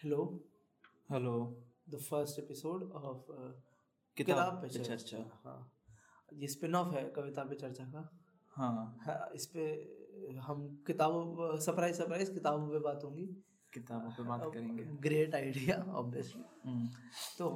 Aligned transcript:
Hello, 0.00 0.24
hello 1.12 1.32
the 1.92 1.98
first 1.98 2.38
episode 2.42 2.82
of 2.98 3.30
uh, 3.36 3.48
किताब 4.16 4.60
पे 4.62 4.68
चर्चा। 4.68 5.18
हाँ। 5.44 5.58
ये 6.32 6.48
स्पिन 6.48 6.74
ऑफ़ 6.74 6.94
है 6.94 7.02
कविता 7.16 7.44
पे 7.44 7.54
चर्चा 7.54 7.84
का। 7.84 8.02
हाँ। 8.52 8.96
हाँ, 9.06 9.30
इस 9.34 9.46
पे 9.46 9.64
हम 10.46 10.62
किताबों 10.86 11.56
सरप्राइज़ 11.58 11.96
सरप्राइज़ 11.96 12.32
किताबों 12.34 12.68
पे 12.68 12.78
बात 12.78 13.04
होंगी। 13.04 13.26
किताबों 13.74 14.10
पे 14.10 14.22
बात 14.28 14.44
करेंगे। 14.54 14.84
ग्रेट 15.08 15.34
आइडिया 15.34 15.82
ऑब्वियसली 15.94 16.88
तो 17.38 17.48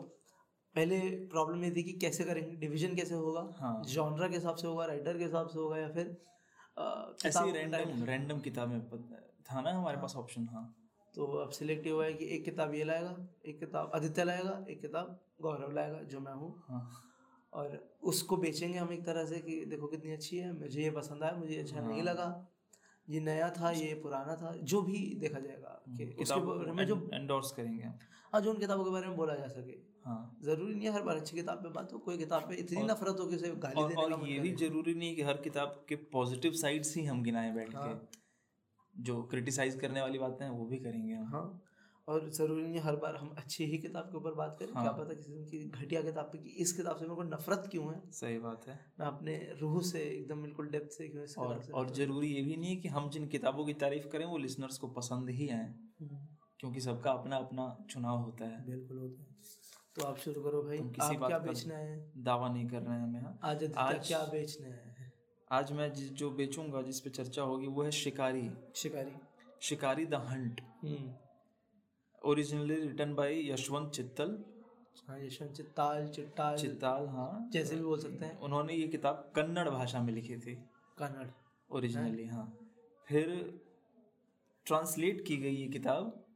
पहले 0.75 1.01
प्रॉब्लम 1.31 1.65
ये 1.65 1.71
थी 1.71 1.83
कि 1.83 1.93
कैसे 1.93 2.25
करेंगे 2.25 2.57
डिवीज़न 2.57 2.95
कैसे 2.97 3.15
होगा? 3.15 3.49
हाँ। 3.61 3.83
जॉनरा 3.85 4.29
के 4.29 4.35
हिसाब 4.35 4.57
से 4.57 4.67
होगा 4.67 4.87
राइटर 4.87 5.19
के 5.19 5.25
हिसाब 5.25 5.49
से 5.49 5.59
होगा 5.59 5.79
या 5.79 5.89
फिर 5.93 6.17
अ, 6.77 7.17
ऐसे 7.27 7.51
रैंडम 7.53 8.05
रैंडम 8.05 8.41
किताबें 8.41 8.81
था 9.51 9.61
ना 9.61 9.73
हमारे 9.73 9.97
पास 9.97 10.17
ऑप्शन 10.17 10.49
हाँ। 10.53 10.69
तो 11.15 11.25
अब 11.39 11.51
सिलेक्ट 11.51 11.89
हुआ 11.89 12.05
है 12.05 12.13
कि 12.15 12.25
एक 12.35 12.45
किताब 12.45 12.75
ये 12.75 12.85
लाएगा 12.85 13.17
एक 13.47 13.59
किताब 13.61 13.91
आदित्य 13.95 14.25
लाएगा 14.25 14.65
एक 14.71 14.81
किताब 14.81 15.19
गौरव 15.43 15.73
लाएगा 15.73 16.01
जो 16.11 16.21
मैं 16.21 16.33
हूँ। 16.33 16.55
हाँ। 16.69 16.89
और 17.53 17.77
उसको 18.03 18.37
बेचेंगे 18.37 18.79
हम 18.79 18.93
एक 18.93 19.05
तरह 19.07 19.25
से 19.27 19.39
कि 19.41 19.65
देखो 19.71 19.87
कितनी 19.87 20.13
अच्छी 20.13 20.37
है 20.37 20.53
मुझे 20.61 20.83
ये 20.83 20.91
पसंद 20.91 21.23
आया 21.23 21.37
मुझे 21.37 21.57
अच्छा 21.57 21.81
नहीं 21.81 22.03
लगा। 22.03 22.29
ये 23.09 23.21
नया 23.21 23.49
था 23.51 23.71
ये 23.71 23.95
पुराना 24.03 24.35
था 24.37 24.55
जो 24.63 24.81
भी 24.83 24.99
देखा 25.21 25.39
जाएगा 25.41 25.83
कि 25.97 26.05
उसके 26.21 26.41
बारे 26.41 26.73
में 26.73 26.87
जो 26.87 26.97
एंडोर्स 27.15 27.51
करेंगे 27.53 27.91
हाँ 28.33 28.41
जो 28.41 28.51
उन 28.51 28.59
किताबों 28.59 28.85
के 28.85 28.91
बारे 28.91 29.07
में 29.07 29.17
बोला 29.17 29.35
जा 29.35 29.47
सके। 29.49 29.77
हाँ। 30.05 30.39
ज़रूरी 30.45 30.75
नहीं 30.75 30.87
है 30.87 30.93
हर 30.95 31.03
बार 31.03 31.17
अच्छी 31.17 31.37
किताब 31.37 31.59
पे 31.63 31.69
बात 31.71 31.93
हो 31.93 31.99
कोई 31.99 32.19
किताब 32.19 32.49
पे 32.49 32.55
इतनी 32.55 32.83
नफरत 32.85 33.21
हो 33.21 33.27
कि 33.27 33.37
उसे 33.37 33.51
गाली 33.57 33.83
और, 33.83 33.89
देने 33.89 34.03
और 34.03 34.29
ये 34.29 34.39
भी 34.39 34.53
ज़रूरी 34.57 34.95
नहीं 34.95 35.09
है 35.09 35.15
कि 35.15 35.23
हर 35.23 35.37
किताब 35.43 35.85
के 35.89 35.97
पॉजिटिव 36.13 36.53
साइड्स 36.63 36.97
ही 36.97 37.05
हम 37.05 37.23
गिनाए 37.23 37.53
बैठ 37.55 37.71
के। 37.75 38.22
जो 39.01 39.23
क्रिटिसाइज 39.23 39.75
करने 39.77 40.01
वाली 40.03 40.19
बातें 40.19 40.45
हैं 40.45 40.53
वो 40.53 40.65
भी 40.67 40.79
करेंगे 40.79 41.15
हाँ 41.15 41.63
और 42.09 42.31
ज़रूरी 42.31 42.63
नहीं 42.63 42.81
हर 42.81 42.97
बार 42.97 43.17
हम 43.17 43.29
अच्छी 43.29 43.65
ही 43.65 43.79
किताब 43.79 44.05
के 44.05 44.17
ऊपर 44.17 44.35
बात 44.35 44.57
करें। 44.59 44.73
हाँ। 44.73 44.83
क्या 44.83 44.93
पता 44.93 45.15
किसी 45.15 45.33
दिन 45.33 45.45
की 45.45 45.69
घटिया 45.69 46.03
किताब 46.03 46.25
पे 46.25 46.39
कि 46.39 46.49
इस 46.49 46.73
किताब 46.73 46.97
से 46.97 47.03
मेरे 47.05 47.15
को 47.15 47.23
नफरत 47.23 47.69
क्यों 47.71 47.95
है? 47.95 48.11
सही 48.11 48.39
बात 48.39 48.69
है। 48.69 48.81
मैं 49.01 49.07
अपने 49.07 49.53
रूह 49.61 49.83
से 49.83 50.01
एकदम 50.01 50.43
बिल्कुल 50.43 50.69
डेप्थ 50.69 50.91
से 50.91 51.09
क्यों 51.09 51.25
इस 51.25 51.39
और 51.39 51.63
से 51.63 51.73
और 51.73 51.91
ज़रूरी 51.91 52.29
ये 52.29 52.43
भी 52.43 52.57
नहीं 52.57 52.71
है 52.71 52.77
कि 52.77 52.89
हम 52.89 53.11
जिन 53.11 53.27
किताबों 53.27 53.65
की 53.65 53.75
तारीफ़ 53.75 54.09
करें 54.09 54.27
वो 54.27 54.39
लिसनर्स 54.39 54.79
को 54.79 54.89
पसंद 54.89 55.31
ही 55.31 55.49
आए। 55.49 55.67
हम्म, 55.67 56.27
क्योंकि 56.59 56.81
सबका 56.81 57.13
अपना 57.13 57.37
अपना 57.37 57.87
चुनाव 57.91 58.19
होता 58.19 58.45
है। 58.45 58.67
बिल्कुल 58.67 58.99
होता 58.99 59.23
है। 59.23 59.33
तो 59.97 60.05
आप 60.05 60.17
शुरू 60.17 60.43
करो 60.43 60.63
भाई। 60.63 60.79
किसी 60.79 61.17
आप 61.17 61.27
क्या 61.27 61.39
बेचना 61.39 61.75
है? 61.75 62.13
दावा 62.17 62.49
नहीं 62.49 62.69
कर 62.69 62.83
रहे 62.83 62.97
हैं 62.97 63.03
हमें 63.03 63.21
हाँ। 63.21 63.39
आज- 63.43 64.09
क्या 64.09 64.23
बेचना 64.25 64.67
है? 64.67 64.92
आज 65.53 65.73
मैं 65.73 65.93
जिस 65.93 66.13
जो 66.13 66.31
बेचूँगा 66.31 66.83
जिस 66.83 67.01
पे 67.01 67.11
चर्चा 67.11 67.43
होगी 67.43 67.67
वो 67.67 67.83
है 67.83 67.91
Shikari. 67.91 68.51
Shikari. 68.75 69.11
Shikari 69.61 70.07
the 70.07 70.15
hunt. 70.15 70.61
Originally 72.25 72.75
written 72.75 73.15
by 73.15 73.51
Yashwant 73.51 73.91
Chittal. 73.91 74.45
हाँ 75.09 75.19
यशवंत 75.21 75.53
चित्ताल 75.53 76.09
चिट्टाल 76.09 76.57
चित्ताल 76.57 77.07
हाँ। 77.07 77.51
जैसे 77.53 77.77
भी 77.77 77.83
बोल 77.83 77.99
सकते 77.99 78.25
हैं। 78.25 78.39
उन्होंने 78.39 78.73
ये 78.73 78.89
किताब 78.89 79.33
कन्नड़ 79.37 79.69
भाषा 79.69 80.01
में 80.01 80.13
लिखी 80.13 80.37
थी। 80.37 80.55
कन्नड़। 80.99 81.29
ओरिजिनली 81.71 82.27
हाँ। 82.27 82.59
फिर 83.07 83.61
ट्रांसलेट 84.67 85.27
की 85.27 85.37
गई 85.37 85.55
ये 85.55 85.69
किताब। 85.69 86.27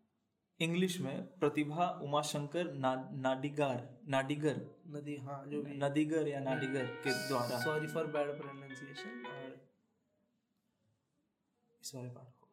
इंग्लिश 0.60 1.00
में 1.00 1.26
प्रतिभा 1.26 2.00
उमाशंकर 2.02 2.72
ना, 2.72 3.10
नाडिगार 3.12 3.98
नाडिगर। 4.08 4.75
नदी 4.86 5.16
हाँ 5.16 5.44
जो 5.46 5.62
भी। 5.62 5.76
नदीगर 5.78 6.28
या 6.28 6.40
नाडिगर 6.40 6.86
के 7.04 7.12
द्वारा। 7.28 7.58
सॉरी 7.60 7.86
फॉर 7.86 8.06
बैड 8.06 8.30
प्रोनाउंसिएशन 8.38 9.26
और 9.26 9.54
इस 11.82 11.94
वाले 11.94 12.08
पार्ट 12.08 12.40
को 12.40 12.48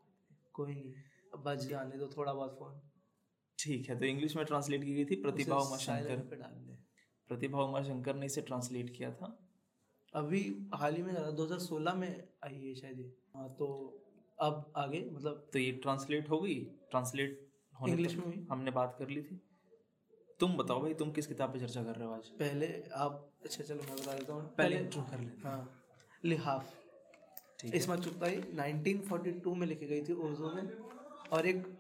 कोई 0.54 0.74
नहीं 0.74 0.94
अब 1.34 1.44
बच 1.44 1.66
जाने 1.66 1.98
दो 1.98 2.08
थोड़ा 2.08 2.34
बहुत 2.34 2.58
फ़ोन 2.60 2.82
ठीक 3.60 3.90
है 3.90 4.00
तो 4.00 4.06
इंग्लिश 4.06 4.36
में 4.36 4.46
ट्रांसलेट 4.46 4.84
की 4.84 4.94
गई 4.94 5.06
थी 5.06 5.16
प्रतिभा 5.22 5.58
डाल 5.80 6.04
दे। 6.04 6.78
प्रतिभा 7.30 7.62
उमाशंकर 7.62 8.16
ने 8.16 8.26
इसे 8.26 8.42
ट्रांसलेट 8.42 8.90
किया 8.90 9.12
था। 9.12 9.38
अभी 10.14 10.42
हाल 10.74 10.96
ही 10.96 11.02
में 11.04 11.12
ज़्यादा 11.12 11.32
2016 11.32 11.94
में 11.94 12.24
आई 12.44 12.56
है 12.56 12.74
शायद 12.76 13.00
ये। 13.00 13.12
हाँ 13.36 13.48
तो 13.60 13.68
अब 14.38 14.74
आगे 14.78 15.00
मतलब 15.12 15.50
तो 15.54 15.60
ये 15.60 15.72
ट्रांसलेट 15.84 16.30
हो 16.30 16.40
गई? 16.40 16.60
ट्रांसलेट 16.92 17.48
होने 17.74 17.92
इंग्लिश 17.92 18.16
में 18.16 18.48
हमने 18.48 18.72
बात 18.72 18.96
कर 19.00 19.10
ली 19.10 19.22
थी। 19.22 19.40
तुम 20.40 20.58
बताओ 20.58 20.82
भाई 20.82 20.94
तुम 20.94 21.12
किस 21.12 21.28
किताब 21.28 21.54
पे 21.54 21.60
चर्चा 21.60 21.84
कर 21.84 21.96
रहे 21.96 22.08
हो 22.08 22.14
आज? 22.14 22.28
पहले 22.28 22.84
आप 22.94 23.32
अच्छा 23.44 23.64
चलो 23.64 23.84
मैं 23.84 23.96
बता 23.96 24.14
देता 24.14 24.34
हूँ। 24.34 24.56
पहले 24.56 24.84
intro 24.84 25.10
कर 25.12 25.20
लेते 25.20 25.48
हाँ। 25.48 25.84
लिहाफ। 26.26 26.74
ठीक 27.60 27.76
इसमत 27.76 28.00
चुगताई 28.00 28.36
1942 28.36 29.56
में 29.56 29.68
लिखी 29.68 29.86
गई 29.86 30.02
थी 30.02 30.14
उर्दू 30.14 30.50
में 30.50 30.78
और 31.32 31.48
एक 31.48 31.78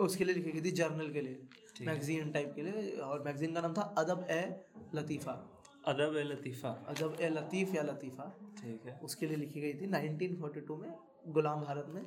उसके 0.00 0.24
लिए 0.24 0.34
लिखी 0.34 0.50
गई 0.50 0.60
थी 0.60 0.70
जर्नल 0.70 1.12
के 1.12 1.20
लिए। 1.20 1.42
मैगजीन 1.86 2.30
टाइप 2.32 2.52
के 2.56 2.62
लिए 2.62 2.90
और 2.90 3.22
मैगजीन 3.22 3.54
का 3.54 3.60
नाम 3.60 3.74
था 3.74 3.82
अदब 3.98 4.26
ए 4.30 4.66
लतीफ़ा। 4.94 5.32
अदब 5.86 6.16
ए 6.16 6.22
लतीफ़ा। 6.22 6.70
अदब 6.88 7.16
ए 7.20 7.28
लतीफ़ 7.28 7.76
या 7.76 7.82
लतीफ़ा। 7.82 8.24
ठीक 8.62 8.86
है। 8.86 9.00
उसके 9.04 9.26
लिए 9.26 9.36
लिखी 9.36 9.60
गई 9.60 9.74
थी 9.74 9.86
1942 9.86 10.76
में 10.76 10.94
गुलाम 11.28 11.60
भारत 11.60 11.86
में। 11.88 12.02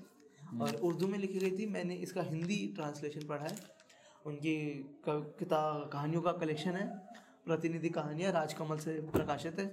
और 0.61 0.75
उर्दू 0.75 1.07
में 1.07 1.19
लिखी 1.19 1.39
गई 1.39 1.51
थी। 1.51 1.65
मैंने 1.65 1.95
इसका 1.95 2.21
हिंदी 2.21 2.73
ट्रांसलेशन 2.75 3.27
पढ़ा 3.27 3.43
है। 3.43 3.80
उनकी 4.25 4.55
किताब 5.07 5.89
कहानियों 5.89 6.21
का 6.21 6.31
कलेक्शन 6.33 6.75
है। 6.75 6.87
प्रतिनिधि 7.45 7.89
कहानियाँ 7.89 8.31
राजकमल 8.31 8.77
से 8.79 8.99
प्रकाशित 9.11 9.59
है। 9.59 9.67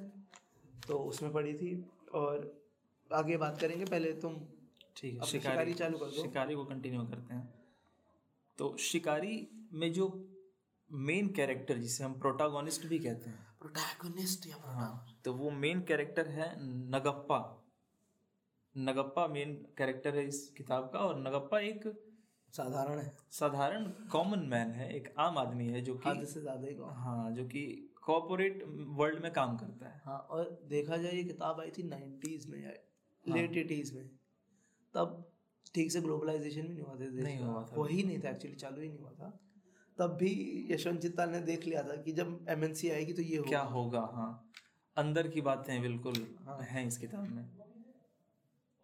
तो 0.88 0.98
उसमें 0.98 1.32
पढ़ी 1.32 1.54
थी। 1.54 1.72
और 2.14 2.62
आगे 3.10 3.36
बात 3.36 3.60
करेंगे। 3.60 3.84
पहले 3.84 4.12
तुम 4.12 4.36
ठीक 4.96 5.14
है 5.14 5.26
शिकारी 5.26 5.50
शिकारी 5.50 5.74
चालू 5.74 5.98
कर 5.98 6.06
दो। 6.06 6.22
शिकारी 6.22 6.54
को 6.54 6.64
कंटिन्यू 6.64 7.02
करते 7.02 7.34
हैं। 7.34 7.54
तो 8.58 8.76
शिकारी 8.76 9.48
में 9.72 9.92
जो 9.92 10.08
मेन 10.90 11.28
कैरेक्टर 11.28 11.78
जिसे 11.78 12.04
हम 12.04 12.18
प्रोटागोनिस्ट 12.20 12.86
भी 12.86 12.98
कहते 12.98 13.30
हैं। 13.30 13.46
प्रोटागोनिस्ट 13.60 14.46
या 14.46 14.56
हाँ 14.64 15.20
तो 15.24 15.32
वो 15.34 15.50
मेन 15.50 15.80
कैरेक्टर 15.82 16.28
है 16.28 16.52
नगप्पा। 16.90 17.40
नगप्पा 18.74 19.26
मेन 19.28 19.54
कैरेक्टर 19.78 20.16
है 20.16 20.26
इस 20.28 20.48
किताब 20.48 20.90
का। 20.92 20.98
और 20.98 21.18
नगप्पा 21.20 21.60
एक 21.60 21.86
साधारण 22.54 22.98
है। 22.98 23.16
साधारण 23.30 23.84
कॉमन 24.10 24.46
मैन 24.48 24.70
है 24.72 24.88
एक 24.96 25.12
आम 25.18 25.38
आदमी 25.38 25.66
है 25.66 25.80
जो 25.80 25.94
कि 25.94 26.08
हद 26.08 26.24
से 26.26 26.40
ज़्यादा 26.40 26.66
ही 26.66 26.74
हाँ 26.96 27.30
जो 27.32 27.44
कि 27.46 27.64
कॉपोरेट 28.04 28.62
वर्ल्ड 28.98 29.22
में 29.22 29.32
काम 29.32 29.56
करता 29.56 29.88
है। 29.88 30.00
हाँ 30.04 30.18
और 30.30 30.50
देखा 30.68 30.96
जाए 30.96 31.12
ये 31.12 31.24
किताब 31.24 31.60
आई 31.60 31.70
थी 31.70 31.82
नाइन्टीज 31.88 32.46
में 32.46 32.62
या 32.62 32.72
लेट 33.24 33.56
एटीज 33.56 33.94
में। 33.94 34.06
तब 34.94 35.24
ठीक 35.74 35.92
से 35.92 36.00
ग्लोबलाइजेशन 36.00 36.62
भी 36.62 36.74
नहीं 36.74 36.82
हुआ 36.82 36.94
था 36.94 37.22
नहीं 37.22 37.38
हुआ 37.38 37.62
था। 37.62 37.76
वो 37.76 37.84
ही 37.84 38.02
नहीं 38.02 38.18
था 38.18 38.30
एक्चुअली 38.30 38.56
चालू 38.56 38.80
ही 38.80 38.88
नहीं 38.88 38.98
हुआ 38.98 39.10
था। 39.12 39.30
तब 39.98 40.16
भी 40.16 40.32
यशवंत 40.70 41.00
चित्ताल 41.02 41.30
ने 41.30 41.40
देख 41.42 41.66
लिया 41.66 41.82
था 41.82 41.96
कि 42.02 42.12
जब 42.12 42.46
एमएनसी 42.48 42.90
आएगी 42.90 43.12
तो 43.12 43.22
ये 43.22 43.36
होगा। 43.36 43.48
क्या 43.48 43.60
होगा 43.70 44.00
हाँ। 44.14 44.30
अंदर 44.96 45.28
की 45.28 45.40
बातें 45.40 45.80
बिल्कुल 45.82 46.14
हाँ। 46.46 46.58
हैं 46.62 46.86
इस 46.86 46.98
किताब 46.98 47.28
में। 47.30 47.44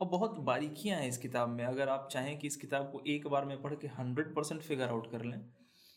और 0.01 0.09
बहुत 0.09 0.39
बारीकियाँ 0.43 0.99
हैं 0.99 1.09
इस 1.09 1.19
किताब 1.19 1.49
में। 1.49 1.65
अगर 1.65 1.89
आप 1.89 2.09
चाहें 2.13 2.39
कि 2.39 2.47
इस 2.47 2.57
किताब 2.57 2.91
को 2.93 3.03
एक 3.07 3.27
बार 3.29 3.45
में 3.45 3.61
पढ़ 3.63 3.75
के 3.75 3.87
हंड्रेड 3.89 4.35
परसेंट 4.35 4.63
फिगर 4.63 4.89
आउट 4.89 5.11
कर 5.11 5.25
लें 5.25 5.39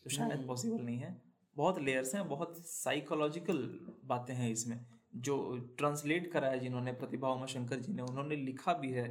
तो 0.06 0.10
शायद 0.10 0.46
पॉसिबल 0.46 0.84
नहीं 0.84 0.98
है। 0.98 1.16
बहुत 1.56 1.78
लेयर्स 1.80 2.14
हैं 2.14 2.28
बहुत 2.28 2.56
साइकोलॉजिकल 2.66 3.58
बातें 4.04 4.34
हैं 4.34 4.50
इसमें 4.50 4.78
जो 5.16 5.36
ट्रांसलेट 5.78 6.30
करा 6.32 6.48
है 6.48 6.58
जिन्होंने 6.58 6.92
प्रतिभा 6.94 7.28
उमा 7.28 7.46
शंकर 7.46 7.80
जी 7.80 7.92
ने 7.92 8.02
उन्होंने 8.02 8.36
लिखा 8.36 8.72
भी 8.74 8.92
है 8.92 9.06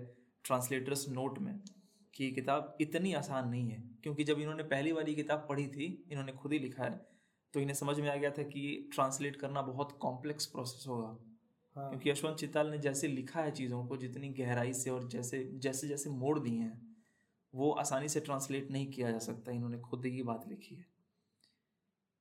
ट्रांसलेटर्स 0.46 1.08
नोट 1.10 1.40
में 1.40 1.60
कि 2.14 2.24
ये 2.24 2.32
किताब 2.32 2.78
इतनी 2.82 3.14
आसान 3.14 3.50
नहीं 3.50 3.70
है। 3.70 3.82
क्योंकि 4.04 4.24
जब 4.24 4.40
इन्होंने 4.40 4.64
पहली 4.66 4.94
बार 4.94 5.10
ये 5.10 5.16
किताब 5.16 5.46
पढ़ी 5.50 5.68
थी 5.68 5.86
इन्होंने 6.12 6.32
खुद 6.34 6.54
ही 6.54 6.60
लिखा 6.60 6.84
है 6.84 7.00
तो 7.54 7.60
इन्हें 7.60 7.76
समझ 7.76 8.00
में 8.00 8.10
आ 8.10 8.16
गया 8.16 8.30
था 8.32 8.44
कि 8.46 8.90
ट्रांसलेट 8.94 9.36
करना 9.36 9.62
बहुत 9.64 9.98
कॉम्प्लेक्स 10.02 10.46
प्रोसेस 10.46 10.88
होगा। 10.88 11.18
हाँ। 11.78 11.90
क्योंकि 11.90 12.10
यशवंत 12.10 12.38
चित्ताल 12.38 12.70
ने 12.72 12.78
जैसे 12.78 13.08
लिखा 13.08 13.42
है 13.42 13.52
चीज़ों 13.52 13.86
को 13.86 13.98
जितनी 13.98 14.30
गहराई 14.30 14.74
से 14.74 14.90
और 14.90 15.08
जैसे 15.08 15.44
जैसे 15.54 15.88
जैसे 15.88 16.10
मोड़ 16.10 16.38
दिए 16.40 16.60
हैं 16.60 16.96
वो 17.54 17.72
आसानी 17.72 18.10
से 18.10 18.20
ट्रांसलेट 18.20 18.72
नहीं 18.72 18.88
किया 18.92 19.12
जा 19.12 19.20
सकता 19.20 19.52
इन्होंने 19.52 19.80
खुद 19.80 20.06
ही 20.06 20.24
बात 20.24 20.48
लिखी 20.48 20.76
है। 20.76 20.86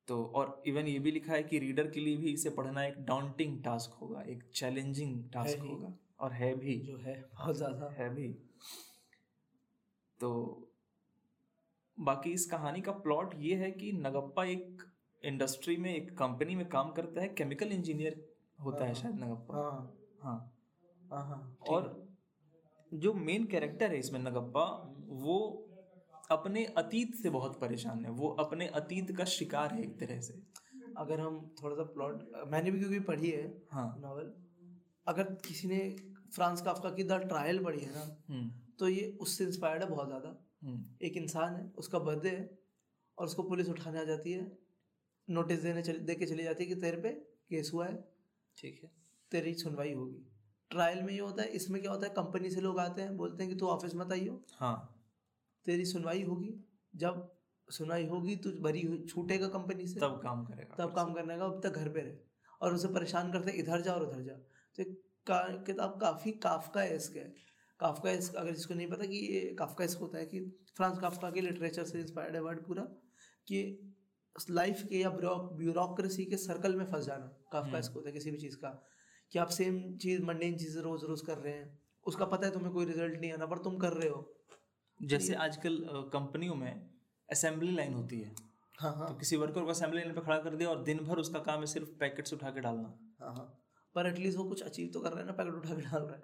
तो 0.09 0.23
और 0.35 0.63
इवन 0.67 0.87
ये 0.87 0.99
भी 0.99 1.11
लिखा 1.11 1.33
है 1.33 1.43
कि 1.43 1.59
रीडर 1.59 1.91
के 1.91 2.01
लिए 2.01 2.17
भी 2.17 2.33
इसे 2.33 2.51
पढ़ना 2.51 2.85
एक 2.85 2.99
डाउंटिंग 3.05 3.63
टास्क 3.65 3.93
होगा 3.93 4.23
एक 4.23 4.43
चैलेंजिंग 4.55 5.23
टास्क 5.31 5.61
होगा 5.61 5.93
और 6.21 6.33
है 6.33 6.55
भी। 6.55 6.79
जो 6.81 6.99
है 6.99 7.21
बहुत 7.35 7.57
ज़्यादा। 7.57 7.91
है 7.99 8.09
भी। 8.15 8.29
तो 10.21 10.31
बाकी 11.99 12.31
इस 12.31 12.47
कहानी 12.47 12.81
का 12.81 12.93
प्लॉट 12.93 13.35
ये 13.39 13.55
है 13.55 13.71
कि 13.71 13.93
नगप्पा 13.93 14.45
एक 14.45 14.83
इंडस्ट्री 15.23 15.77
में 15.77 15.95
एक 15.95 16.17
कंपनी 16.19 16.55
में 16.55 16.69
काम 16.69 16.93
करता 16.93 17.21
है 17.21 17.29
केमिकल 17.29 17.73
इंजीनियर 17.73 18.25
होता 18.59 18.85
है 18.85 18.95
शायद 18.95 19.15
नगप्पा। 19.15 19.55
हाँ। 19.57 19.81
हाँ। 20.23 20.39
हाँ 21.03 21.25
हाँ। 21.27 21.57
और 21.69 21.95
जो 22.93 23.13
मेन 23.15 23.45
कैरेक्टर 23.47 23.91
है 23.91 23.99
इसमें 23.99 24.19
नगप्पा 24.21 24.65
वो 25.23 25.39
अपने 26.31 26.65
अतीत 26.79 27.15
से 27.15 27.31
बहुत 27.31 27.59
परेशान 27.61 28.05
है। 28.05 28.11
वो 28.13 28.29
अपने 28.41 28.67
अतीत 28.75 29.17
का 29.17 29.25
शिकार 29.25 29.75
है 29.75 29.83
एक 29.83 29.99
तरह 30.01 30.21
से। 30.21 30.43
अगर 30.99 31.21
हम 31.21 31.39
थोड़ा 31.63 31.77
सा 31.77 31.83
प्लॉट 31.93 32.23
मैंने 32.49 32.71
भी 32.71 32.79
क्योंकि 32.79 33.01
पढ़ी 33.03 33.31
है 33.31 33.47
हाँ। 33.73 33.95
नॉवल 34.01 34.33
अगर 35.07 35.25
किसी 35.47 35.69
ने 35.69 35.79
फ्रांस 36.35 36.61
काफ्का 36.63 36.91
की 36.91 37.05
द 37.05 37.21
ट्रायल 37.29 37.63
पढ़ी 37.65 37.81
है 37.81 37.91
ना 37.95 38.03
हम्म। 38.29 38.51
तो 38.79 38.89
ये 38.89 39.07
उससे 39.21 39.45
इंस्पायर्ड 39.45 39.83
है 39.83 39.89
बहुत 39.89 40.07
ज़्यादा। 40.07 40.35
हम्म। 40.63 41.07
एक 41.07 41.17
इंसान 41.17 41.55
है 41.57 41.71
उसका 41.79 41.99
बर्थडे 42.01 42.31
है 42.31 42.59
और 43.19 43.27
उसको 43.27 43.43
पुलिस 43.43 43.69
उठाने 43.69 44.01
आ 44.01 44.05
जाती 44.05 44.33
है 44.33 44.51
नोटिस 45.29 45.63
देने 45.63 45.83
चल, 45.83 45.99
दे 45.99 46.15
के 46.15 46.27
चली 46.27 46.43
जाती 46.43 46.65
है 46.65 46.69
कि 46.69 46.81
तेरे 46.81 47.01
पे 47.03 47.11
केस 47.51 47.71
हुआ 47.75 47.87
है। 47.87 47.95
ठीक 48.57 48.81
है। 48.85 48.91
तेरी 49.31 49.55
सुनवाई 49.55 49.93
होगी। 49.93 50.27
ट्रायल 50.71 51.03
में 51.03 51.13
ये 51.13 51.21
होता 51.21 51.43
है 51.43 51.49
इसमें 51.49 51.83
क्या 51.83 51.93
होता 51.93 52.07
है 52.07 52.13
कंपनी 52.13 52.51
से 52.51 52.61
लोग 52.61 52.79
आते 52.79 53.03
हैं 53.03 53.17
बोलते 53.17 53.45
हैं 53.45 53.53
कि 53.53 53.59
तू 53.59 53.67
ऑफ़िस 53.67 53.95
मत 53.95 54.13
आइयो। 54.13 54.45
हाँ। 54.57 55.03
तेरी 55.65 55.85
सुनवाई 55.85 56.23
होगी। 56.23 56.55
जब 56.97 57.37
सुनवाई 57.71 58.07
होगी 58.07 58.37
तो 58.37 58.51
हुई- 58.51 59.09
छूटेगा 59.09 59.49
कंपनी 59.49 59.87
से। 59.87 60.01
तब 60.01 60.21
काम 60.23 60.45
करेगा 60.45 60.87
तब 60.87 60.95
काम 60.95 61.15
करने 61.15 61.39
का 61.39 61.45
अब 61.45 61.63
तक 61.63 61.71
घर 61.71 61.89
पे 61.89 62.01
रहे। 62.01 62.17
और 62.61 62.75
उसे 62.75 62.89
परेशान 62.89 63.33
करते 63.33 63.51
हैं, 63.51 63.59
इधर 63.59 63.81
जा 63.81 63.95
और 63.95 64.09
उधर 64.09 64.23
जा 64.23 64.33
तो 64.33 64.95
का, 65.27 65.57
किताब 65.57 66.01
काफ़ी 66.01 66.33
काफका 66.33 66.85
एस्क 66.85 67.17
है। 67.17 67.35
काफका 67.81 68.11
एस्क 68.11 68.35
अगर 68.35 68.55
जिसको 68.55 68.75
नहीं 68.75 68.91
पता 68.91 69.07
कि 69.07 69.17
ये 69.17 69.55
काफका 69.55 69.85
एस्क 69.85 69.99
होता 69.99 70.19
है 70.19 70.27
कि 70.27 70.41
फ्रांस 70.77 70.99
काफका 70.99 71.31
के 71.31 71.41
लिटरेचर 71.41 71.85
से 71.85 72.01
इंस्पायर्ड 72.01 72.35
है 72.35 72.43
वर्ड 72.43 72.65
पूरा 72.65 72.83
कि 73.47 73.81
लाइफ 74.51 74.83
के 74.83 74.99
या 74.99 75.11
ब्यूरोक्रेसी 75.11 76.25
के 76.25 76.37
सर्कल 76.37 76.75
में 76.77 76.85
फंस 76.85 77.05
जाना 77.05 77.27
काफका 77.53 77.79
एस्क 77.79 77.93
होता 77.93 78.09
है 78.09 78.13
किसी 78.13 78.31
भी 78.31 78.39
चीज़ 78.39 78.57
का 78.57 78.71
कि 79.33 79.39
आप 79.39 79.49
सेम 79.49 79.97
चीज़ 79.97 80.23
मंडेन 80.23 80.57
चीज़ें 80.57 80.81
रोज 80.83 81.05
रोज 81.05 81.21
कर 81.21 81.39
रहे 81.39 81.53
हैं 81.53 81.79
उसका 82.07 82.25
पता 82.25 82.47
है 82.47 82.53
तुम्हें 82.53 82.73
कोई 82.73 82.87
रिज़ल्ट 82.87 83.21
नहीं 83.21 83.33
आना 83.33 83.47
पर 83.47 83.59
तुम 83.59 83.77
कर 83.79 83.93
रहे 83.93 84.09
हो। 84.09 84.21
जैसे 85.01 85.35
आजकल 85.35 85.79
कंपनियों 86.13 86.55
में 86.55 86.91
असेंबली 87.29 87.73
लाइन 87.73 87.95
होती 87.95 88.21
है। 88.21 88.35
हाँ 88.79 88.95
हाँ। 88.95 89.09
तो 89.09 89.15
किसी 89.15 89.37
वर्कर 89.37 89.65
को 89.65 89.71
असेंबली 89.71 90.01
लाइन 90.01 90.15
पे 90.15 90.21
खड़ा 90.21 90.39
कर 90.39 90.57
दिया 90.57 90.69
और 90.69 90.83
दिन 90.83 90.99
भर 90.99 91.19
उसका 91.19 91.39
काम 91.39 91.61
है 91.61 91.67
सिर्फ़ 91.67 91.89
पैकेट्स 92.01 92.33
उठा 92.33 92.51
के 92.51 92.61
डालना। 92.61 92.89
हाँ 93.21 93.35
हाँ। 93.35 93.47
पर 93.95 94.07
एटलीस्ट 94.07 94.39
वो 94.39 94.45
कुछ 94.45 94.63
अचीव 94.63 94.91
तो 94.95 95.01
कर 95.01 95.11
रहा 95.11 95.21
है 95.21 95.27
ना 95.27 95.33
पैकेट 95.33 95.55
उठा 95.55 95.75
के 95.75 95.83
डाल 95.83 96.03
रहा 96.03 96.17
है। 96.17 96.23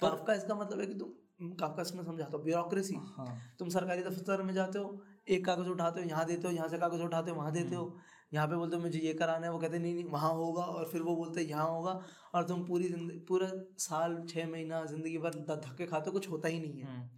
काफका 0.00 0.34
इसका 0.34 0.54
मतलब 0.54 0.80
है 0.80 0.86
कि 0.86 0.94
तुम 0.94 1.12
काफका 1.40 1.82
इसमें 1.82 2.02
समझाता 2.04 2.36
हूँ 2.36 2.44
ब्यूरोक्रेसी 2.44 2.94
हाँ। 3.16 3.26
तुम 3.58 3.68
सरकारी 3.70 4.02
दफ्तर 4.02 4.42
में 4.42 4.52
जाते 4.54 4.78
हो 4.78 5.02
एक 5.28 5.44
कागज़ 5.46 5.68
उठाते 5.68 6.00
हो 6.00 6.08
यहाँ 6.08 6.24
देते 6.26 6.48
हो 6.48 6.52
यहाँ 6.54 6.68
से 6.68 6.78
कागज़ 6.78 7.02
उठाते 7.02 7.30
हो 7.30 7.36
वहाँ 7.36 7.52
देते 7.52 7.74
हो। 7.74 7.98
यहाँ 8.32 8.46
पे 8.48 8.56
बोलते 8.56 8.76
हो 8.76 8.82
मुझे 8.82 8.98
ये 8.98 9.12
कराना 9.14 9.46
है 9.46 9.52
वो 9.52 9.58
कहते 9.58 9.78
नहीं 9.78 9.94
नहीं 9.94 10.04
वहाँ 10.06 10.32
होगा 10.34 10.62
और 10.64 10.88
फिर 10.90 11.02
वो 11.02 11.14
बोलते 11.16 11.42
यहाँ 11.42 11.68
होगा 11.68 12.00
और 12.34 12.44
तुम 12.48 12.64
पूरी 12.66 12.88
पूरा 13.28 13.50
साल 13.80 14.16
छः 14.28 14.50
महीना 14.50 14.84
ज़िंदगी 14.84 15.18
भर 15.18 15.34
धक्के 15.58 15.86
खाते 15.86 16.10
हो 16.10 16.12
कुछ 16.12 16.28
होता 16.30 16.48
ही 16.48 16.60
नहीं 16.60 16.80
है। 16.80 16.86
हम्म, 16.86 17.08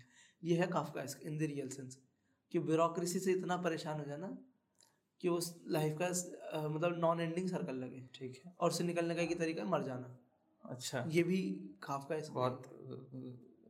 ये 0.42 0.56
है 0.56 0.66
Kafka 0.68 1.04
in 1.22 1.38
the 1.38 1.42
real 1.44 1.68
sense 1.68 1.98
कि 2.52 2.58
ब्यूरोक्रेसी 2.60 3.18
से 3.20 3.32
इतना 3.32 3.56
परेशान 3.58 3.98
हो 3.98 4.04
जाना 4.04 4.36
कि 5.20 5.28
उस 5.28 5.54
लाइफ 5.68 5.96
का 6.02 6.68
मतलब 6.68 6.98
नॉन 6.98 7.20
एंडिंग 7.20 7.48
सर्कल 7.48 7.76
लगे। 7.76 8.02
ठीक 8.14 8.40
है। 8.44 8.52
और 8.60 8.70
उससे 8.70 8.84
निकलने 8.84 9.14
का 9.14 9.22
एक 9.22 9.38
तरीका 9.38 9.62
है 9.62 9.68
मर 9.68 9.82
जाना। 9.82 10.16
अच्छा। 10.64 11.04
ये 11.08 11.22
भी 11.22 11.38
काफका 11.82 12.16
इस 12.16 12.28
बहुत 12.30 12.62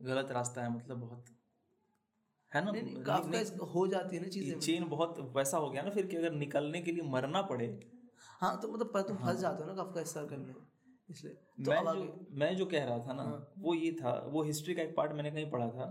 गलत 0.01 0.31
रास्ता 0.31 0.63
है 0.63 0.75
मतलब 0.75 0.99
बहुत 0.99 1.25
है 2.51 2.63
ना? 2.65 2.71
नहीं 2.71 2.83
नहीं 2.83 3.03
काफका 3.03 3.65
हो 3.65 3.87
जाती 3.87 4.15
है 4.15 4.21
ना 4.21 4.27
चीज़ें। 4.29 4.59
चेन 4.59 4.83
बहुत 4.89 5.19
वैसा 5.35 5.57
हो 5.57 5.69
गया 5.69 5.81
ना 5.81 5.89
फिर 5.89 6.05
कि 6.05 6.15
अगर 6.15 6.31
निकलने 6.33 6.81
के 6.81 6.91
लिए 6.91 7.03
मरना 7.11 7.41
पड़े। 7.41 7.67
हाँ 8.41 8.59
तो 8.61 8.67
मतलब 8.67 8.91
पर 8.93 9.01
तुम 9.01 9.17
फंस 9.17 9.39
जाते 9.39 9.63
हो 9.63 9.69
ना 9.69 9.75
काफका 9.75 10.01
इस 10.01 10.13
सर्कल 10.13 10.37
में 10.37 10.53
इसलिए। 11.09 11.33
तो 11.65 11.71
मैं 11.71 11.83
जो 11.85 12.27
मैं 12.33 12.55
जो 12.55 12.65
कह 12.65 12.83
रहा 12.83 12.99
था 12.99 13.13
ना 13.13 13.23
हाँ। 13.23 13.53
वो 13.57 13.73
ये 13.73 13.91
था 13.91 14.13
वो 14.27 14.43
हिस्ट्री 14.43 14.75
का 14.75 14.81
एक 14.81 14.95
पार्ट 14.95 15.11
मैंने 15.11 15.31
कहीं 15.31 15.49
पढ़ा 15.51 15.67
था 15.69 15.87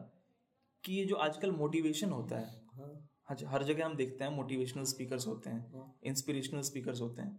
कि 0.84 0.92
ये 0.92 1.04
जो 1.04 1.16
आजकल 1.16 1.50
मोटिवेशन 1.52 2.10
होता 2.10 2.38
है 2.38 2.62
हाँ। 2.76 3.36
हर 3.48 3.62
जगह 3.62 3.86
हम 3.86 3.96
देखते 3.96 4.24
हैं 4.24 4.30
मोटिवेशनल 4.30 4.84
स्पीकर्स 4.84 5.26
होते 5.26 5.50
हैं 5.50 5.72
हाँ। 5.72 5.98
इंस्पिरेशनल 6.04 6.60
स्पीकर्स 6.62 7.00
होते 7.00 7.22
हैं। 7.22 7.36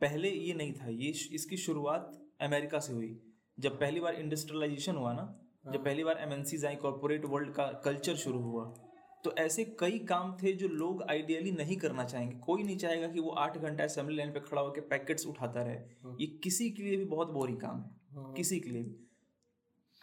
पहले 0.00 0.30
ये 0.30 0.54
नहीं 0.54 0.72
था 0.72 0.88
ये 0.88 1.10
इसकी 1.32 1.56
शुरुआत 1.56 2.10
अमेरिका 2.42 2.78
से 2.78 2.92
हुई। 2.92 3.10
जब 3.58 3.78
पहली 3.80 4.00
बार 4.00 4.14
इंडस्ट्रियलाइजेशन 4.14 4.96
हुआ 4.96 5.12
ना 5.12 5.22
जब 5.68 5.84
पहली 5.84 6.04
बार 6.04 6.18
एमएनसीज 6.20 6.64
आई 6.64 6.76
कॉर्पोरेट 6.76 7.24
वर्ल्ड 7.24 7.52
का 7.52 7.66
कल्चर 7.84 8.16
शुरू 8.16 8.40
हुआ 8.40 8.64
तो 9.24 9.32
ऐसे 9.38 9.64
कई 9.80 9.98
काम 10.08 10.36
थे 10.42 10.52
जो 10.52 10.68
लोग 10.68 11.02
आइडियली 11.02 11.50
नहीं 11.52 11.76
करना 11.76 12.04
चाहेंगे। 12.04 12.36
कोई 12.36 12.62
नहीं 12.62 12.76
चाहेगा 12.78 13.08
कि 13.08 13.20
वो 13.20 13.30
आठ 13.38 13.56
घंटा 13.58 13.84
असेंबली 13.84 14.16
लाइन 14.16 14.32
पे 14.32 14.40
खड़ा 14.40 14.62
होकर 14.62 14.80
पैकेट्स 14.90 15.26
उठाता 15.26 15.62
रहे। 15.62 15.76
ये 16.20 16.26
किसी 16.44 16.70
के 16.70 16.82
लिए 16.82 16.96
भी 16.96 17.04
बहुत 17.04 17.30
बोरिंग 17.30 17.58
काम 17.60 17.80
है। 17.80 17.90
हाँ। 18.12 18.32
किसी 18.32 18.60
के 18.60 18.70
लिए 18.70 18.82
भी। 18.82 18.96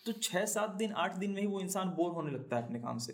तो 0.06 0.12
छः 0.12 0.45
सात 0.45 0.75
दिन 0.75 0.91
आठ 0.94 1.15
दिन 1.17 1.31
में 1.31 1.41
ही 1.41 1.47
वो 1.47 1.59
इंसान 1.62 1.89
बोर 1.89 2.11
होने 2.11 2.31
लगता 2.31 2.57
है 2.57 2.63
अपने 2.63 2.79
काम 2.79 2.97
से। 2.97 3.13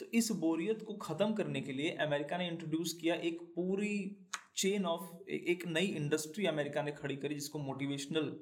तो 0.00 0.06
इस 0.14 0.30
बोरियत 0.40 0.82
को 0.82 0.94
ख़त्म 0.94 1.32
करने 1.32 1.60
के 1.60 1.72
लिए 1.72 1.90
अमेरिका 2.00 2.38
ने 2.38 2.48
इंट्रोड्यूस 2.48 2.92
किया 3.00 3.14
एक 3.22 3.42
पूरी 3.56 3.94
चेन 4.56 4.86
ऑफ़ 4.86 5.30
एक 5.30 5.66
नई 5.68 5.86
इंडस्ट्री 5.96 6.46
अमेरिका 6.46 6.82
ने 6.82 6.92
खड़ी 6.92 7.16
करी 7.16 7.34
जिसको 7.34 7.58
मोटिवेशनल 7.58 8.34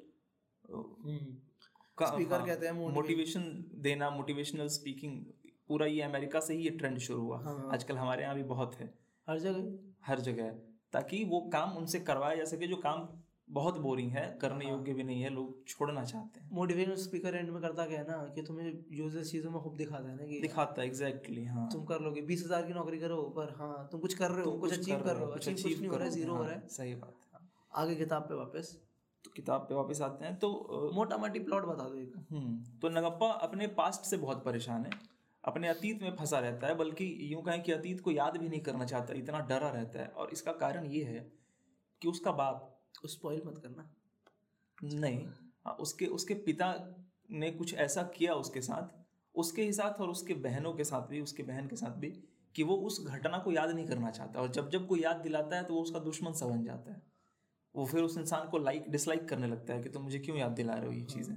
Speaker 1.99 2.47
कहते 2.47 2.67
हैं, 2.67 2.73
मोटिवेशन 2.93 3.43
देना 3.83 4.11
मोटिवेशनल 4.11 4.69
स्पीकिंग 4.71 5.25
पूरा 5.69 5.87
ये 5.87 6.00
अमेरिका 6.03 6.41
से 6.41 6.55
ही 6.55 6.62
ये 6.62 6.71
ट्रेंड 6.79 6.99
शुरू 6.99 7.21
हुआ। 7.23 7.39
हाँ, 7.39 7.56
हाँ। 7.59 7.73
आजकल 7.73 7.97
हमारे 7.97 8.23
यहाँ 8.23 8.35
भी 8.35 8.43
बहुत 8.44 8.75
है। 8.75 8.93
हर 9.27 9.39
जगह। 9.39 10.06
हर 10.06 10.21
जगह 10.21 10.49
ताकि 10.93 11.25
वो 11.25 11.41
काम 11.53 11.77
उनसे 11.77 12.00
करवाया 12.00 12.37
जा 12.37 12.44
सके 12.44 12.67
जो 12.67 12.77
काम 12.79 13.09
बहुत 13.50 13.79
बोरिंग 13.79 14.11
है 14.12 14.27
करने 14.43 14.65
हाँ। 14.65 14.73
योग्य 14.73 14.93
भी 14.94 15.03
नहीं 15.03 15.23
है 15.23 15.31
लोग 15.31 15.67
छोड़ना 15.69 16.05
चाहते 16.05 16.41
हैं। 16.41 16.49
मोटिवेशनल 16.53 16.97
स्पीकर 16.97 17.35
एंड 17.35 17.50
में 17.50 17.61
करता 17.62 17.87
क्या 17.87 17.99
है 17.99 18.06
ना 18.09 18.17
कि 18.35 18.43
तुम्हें 18.43 18.73
यूजलेस 18.93 19.31
चीज़ों 19.31 19.50
में 19.50 19.61
खूब 19.62 19.77
दिखाता 19.77 20.09
है 20.09 20.17
ना 20.17 20.27
कि 20.27 20.41
दिखाता 20.41 20.83
है 20.83 20.87
एग्जैक्टली 20.89 21.44
हाँ। 21.47 21.69
तुम 21.73 21.85
कर 21.85 22.00
लोगे 22.00 22.23
बीस 22.23 22.44
हज़ार 22.44 22.67
की 22.67 22.73
नौकरी 22.73 22.99
करो 22.99 23.23
पर 23.37 23.55
हाँ 23.59 23.89
तुम 23.93 24.00
कुछ 24.00 24.15
कर 24.15 24.31
रहे 24.31 24.44
हो 24.44 24.53
कुछ 24.59 24.73
अचीव 24.73 24.99
कर 25.00 25.15
रहे 25.15 25.25
हो 25.25 25.31
अचीव 25.33 25.55
कुछ 25.55 25.79
नहीं 25.79 25.89
हो 25.89 25.97
रहा 25.97 26.05
है 26.05 26.11
ज़ीरो 26.11 26.33
हो 26.33 26.39
हाँ, 26.39 26.47
रहा 26.47 26.56
है। 26.56 26.69
सही 26.69 26.94
बात 26.94 27.15
है। 27.35 27.49
आगे 27.83 27.94
किताब 27.94 28.23
पे 28.23 28.35
वापस। 28.35 28.77
तो 29.24 29.30
किताब 29.30 29.60
पे 29.60 29.74
वापस 29.74 30.00
आते 30.00 30.24
हैं 30.24 30.36
तो 30.36 30.90
मोटा 30.94 31.16
मोटी 31.16 31.38
प्लॉट 31.40 31.64
बता 31.64 31.84
दो 31.84 31.96
एक। 31.96 32.14
हम्म 32.30 32.78
तो 32.80 32.88
नगप्पा 32.90 33.30
अपने 33.42 33.66
पास्ट 33.74 34.02
से 34.02 34.16
बहुत 34.16 34.44
परेशान 34.44 34.84
है। 34.84 34.90
अपने 35.44 35.69
अतीत 35.69 36.02
में 36.02 36.16
फंसा 36.16 36.38
रहता 36.38 36.66
है 36.66 36.74
बल्कि 36.74 37.06
यूँ 37.32 37.42
कहें 37.42 37.62
कि 37.62 37.72
अतीत 37.72 38.00
को 38.00 38.10
याद 38.10 38.36
भी 38.36 38.48
नहीं 38.48 38.60
करना 38.60 38.84
चाहता 38.84 39.14
इतना 39.14 39.40
डरा 39.40 39.69
रहता 39.70 40.00
है। 40.00 40.06
और 40.08 40.30
इसका 40.32 40.52
कारण 40.52 40.86
ये 40.86 41.04
है 41.04 41.26
कि 42.02 42.08
उसका 42.08 42.32
बाप 42.32 42.69
स्पॉइल 43.06 43.42
मत 43.46 43.58
करना। 43.58 43.88
नहीं 44.78 45.24
हाँ, 45.66 45.74
उसके 45.74 46.06
उसके 46.08 46.34
पिता 46.42 46.74
ने 47.30 47.50
कुछ 47.50 47.74
ऐसा 47.74 48.02
किया 48.16 48.34
उसके 48.34 48.60
साथ 48.60 49.00
उसके 49.34 49.62
ही 49.62 49.72
साथ 49.72 50.00
और 50.00 50.08
उसके 50.08 50.34
बहनों 50.40 50.72
के 50.72 50.84
साथ 50.84 51.06
भी 51.08 51.20
उसके 51.20 51.42
बहन 51.42 51.66
के 51.66 51.76
साथ 51.76 51.96
भी 51.96 52.10
कि 52.54 52.62
वो 52.62 52.74
उस 52.86 53.04
घटना 53.06 53.38
को 53.38 53.52
याद 53.52 53.70
नहीं 53.70 53.86
करना 53.86 54.10
चाहता। 54.10 54.40
और 54.40 54.48
जब 54.48 54.70
जब 54.70 54.86
कोई 54.86 55.00
याद 55.00 55.16
दिलाता 55.16 55.56
है 55.56 55.64
तो 55.64 55.74
वो 55.74 55.82
उसका 55.82 55.98
दुश्मन 56.00 56.32
सा 56.32 56.46
बन 56.46 56.64
जाता 56.64 56.92
है। 56.92 57.02
वो 57.74 57.86
फिर 57.86 58.02
उस 58.02 58.19
इंसान 58.19 58.48
को 58.48 58.58
लाइक 58.58 58.90
डिसलाइक 58.90 59.28
करने 59.28 59.46
लगता 59.46 59.74
है 59.74 59.82
कि 59.82 59.88
तुम 59.88 59.92
तो 59.92 60.04
मुझे 60.04 60.19
क्यों 60.19 60.36
याद 60.36 60.52
दिला 60.52 60.74
रहे 60.74 60.86
हो 60.86 60.92
ये 60.92 61.00
चीज़ें? 61.00 61.36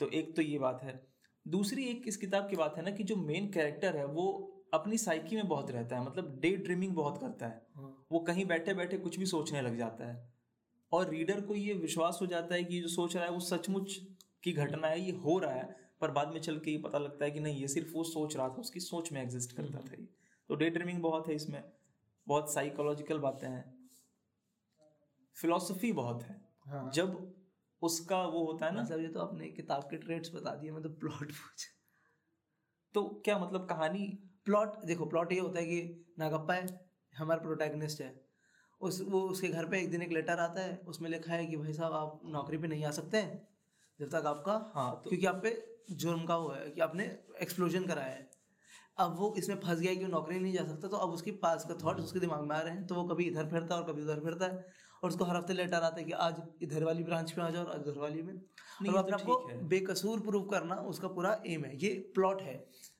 तो 0.00 0.08
एक 0.08 0.36
तो 0.36 0.42
ये 0.42 0.58
बात 0.58 0.82
है। 0.82 1.08
दूसरी 1.48 1.84
एक 1.84 2.02
इस 2.06 2.16
किताब 2.16 2.48
की 2.50 2.56
बात 2.56 2.76
है 2.76 2.84
ना 2.84 2.90
कि 2.90 3.04
जो 3.04 3.16
मेन 3.16 3.50
कैरेक्टर 3.50 3.96
है 3.96 4.06
वो 4.06 4.52
अपनी 4.74 4.98
साइकी 4.98 5.36
में 5.36 5.48
बहुत 5.48 5.70
रहता 5.70 5.96
है 5.96 6.06
मतलब 6.06 6.38
डे 6.40 6.56
ड्रीमिंग 6.56 6.94
बहुत 6.94 7.18
करता 7.18 7.46
है। 7.46 7.66
वो 8.12 8.18
कहीं 8.18 8.44
बैठे 8.44 8.74
बैठे 8.74 8.98
कुछ 8.98 9.18
भी 9.18 9.26
सोचने 9.26 9.62
लग 9.62 9.76
जाता 9.76 10.04
है। 10.04 10.34
और 10.92 11.08
रीडर 11.10 11.40
को 11.40 11.54
ये 11.54 11.74
विश्वास 11.74 12.18
हो 12.20 12.26
जाता 12.26 12.54
है 12.54 12.64
कि 12.64 12.80
जो 12.80 12.88
सोच 12.88 13.16
रहा 13.16 13.24
है 13.24 13.30
वो 13.30 13.40
सचमुच 13.40 14.00
की 14.42 14.52
घटना 14.52 14.88
है 14.88 15.00
ये 15.00 15.12
हो 15.12 15.38
रहा 15.38 15.54
है 15.54 15.76
पर 16.00 16.10
बाद 16.10 16.28
में 16.28 16.40
चल 16.40 16.58
के 16.58 16.70
ये 16.70 16.78
पता 16.78 16.98
लगता 16.98 17.24
है 17.24 17.30
कि 17.30 17.40
नहीं 17.40 17.60
ये 17.60 17.68
सिर्फ़ 17.68 17.92
वो 17.92 18.04
सोच 18.04 18.36
रहा 18.36 18.48
था 18.48 18.52
उसकी 18.52 18.80
सोच 18.80 19.12
में 19.12 19.22
एग्जिस्ट 19.22 19.56
करता 19.56 19.78
था 19.78 19.94
ये। 20.00 20.08
तो 20.48 20.54
डे 20.54 20.70
ड्रीमिंग 20.70 21.02
बहुत 21.02 21.28
है 21.28 21.34
इसमें 21.34 21.62
बहुत 22.26 22.54
साइकोलॉजिकल 22.54 23.18
बातें 23.18 23.48
हैं। 23.48 23.75
फिलॉसफी 25.36 25.92
बहुत 25.92 26.22
है। 26.22 26.40
हाँ। 26.66 26.90
जब 26.90 27.16
उसका 27.82 28.22
वो 28.24 28.44
होता 28.44 28.66
है 28.66 28.74
ना 28.74 28.84
सर 28.84 29.00
ये 29.00 29.08
तो 29.08 29.20
अपने 29.20 29.48
किताब 29.52 29.82
के 29.82 29.96
ट्रेड्स 29.96 30.34
बता 30.34 30.54
दिए 30.54 30.70
मतलब 30.72 30.98
प्लॉट 31.00 31.32
पूछ 31.32 31.66
तो 32.94 33.02
क्या 33.24 33.38
मतलब 33.38 33.66
कहानी 33.68 34.06
प्लॉट 34.44 34.84
देखो 34.84 35.06
प्लॉट 35.06 35.32
ये 35.32 35.38
होता 35.40 35.58
है 35.58 35.66
कि 35.66 36.06
नागप्पा 36.18 36.54
है 36.54 36.66
हमारा 37.12 37.42
प्रोटैगनिस्ट 37.42 38.00
है। 38.00 38.14
उस 38.80 39.00
वो 39.08 39.20
उसके 39.28 39.48
घर 39.48 39.66
पे 39.66 39.78
एक 39.80 39.90
दिन 39.90 40.02
एक 40.02 40.12
लेटर 40.12 40.38
आता 40.40 40.60
है 40.60 40.76
उसमें 40.86 41.08
लिखा 41.10 41.32
है 41.32 41.46
कि 41.46 41.56
भाई 41.56 41.72
साहब 41.72 41.92
आप 41.94 42.20
नौकरी 42.32 42.58
पे 42.58 42.68
नहीं 42.68 42.84
आ 42.84 42.90
सकते 42.92 43.18
हैं 43.18 43.36
जब 44.00 44.08
तक 44.10 44.26
आपका 44.26 44.54
हाँ 44.74 44.90
तो 44.94 45.10
क्योंकि 45.10 45.26
आप 45.26 45.40
पे 45.42 45.52
जुर्म 45.94 46.24
का 46.24 46.34
हुआ 46.36 46.56
है 46.56 46.70
कि 46.70 46.80
आपने 46.80 47.04
एक्सप्लोजन 47.42 47.86
कराया 47.86 48.14
है। 48.14 48.28
अब 48.98 49.16
वो 49.18 49.34
इसमें 49.38 49.56
फंस 49.58 49.78
गया 49.78 49.94
कि 49.94 50.04
वो 50.04 50.10
नौकरी 50.10 50.38
नहीं 50.38 50.52
जा 50.52 50.64
सकता 50.64 50.88
तो 50.88 50.96
अब 50.96 51.10
उसके 51.10 51.30
पास 51.40 51.64
का 51.64 51.74
थॉट 51.84 52.00
उसके 52.00 52.20
दिमाग 52.20 52.42
में 52.42 52.54
आ 52.56 52.60
रहे 52.60 52.74
हैं 52.74 52.86
तो 52.86 52.94
वो 52.94 53.04
कभी 53.08 53.24
इधर 53.24 53.48
फिरता 53.48 53.74
है 53.74 53.80
और 53.80 53.86
कभी 53.86 54.02
उधर 54.02 54.20
फिरता 54.20 54.46
है। 54.46 54.64
और 55.04 55.10
उसको 55.10 55.24
हर 55.24 55.36
हफ़्ते 55.36 55.52
लेटर 55.52 55.74
आता 55.74 55.96
है 55.98 56.04
कि 56.04 56.12
आज 56.12 56.42
इधर 56.62 56.84
वाली 56.84 57.04
ब्रांच 57.04 57.34
में 57.38 57.44
आ 57.44 57.50
जाओ 57.50 57.64
और 57.64 57.80
उधर 57.80 57.98
वाली 58.00 58.22
में। 58.22 58.34
और 58.34 58.96
अपने 58.96 59.10
तो 59.10 59.16
आप 59.16 59.22
को 59.22 59.66
बेकसूर 59.68 60.20
प्रूव 60.20 60.44
करना 60.44 60.74
उसका 60.74 61.08
पूरा 61.08 61.42
एम 61.46 61.64
है। 61.64 61.76
ये 61.76 61.90
प्लॉट 62.14 62.42
है। 62.42 62.54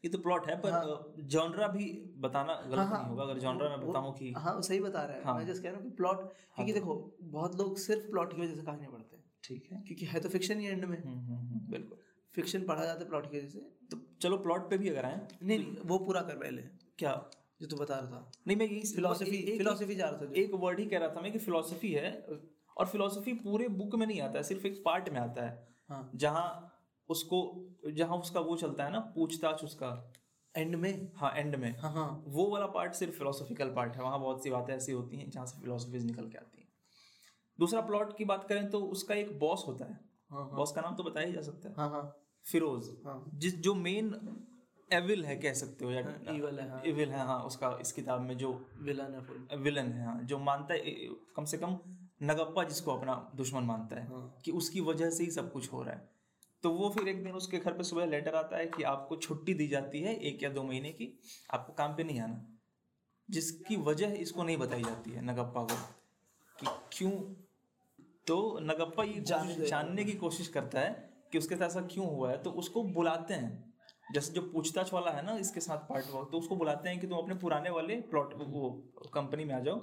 ये 0.04 0.08
तो 0.08 0.18
प्लॉट 0.18 0.46
है 0.46 0.56
पर 0.56 1.14
जॉनरा 1.18 1.68
भी 1.68 2.12
बताना 2.18 2.54
गलत 2.54 2.78
हाँ, 2.78 2.86
हाँ, 2.86 2.98
नहीं 2.98 3.10
होगा। 3.10 3.22
अगर 3.22 3.38
जॉनरा 3.38 3.76
में 3.76 3.88
बताऊँ 3.88 4.12
कि 4.14 4.32
हाँ 4.36 4.60
सही 4.62 4.80
बता 4.80 5.02
रहा 5.02 5.16
है। 5.16 5.24
हाँ। 5.24 5.34
मैं 5.34 5.46
जस्ट 5.46 5.62
कह 5.62 5.68
रहा 5.68 5.78
हूँ 5.78 5.90
कि 5.90 5.96
प्लॉट 5.96 6.20
क्योंकि 6.56 6.72
देखो 6.72 7.16
बहुत 7.22 7.56
लोग 7.58 7.78
सिर्फ़ 7.78 8.10
प्लॉट 8.10 8.36
की 8.36 8.42
वजह 8.42 8.54
से 8.54 8.62
कहानियाँ 8.62 8.92
पढ़ते 8.92 9.16
हैं। 9.16 9.24
ठीक 9.44 9.68
है। 9.72 9.80
क्योंकि 9.80 10.06
है 10.06 10.20
तो 10.20 10.28
फिक्शन 10.28 10.60
ही 10.60 10.66
एंड 10.66 10.84
में। 10.84 10.98
हम्म, 11.04 11.18
हम्म, 11.18 11.36
हम्म, 11.36 11.70
बिल्कुल। 11.70 11.98
फिक्शन 12.34 12.64
पढ़ा 12.64 12.84
जाता 12.84 13.00
है 13.00 13.08
प्लॉट 13.08 13.30
की 13.30 13.38
वजह 13.38 13.48
से। 13.48 13.58
तो 13.90 13.96
चलो 14.22 14.36
प्लॉट 14.36 14.70
पे 14.70 14.78
भी 14.78 14.88
अगर 14.88 15.04
आए 15.04 15.28
नहीं 15.42 15.58
नहीं 15.58 15.76
वो 15.84 15.98
पूरा 15.98 16.20
कर 16.20 16.36
पहले। 16.36 16.62
क्या? 16.98 17.12
जो 17.60 17.66
तू 17.66 17.76
बता 17.76 17.96
रहा 17.96 18.06
था। 18.06 18.30
नहीं 18.46 18.56
मैं 18.56 18.66
यही 18.66 18.80
फिलोसफी 18.94 19.42
फिलोसफी 19.58 19.94
जा 19.94 20.08
रहा 20.08 20.26
था 20.26 20.32
एक 20.36 20.54
वर्ड 20.54 20.80
ही 20.80 20.86
कह 20.86 20.98
रहा 20.98 21.08
था 21.08 21.20
मैं 21.20 21.32
कि 21.32 21.38
फिलोसफी 21.38 21.92
है 21.92 22.10
और 22.76 22.86
फिलोसफी 22.86 23.32
पूरे 23.32 23.68
बुक 23.68 23.94
में 23.94 24.06
नहीं 24.06 24.20
आता 24.20 24.38
है 24.38 24.42
सिर्फ़ 24.42 24.66
एक 24.66 24.82
पार्ट 24.84 25.08
में 25.08 25.20
आता 25.20 25.46
है। 25.46 25.68
हाँ। 25.88 26.10
जहाँ 26.14 26.72
उसको 27.08 27.38
जहाँ 27.90 28.18
उसका 28.18 28.40
वो 28.40 28.56
चलता 28.56 28.84
है 28.84 28.92
ना 28.92 29.00
पूछताछ 29.14 29.64
उसका। 29.64 30.12
एंड 30.54 30.74
में? 30.74 31.12
हाँ 31.16 31.32
एंड 31.36 31.56
में। 31.56 31.70
हाँ 31.78 31.92
हाँ। 31.92 32.24
वो 32.26 32.48
वाला 32.50 32.66
पार्ट 32.66 32.92
सिर्फ़ 32.92 33.18
फिलोसॉफिकल 33.18 33.68
पार्ट 33.68 33.96
है 33.96 34.02
वहाँ 34.02 34.20
बहुत 34.20 34.42
सी 34.44 34.50
बातें 34.50 34.74
ऐसी 34.74 34.92
होती 34.92 35.16
हैं 35.16 35.30
जहाँ 35.30 35.46
से 35.46 35.60
फिलोसफीज 35.60 36.04
निकल 36.06 36.28
के 36.28 36.38
आती 36.38 36.60
हैं। 36.60 36.68
दूसरा 37.58 37.80
प्लॉट 37.80 38.16
की 38.18 38.24
बात 38.24 38.46
करें 38.48 38.70
तो 38.70 38.80
उसका 38.80 39.14
एक 39.14 39.38
बॉस 39.38 39.64
होता 39.66 39.84
है। 39.84 39.98
हाँ 40.30 40.44
हाँ। 40.44 40.56
बॉस 40.56 40.72
का 40.72 40.80
नाम 40.80 40.94
तो 40.96 41.02
बताया 41.02 41.26
ही 41.26 41.32
जा 41.32 41.40
सकता 41.40 41.68
है। 41.68 41.74
हाँ 41.74 41.88
हाँ। 41.90 42.16
फिरोज 42.46 42.90
हाँ। 43.06 43.30
जिस 43.34 43.58
जो 43.58 43.74
मेन 43.74 44.10
एविल 44.92 45.24
है 45.24 45.36
कह 45.36 45.52
सकते 45.52 45.84
हो 45.84 45.90
या 45.90 46.02
evil 46.02 46.58
है, 46.58 46.70
हाँ। 46.70 46.82
एविल 46.86 47.10
है 47.10 47.18
हाँ 47.18 47.38
उसका 47.40 47.78
इस 47.80 47.92
किताब 47.92 48.20
में 48.20 48.36
जो 48.38 48.66
विलन 48.78 49.14
है 49.14 49.24
फुल 49.24 49.48
विलन 49.58 49.92
है 49.92 50.04
हाँ 50.04 50.22
जो 50.22 50.38
मानता 50.38 50.74
है 50.74 50.80
कम 51.36 51.44
से 51.44 51.58
कम 51.58 51.78
नगप्पा 52.22 52.64
जिसको 52.64 52.92
अपना 52.92 53.32
दुश्मन 53.36 53.62
मानता 53.62 53.96
है 53.96 54.06
हाँ। 54.06 54.38
कि 54.44 54.50
उसकी 54.50 54.80
वजह 54.80 55.10
से 55.10 55.24
ही 55.24 55.30
सब 55.30 55.52
कुछ 55.52 55.72
हो 55.72 55.82
रहा 55.82 55.94
है। 55.94 56.08
तो 56.62 56.70
वो 56.70 56.88
फिर 56.90 57.08
एक 57.08 57.24
दिन 57.24 57.32
उसके 57.32 57.58
घर 57.58 57.72
पे 57.72 57.82
सुबह 57.82 58.06
लेटर 58.06 58.34
आता 58.34 58.56
है 58.56 58.66
कि 58.66 58.82
आपको 58.82 59.16
छुट्टी 59.16 59.54
दी 59.54 59.68
जाती 59.68 60.00
है 60.00 60.14
एक 60.16 60.42
या 60.42 60.50
दो 60.50 60.62
महीने 60.62 60.90
की 60.92 61.20
आपको 61.50 61.72
काम 61.72 61.96
पे 61.96 62.04
नहीं 62.04 62.20
आना। 62.20 62.46
जिसकी 63.30 63.76
वजह 63.76 64.06
इसको 64.06 64.42
नहीं 64.42 64.56
बताई 64.56 64.82
जाती 64.82 65.10
है 65.10 65.24
नगप्पा 65.24 65.62
को 65.62 65.76
कि 66.56 66.66
क्यों? 66.92 67.10
तो 68.26 68.58
नगप्पा 68.62 69.04
ये 69.04 69.20
जानने 69.20 70.04
की 70.04 70.12
कोशिश 70.12 70.48
करता 70.48 70.80
है 70.80 71.10
कि 71.32 71.38
उसके 71.38 71.56
साथ 71.56 71.66
ऐसा 71.66 71.80
क्यों 71.80 72.06
हुआ 72.06 72.30
है 72.30 72.42
तो 72.42 72.50
उसको 72.50 72.82
बुलाते 72.82 73.34
हैं। 73.34 73.75
जैसे 74.08 74.32
जो 74.32 74.42
पूछताछ 74.42 74.92
वाला 74.92 75.10
है 75.10 75.24
ना 75.26 75.36
इसके 75.38 75.60
साथ 75.60 75.78
पार्ट 75.88 76.06
वर्क 76.10 76.28
तो 76.32 76.38
उसको 76.38 76.56
बुलाते 76.56 76.88
हैं 76.88 76.98
कि 77.00 77.06
तुम 77.06 77.18
अपने 77.18 77.34
पुराने 77.34 77.70
वाले 77.70 78.00
प्लॉट 78.10 78.34
वो 78.38 78.70
कंपनी 79.14 79.44
में 79.44 79.54
आ 79.54 79.60
जाओ। 79.60 79.76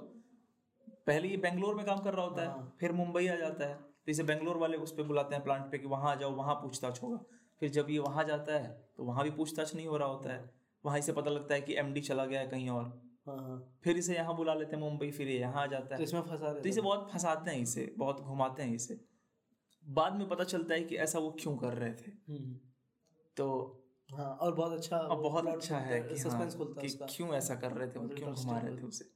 पहले 1.06 1.28
ये 1.28 1.36
बेंगलोर 1.38 1.74
में 1.74 1.84
काम 1.86 1.98
कर 2.00 2.14
रहा 2.14 2.24
होता 2.26 2.42
है 2.42 2.48
हाँ। 2.48 2.76
फिर 2.80 2.92
मुंबई 2.92 3.26
आ 3.26 3.34
जाता 3.36 3.66
है। 3.66 3.74
तो 3.74 4.10
इसे 4.10 4.22
बेंगलोर 4.22 4.56
वाले 4.56 4.76
उस 4.76 4.92
पर 4.92 5.02
बुलाते 5.02 5.34
हैं 5.34 5.44
प्लांट 5.44 5.70
पे 5.70 5.78
कि 5.78 5.86
वहाँ 5.86 6.10
आ 6.12 6.14
जाओ 6.14 6.34
वहाँ 6.34 6.54
पूछताछ 6.54 7.02
होगा। 7.02 7.18
फिर 7.60 7.70
जब 7.70 7.90
ये 7.90 7.98
वहाँ 8.00 8.24
जाता 8.24 8.54
है 8.54 8.68
तो 8.96 9.04
वहाँ 9.04 9.24
भी 9.24 9.30
पूछताछ 9.32 9.74
नहीं 9.74 9.86
हो 9.86 9.96
रहा 9.96 10.08
होता 10.08 10.32
है। 10.32 10.50
वहाँ 10.84 10.98
इसे 10.98 11.12
पता 11.12 11.30
लगता 11.30 11.54
है 11.54 11.60
कि 11.60 11.76
एमडी 11.78 12.00
चला 12.00 12.24
गया 12.26 12.40
है 12.40 12.46
कहीं 12.46 12.68
और। 12.70 12.84
हाँ 13.26 13.36
हाँ। 13.38 13.58
फिर 13.84 13.96
इसे 13.96 14.14
यहाँ 14.14 14.36
बुला 14.36 14.54
लेते 14.54 14.76
हैं 14.76 14.82
मुंबई 14.82 15.10
फिर 15.10 15.28
ये 15.28 15.38
यहाँ 15.38 15.62
आ 15.62 15.66
जाता 15.66 15.86
तो 15.86 15.94
है 15.94 16.02
इसमें 16.02 16.20
फंसा 16.22 16.52
तो 16.54 16.68
इसे 16.68 16.80
बहुत 16.80 17.08
फंसाते 17.12 17.50
हैं 17.50 17.62
इसे 17.62 17.94
बहुत 17.98 18.20
घुमाते 18.22 18.62
हैं 18.62 18.74
इसे। 18.74 19.00
बाद 19.84 20.16
में 20.16 20.28
पता 20.28 20.44
चलता 20.44 20.74
है 20.74 20.82
कि 20.82 20.96
ऐसा 20.96 21.18
वो 21.18 21.30
क्यों 21.40 21.56
कर 21.56 21.74
रहे 21.74 21.92
थे। 21.92 22.10
हम्म, 22.28 22.54
तो 23.36 23.46
हाँ 24.10 24.34
और 24.34 24.54
बहुत 24.54 24.72
अच्छा 24.72 24.96
अब 24.96 25.18
बहुत 25.18 25.46
अच्छा 25.46 25.78
है 25.78 26.00
कि 26.00 26.08
हाँ, 26.08 26.16
सस्पेंस 26.16 26.56
खुलता 26.56 26.80
है 26.80 26.86
कि 26.86 26.94
उसका। 26.94 27.06
क्यों 27.06 27.34
ऐसा 27.34 27.54
कर 27.54 27.72
रहे 27.72 27.88
थे 27.88 28.00
और 28.00 28.14
क्यों 28.14 28.34
घुमा 28.34 28.58
रहे 28.58 28.76
थे 28.76 28.82
उसे। 28.82 29.10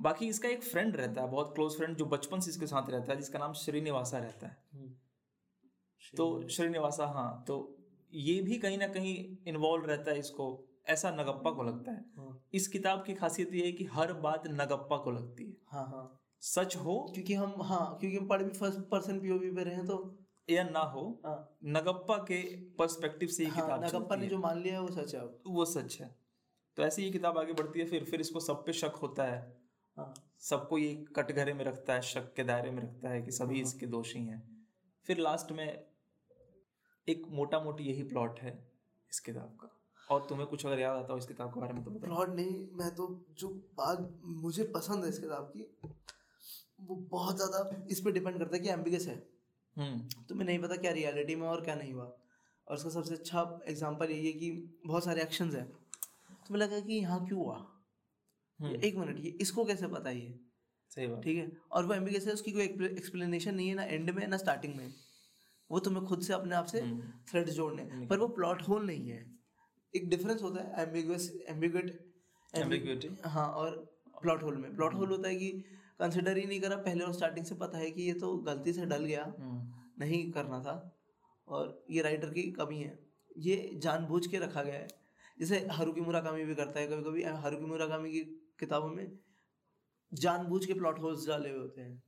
बाकी 0.00 0.28
इसका 0.28 0.48
एक 0.48 0.62
फ्रेंड 0.62 0.96
रहता 0.96 1.20
है 1.20 1.30
बहुत 1.30 1.54
क्लोज 1.54 1.76
फ्रेंड 1.76 1.96
जो 1.96 2.04
बचपन 2.06 2.40
से 2.40 2.50
इसके 2.50 2.66
साथ 2.66 2.90
रहता 2.90 3.12
है 3.12 3.18
जिसका 3.18 3.38
नाम 3.38 3.52
श्रीनिवासा 3.52 4.18
रहता 4.18 4.46
है। 4.46 4.56
हम्म, 4.74 4.94
तो 6.16 6.48
श्रीनिवासा। 6.48 7.06
हाँ 7.06 7.44
तो 7.48 7.76
ये 8.14 8.40
भी 8.42 8.58
कहीं 8.58 8.78
ना 8.78 8.86
कहीं 8.88 9.36
इन्वॉल्व 9.46 9.84
रहता 9.86 10.10
है 10.10 10.18
इसको 10.18 10.66
ऐसा 10.88 11.10
नगप्पा 11.10 11.50
को 11.50 11.62
लगता 11.62 11.92
है। 11.92 12.04
हाँ। 12.16 12.44
इस 12.54 12.68
किताब 12.68 13.04
की 13.06 13.14
खासियत 13.14 13.54
ये 13.54 13.64
है 13.66 13.72
कि 13.72 13.84
हर 13.84 14.12
बात 14.12 14.46
नगप्पा 14.46 14.96
को 14.96 15.10
लगती 15.10 15.44
है। 15.44 15.56
हाँ 15.66 15.84
हाँ। 15.84 16.20
सच 16.40 16.76
हो 16.76 17.10
क्योंकि 17.14 17.34
हम 17.34 17.62
हाँ 17.62 17.96
क्योंकि 18.00 18.16
हम 18.16 18.26
पढ़ 18.26 18.42
भी 18.42 18.50
फ़र्स्ट 18.50 18.78
पर्सन 18.78 19.20
पीओवी 19.20 19.50
पे 19.50 19.64
रहे 19.64 19.74
हैं 19.74 19.86
तो 19.86 20.19
या 20.50 20.62
ना 20.64 20.80
हो 20.92 21.02
हाँ। 21.24 21.36
नगप्पा 21.66 22.16
के 22.24 22.40
पर्सपेक्टिव 22.78 23.28
से 23.28 23.44
ये 23.44 23.50
हाँ 23.50 23.62
किताब 23.62 23.84
नगप्पा 23.84 24.16
ने 24.16 24.26
जो 24.26 24.38
मान 24.38 24.58
लिया 24.58 24.74
है 24.74 24.80
वो 24.80 24.90
सच 24.92 25.14
है 25.14 25.24
वो 25.48 25.64
सच 25.66 25.96
है। 26.00 26.14
तो 26.76 26.82
ऐसे 26.82 27.02
ये 27.02 27.10
किताब 27.10 27.38
आगे 27.38 27.52
बढ़ती 27.52 27.80
है 27.80 27.86
फिर 27.86 28.04
फिर 28.04 28.20
इसको 28.20 28.40
सब 28.40 28.64
पे 28.66 28.72
शक 28.72 28.98
होता 29.02 29.24
है। 29.24 29.40
हाँ। 29.96 30.12
सबको 30.40 30.78
ये 30.78 30.94
कटघरे 31.16 31.52
में 31.54 31.64
रखता 31.64 31.94
है 31.94 32.02
शक 32.04 32.32
के 32.34 32.44
दायरे 32.44 32.70
में 32.70 32.82
रखता 32.82 33.08
है 33.08 33.22
कि 33.22 33.30
सभी 33.32 33.60
इसके 33.60 33.86
दोषी 33.88 34.18
हैं। 34.18 34.42
फिर 35.06 35.18
लास्ट 35.18 35.52
में 35.52 35.66
एक 37.08 37.26
मोटा 37.30 37.60
मोटी 37.60 37.84
यही 37.84 38.02
प्लॉट 38.02 38.40
है 38.40 38.52
इस 39.10 39.20
किताब 39.20 39.56
का। 39.60 39.76
और 40.08 40.26
तुम्हें 40.28 40.46
कुछ 40.48 40.64
अगर 40.66 40.78
याद 40.78 40.96
आता 40.96 41.12
हो 41.12 41.18
इस 41.18 41.26
किताब 41.26 41.52
के 41.54 41.60
बारे 41.60 41.72
में 41.72 41.82
तो 41.84 41.90
बताओ। 41.90 42.10
प्लॉट 42.10 42.34
नहीं 42.36 42.54
मैं 42.72 42.94
तो 42.94 43.06
जो 43.38 43.48
बात 43.76 44.08
मुझे 44.42 44.64
पसंद 44.74 45.04
है 45.04 45.10
इस 45.10 45.18
किताब 45.18 45.52
की 45.56 45.66
वो 46.80 46.94
बहुत 47.10 47.36
ज़्यादा 47.36 47.86
इस 47.90 48.00
पर 48.00 48.12
डिपेंड 48.12 48.38
करता 48.38 48.56
है 48.56 48.62
कि 48.62 48.68
एम्बिगस 48.68 49.06
है। 49.06 49.16
तुम्हें 49.78 50.46
नहीं 50.46 50.58
पता 50.58 50.76
क्या 50.76 50.92
रियलिटी 50.92 51.34
में 51.34 51.46
और 51.48 51.60
क्या 51.60 51.74
नहीं 51.74 51.92
हुआ। 51.92 52.04
और 52.68 52.76
उसका 52.76 52.90
सबसे 52.90 53.14
अच्छा 53.14 53.60
एग्जांपल 53.68 54.10
यही 54.10 54.26
है 54.26 54.32
कि 54.32 54.50
बहुत 54.86 55.04
सारे 55.04 55.22
एक्शंस 55.22 55.54
हैं। 55.54 55.66
तुम्हें 56.46 56.66
लगा 56.66 56.80
कि 56.80 56.94
यहाँ 56.94 57.26
क्यों 57.26 57.40
हुआ? 57.40 57.56
हम्म, 58.60 58.74
एक 58.74 58.96
मिनट 58.96 59.18
ये 59.20 59.30
इसको 59.40 59.64
कैसे 59.64 59.86
पता 59.86 60.10
ये? 60.10 60.40
सही 60.90 61.06
बात। 61.06 61.22
ठीक 61.22 61.36
है? 61.36 61.52
और 61.72 61.86
वो 61.86 61.94
एम्बिगस 61.94 62.26
है 62.26 62.32
उसकी 62.32 62.52
कोई 62.52 62.64
एक्सप्लेनेशन 62.64 63.54
नहीं 63.54 63.68
है 63.68 63.74
ना 63.74 63.82
एंड 63.82 64.10
में 64.10 64.26
ना 64.26 64.36
स्टार्टिंग 64.36 64.74
में। 64.74 64.92
वो 65.70 65.78
तुम्हें 65.78 66.04
खुद 66.06 66.22
से 66.22 66.32
अपने 66.32 66.54
आप 66.54 66.64
से 66.64 66.80
हम्म, 66.80 67.12
थ्रेड 67.30 67.48
जोड़ने 67.48 68.06
पर 68.06 68.18
वो 68.18 68.28
प्लॉट 68.28 68.62
होल 68.62 68.86
नहीं 68.86 69.10
है। 69.10 69.24
एक 69.94 70.08
डिफरेंस 70.08 70.42
होता 70.42 70.62
है 70.62 70.82
एम्बिगस 70.82 71.30
एम्बिगुएट 71.48 73.20
हाँ 73.26 73.46
और 73.46 73.76
प्लॉट 74.22 74.42
होल 74.42 74.56
में। 74.56 74.74
प्लॉट 74.76 74.94
होल 74.94 75.08
होता 75.08 75.28
है 75.28 75.36
कि 75.36 75.64
कंसिडर 76.00 76.36
ही 76.36 76.46
नहीं 76.46 76.60
करा। 76.60 76.76
पहले 76.76 77.04
और 77.04 77.12
स्टार्टिंग 77.12 77.46
से 77.46 77.54
पता 77.54 77.78
है 77.78 77.90
कि 77.90 78.02
ये 78.02 78.12
तो 78.12 78.38
गलती 78.38 78.72
से 78.72 78.86
डल 78.86 79.04
गया। 79.04 79.34
हम्म, 79.38 79.74
नहीं 80.04 80.32
करना 80.32 80.60
था। 80.60 80.96
और 81.48 81.84
ये 81.90 82.02
राइटर 82.02 82.30
की 82.30 82.42
कमी 82.42 82.78
है। 82.78 83.06
ये 83.38 83.70
जानबूझ 83.74 84.26
के 84.26 84.38
रखा 84.38 84.62
गया 84.62 84.74
है। 84.74 84.88
जैसे 85.40 85.66
हारुकी 85.66 86.00
मुराकामी 86.00 86.44
भी 86.44 86.54
करता 86.54 86.80
है 86.80 86.86
कभी 86.86 87.02
कभी 87.02 87.22
हारुकी 87.22 87.64
मुराकामी 87.64 88.12
की 88.12 88.20
किताबों 88.60 88.88
में 88.88 89.18
जानबूझ 90.14 90.66
के 90.66 90.74
प्लॉट 90.74 91.00
होल्स 91.00 91.28
डाले 91.28 91.50
हुए 91.50 91.58
होते 91.58 91.80
हैं। 91.80 92.02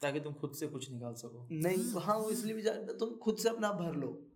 ताकि 0.00 0.20
तुम 0.20 0.32
खुद 0.32 0.52
से 0.52 0.66
कुछ 0.66 0.90
निकाल 0.90 1.14
सको। 1.14 1.48
नहीं 1.52 2.00
हाँ 2.00 2.18
वो 2.18 2.30
इसलिए 2.30 2.54
भी 2.54 2.62
जा- 2.62 2.76
तुम 2.76 3.16
खुद 3.16 3.36
से 3.36 3.48
अपना 3.48 3.72
भर 3.72 3.96
लो। 3.96 4.26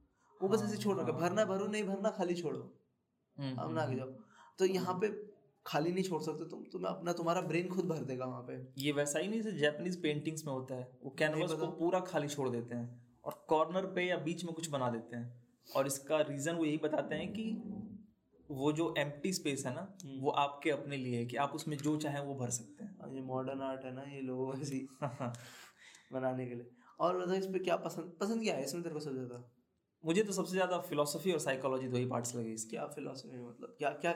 वो 0.43 0.49
बस 0.49 0.63
ऐसे 0.63 0.77
छोड़ 0.77 1.01
रखा 1.01 1.13
भरना 1.13 1.45
भरो 1.45 1.67
नहीं 1.67 1.85
भरना 1.85 2.11
खाली 2.11 2.35
छोड़ो। 2.35 2.79
हम्म, 3.39 3.57
अब 3.57 3.75
ना 3.75 3.83
आगे 3.83 3.97
जाओ 3.97 4.09
तो 4.59 4.65
यहाँ 4.65 5.01
पे 5.01 5.32
खाली 5.67 5.93
नहीं 5.93 6.05
छोड़ 6.05 6.21
सकते 6.23 6.49
तुम 6.51 6.63
तुम्हें 6.73 6.91
अपना 6.91 7.13
तुम्हारा 7.13 7.41
ब्रेन 7.43 7.69
खुद 7.69 7.85
भर 7.85 8.03
देगा 8.05 8.27
वहाँ 8.27 8.43
पे। 8.43 8.55
ये 8.79 8.93
वैसा 8.93 9.19
ही 9.19 9.29
नहीं 9.29 9.43
जैसे 9.43 9.59
जापानीज 9.59 10.01
पेंटिंग्स 10.03 10.47
में 10.47 10.53
होता 10.53 10.75
है। 10.75 10.89
वो 11.05 11.11
कैनवस। 11.19 11.53
को 11.53 11.67
पूरा 11.75 12.01
खाली 12.03 12.29
छोड़ 12.29 12.49
देते 12.49 12.75
हैं 12.75 13.01
और 13.25 13.45
कॉर्नर 13.49 13.87
पे 13.95 14.05
या 14.05 14.17
बीच 14.21 14.45
में 14.45 14.53
कुछ 14.55 14.69
बना 14.71 14.91
देते 14.91 15.17
हैं। 15.17 15.41
और 15.69 15.87
इसका 15.87 16.21
रीजन 16.21 16.55
वो 16.55 16.65
यही 16.65 16.79
बताते 16.79 17.15
हैं 17.15 17.33
कि 17.33 17.45
वो 18.51 18.73
जो 18.73 18.93
एम्प्टी 18.99 19.33
स्पेस 19.33 19.65
है 19.67 19.75
ना 19.75 19.87
वो 20.21 20.31
आपके 20.39 20.71
अपने 20.71 20.97
लिए 20.97 21.19
है 21.19 21.25
कि 21.27 21.37
आप 21.37 21.53
उसमें 21.55 21.77
जो 21.79 21.97
चाहें 21.97 22.21
वो 22.21 22.35
भर 22.35 22.51
सकते 22.51 22.85
हैं। 22.85 23.15
ये 23.15 23.21
मॉडर्न 23.23 23.61
आर्ट 23.63 23.85
है 23.85 23.95
ना 23.95 24.03
ये 24.05 24.21
लोगों 24.23 24.53
ऐसी 24.61 24.87
बनाने 26.13 26.47
के 26.47 26.55
लिए। 26.55 26.71
और 27.01 27.19
बताओ 27.19 27.37
इस 27.37 27.47
पे 27.47 27.59
क्या 27.59 27.77
पसंद 27.79 28.13
पसंद 28.21 28.43
क्या 28.43 28.55
है? 28.55 28.65
इसमें 28.65 28.83
तेरे 28.83 28.95
को 28.95 29.01
सबसे 29.01 29.17
ज़्यादा? 29.17 29.43
मुझे 30.05 30.23
तो 30.23 30.33
सबसे 30.33 30.53
ज़्यादा 30.53 30.79
फिलोसफी 30.81 31.33
और 31.33 31.39
साइकोलॉजी 31.39 31.89
दो 31.89 31.97
ही 31.97 32.07
पार्ट्स 32.07 32.35
लगे 32.37 32.53
इसके। 32.53 32.71
क्या 32.71 32.87
फिलोसफी 32.87 33.39
मतलब? 33.39 33.75
क्या 33.79 33.91
क्या 33.97 34.13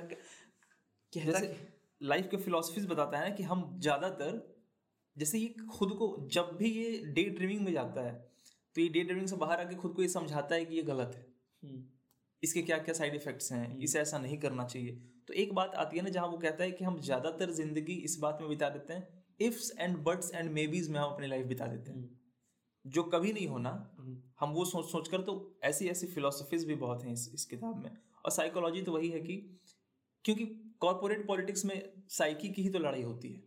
जैसे 1.17 1.57
लाइफ 2.01 2.29
के 2.31 2.37
फिलोसफीज 2.37 2.87
बताता 2.87 3.19
है 3.19 3.29
ना 3.29 3.35
कि 3.37 3.43
हम 3.43 3.69
ज़्यादातर 3.81 4.41
जैसे 5.17 5.39
ये 5.39 5.55
खुद 5.71 5.93
को 5.99 6.07
जब 6.33 6.57
भी 6.57 6.71
ये 6.71 7.01
डे 7.15 7.23
ड्रीमिंग 7.31 7.61
में 7.61 7.73
जाता 7.73 8.01
है 8.01 8.15
तो 8.77 8.81
ये 8.81 8.89
डे 8.89 9.03
ड्रीमिंग 9.03 9.27
से 9.27 9.37
बाहर 9.37 9.61
आके 9.61 9.75
खुद 9.75 9.93
को 9.93 10.03
ये 10.03 10.09
समझाता 10.09 10.55
है 10.55 10.65
कि 10.65 10.75
ये 10.75 10.83
गलत 10.83 11.13
है। 11.15 11.27
हम्म, 11.63 11.83
इसके 12.43 12.63
क्या 12.63 12.79
क्या 12.79 12.95
साइड 12.95 13.15
इफेक्ट्स 13.15 13.53
हैं 13.53 13.79
इसे 13.79 13.99
ऐसा 14.01 14.19
नहीं 14.19 14.39
करना 14.39 14.65
चाहिए। 14.65 14.93
तो 15.29 15.35
एक 15.35 15.55
बात 15.55 15.75
आती 15.75 15.97
है 15.97 16.03
ना 16.03 16.11
जहाँ 16.11 16.29
वो 16.29 16.39
कहता 16.39 16.65
है 16.65 16.71
कि 16.71 16.85
हम 16.85 17.01
ज़्यादातर 17.01 17.51
ज़िंदगी 17.53 17.95
इस 18.05 18.19
बात 18.19 18.39
में 18.41 18.49
बिता 18.49 18.69
देते 18.69 18.93
हैं 18.93 19.25
ifs 19.41 19.73
and 19.79 19.97
buts 20.05 20.31
and 20.35 20.51
maybes 20.53 20.89
में 20.91 20.99
हम 21.01 21.07
अपनी 21.07 21.27
लाइफ 21.27 21.47
बिता 21.47 21.67
देते 21.67 21.93
हैं। 21.93 22.09
जो 22.85 23.03
कभी 23.05 23.33
नहीं 23.33 23.47
होना 23.49 23.71
हम्म, 23.99 24.17
हम 24.41 24.53
वो 24.53 24.65
सोच 24.65 24.91
सोच 24.91 25.09
कर 25.09 25.23
तो 25.23 25.59
ऐसी 25.65 25.89
ऐसी 25.89 26.07
फिलोसफीज 26.09 26.65
भी 26.65 26.75
बहुत 26.77 27.05
हैं 27.05 27.13
इस, 27.13 27.31
इस 27.35 27.45
किताब 27.45 27.83
में। 27.85 27.91
और 28.25 28.31
साइकोलॉजी 28.31 28.83
तो 28.83 28.93
वही 28.93 29.09
है 29.09 29.21
कि 29.21 29.37
क्योंकि 30.25 30.45
कॉरपोरेट 30.81 31.27
पॉलिटिक्स 31.27 31.65
में 31.65 31.93
साइकी 32.09 32.49
की 32.49 32.63
ही 32.63 32.71
तो 32.71 32.79
लड़ाई 32.79 33.03
होती 33.03 33.33
है। 33.33 33.43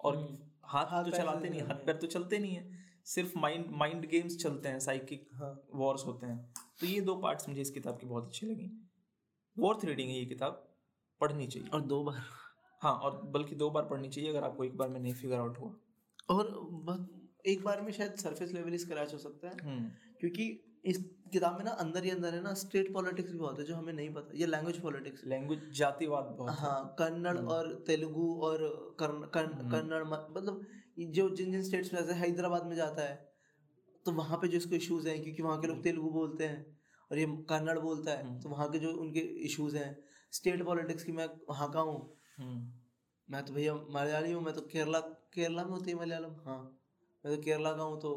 और 0.00 0.16
हाथ 0.64 0.86
हाथ 0.86 1.04
तो 1.04 1.10
चलाते 1.10 1.50
नहीं 1.50 1.60
हाथ 1.60 1.74
पैर 1.74 1.96
तो 1.96 2.06
चलते 2.06 2.38
नहीं 2.38 2.54
है। 2.54 2.78
सिर्फ़ 3.04 3.38
माइंड 3.38 3.66
माइंड 3.70 4.06
गेम्स 4.06 4.36
चलते 4.36 4.68
हैं 4.68 4.78
साइकिक 4.80 5.28
हाँ। 5.32 5.62
वॉर्स 5.74 6.06
होते 6.06 6.26
हैं। 6.26 6.54
तो 6.80 6.86
ये 6.86 7.00
दो 7.00 7.16
पार्ट्स 7.16 7.48
मुझे 7.48 7.60
इस 7.60 7.70
किताब 7.70 7.98
की 7.98 8.06
बहुत 8.06 8.26
अच्छी 8.26 8.46
लगी। 8.46 8.70
वॉर्थ 9.58 9.84
रीडिंग 9.84 10.10
है 10.10 10.18
ये 10.18 10.24
किताब 10.24 10.76
पढ़नी 11.20 11.46
चाहिए। 11.46 11.68
और 11.68 11.80
दो 11.80 12.04
बार। 12.04 12.22
हाँ 12.80 12.94
और 12.94 13.22
बल्कि 13.22 13.54
दो 13.54 13.70
बार 13.70 13.82
पढ़नी 13.82 14.08
चाहिए 14.08 14.30
अगर 14.30 14.44
आपको 14.44 14.64
एक 14.64 14.76
बार 14.76 14.88
में 14.88 15.00
नहीं 15.00 15.14
फिगर 15.14 15.36
आउट 15.36 15.58
हुआ। 15.58 15.74
और 16.30 16.46
एक 17.46 17.62
बार 17.62 17.80
में 17.80 17.92
शायद 17.92 18.14
सरफेस 18.14 18.52
लेवल 18.52 18.70
ही 18.70 18.78
स्क्रैच 18.78 19.12
हो 19.12 19.18
सकता 19.18 19.48
है। 19.48 19.56
हम्म। 19.62 19.90
क्योंकि 20.20 20.69
इस 20.84 20.98
किताब 21.32 21.56
में 21.56 21.64
ना 21.64 21.70
अंदर 21.80 22.04
ही 22.04 22.10
अंदर 22.10 22.34
है 22.34 22.42
ना 22.42 22.52
स्टेट 22.54 22.92
पॉलिटिक्स 22.92 23.30
भी 23.32 23.38
बहुत 23.38 23.58
है 23.58 23.64
जो 23.64 23.74
हमें 23.74 23.92
नहीं 23.92 24.12
पता 24.14 24.38
ये 24.38 24.46
लैंग्वेज 24.46 24.80
पॉलिटिक्स 24.80 25.24
लैंग्वेज 25.26 25.70
जातिवाद 25.78 26.34
बहुत 26.38 26.58
हाँ। 26.58 26.94
कन्नड़ 26.98 27.36
और 27.38 27.72
तेलुगु 27.86 28.28
और 28.42 28.64
कन्नड़ 29.02 30.02
मतलब 30.04 30.66
जो 31.10 31.28
जिन 31.30 31.52
जिन 31.52 31.62
स्टेट्स 31.62 31.92
में 31.94 32.00
जैसे 32.00 32.14
हैदराबाद 32.14 32.66
में 32.66 32.74
जाता 32.76 33.02
है 33.02 33.14
तो 34.06 34.12
वहाँ 34.12 34.38
पे 34.38 34.48
जो 34.48 34.56
इसको 34.56 34.74
इश्यूज़ 34.74 35.08
हैं 35.08 35.22
क्योंकि 35.22 35.42
वहाँ 35.42 35.60
के 35.60 35.66
लोग 35.66 35.82
तेलुगु 35.82 36.10
बोलते 36.10 36.44
हैं 36.44 36.78
और 37.10 37.18
ये 37.18 37.26
कन्नड़ 37.50 37.78
बोलता 37.78 38.12
है 38.12 38.38
तो 38.40 38.48
वहाँ 38.48 38.68
के 38.70 38.78
जो 38.78 38.92
उनके 38.92 39.20
इश्यूज़ 39.46 39.76
हैं 39.76 39.90
स्टेट 40.32 40.64
पॉलिटिक्स 40.64 41.04
की 41.04 41.12
मैं 41.12 41.28
वहाँ 41.48 41.70
का 41.70 41.80
हूँ। 41.80 41.98
हम्म। 42.38 42.72
मैं 43.28 43.44
तो 43.44 43.52
भैया 43.52 43.74
मलयाली 43.90 44.32
हूँ 44.32 44.42
मैं 44.42 44.54
तो 44.54 44.60
केरला 44.62 45.00
केरला 45.34 45.64
में 45.64 45.70
होती 45.70 45.90
है 45.90 45.96
मलयालम? 45.96 46.34
हाँ। 46.46 46.58
मैं 47.24 47.36
तो 47.36 47.42
केरला 47.42 47.72
का 47.72 47.82
हूँ 47.82 48.00
तो 48.00 48.12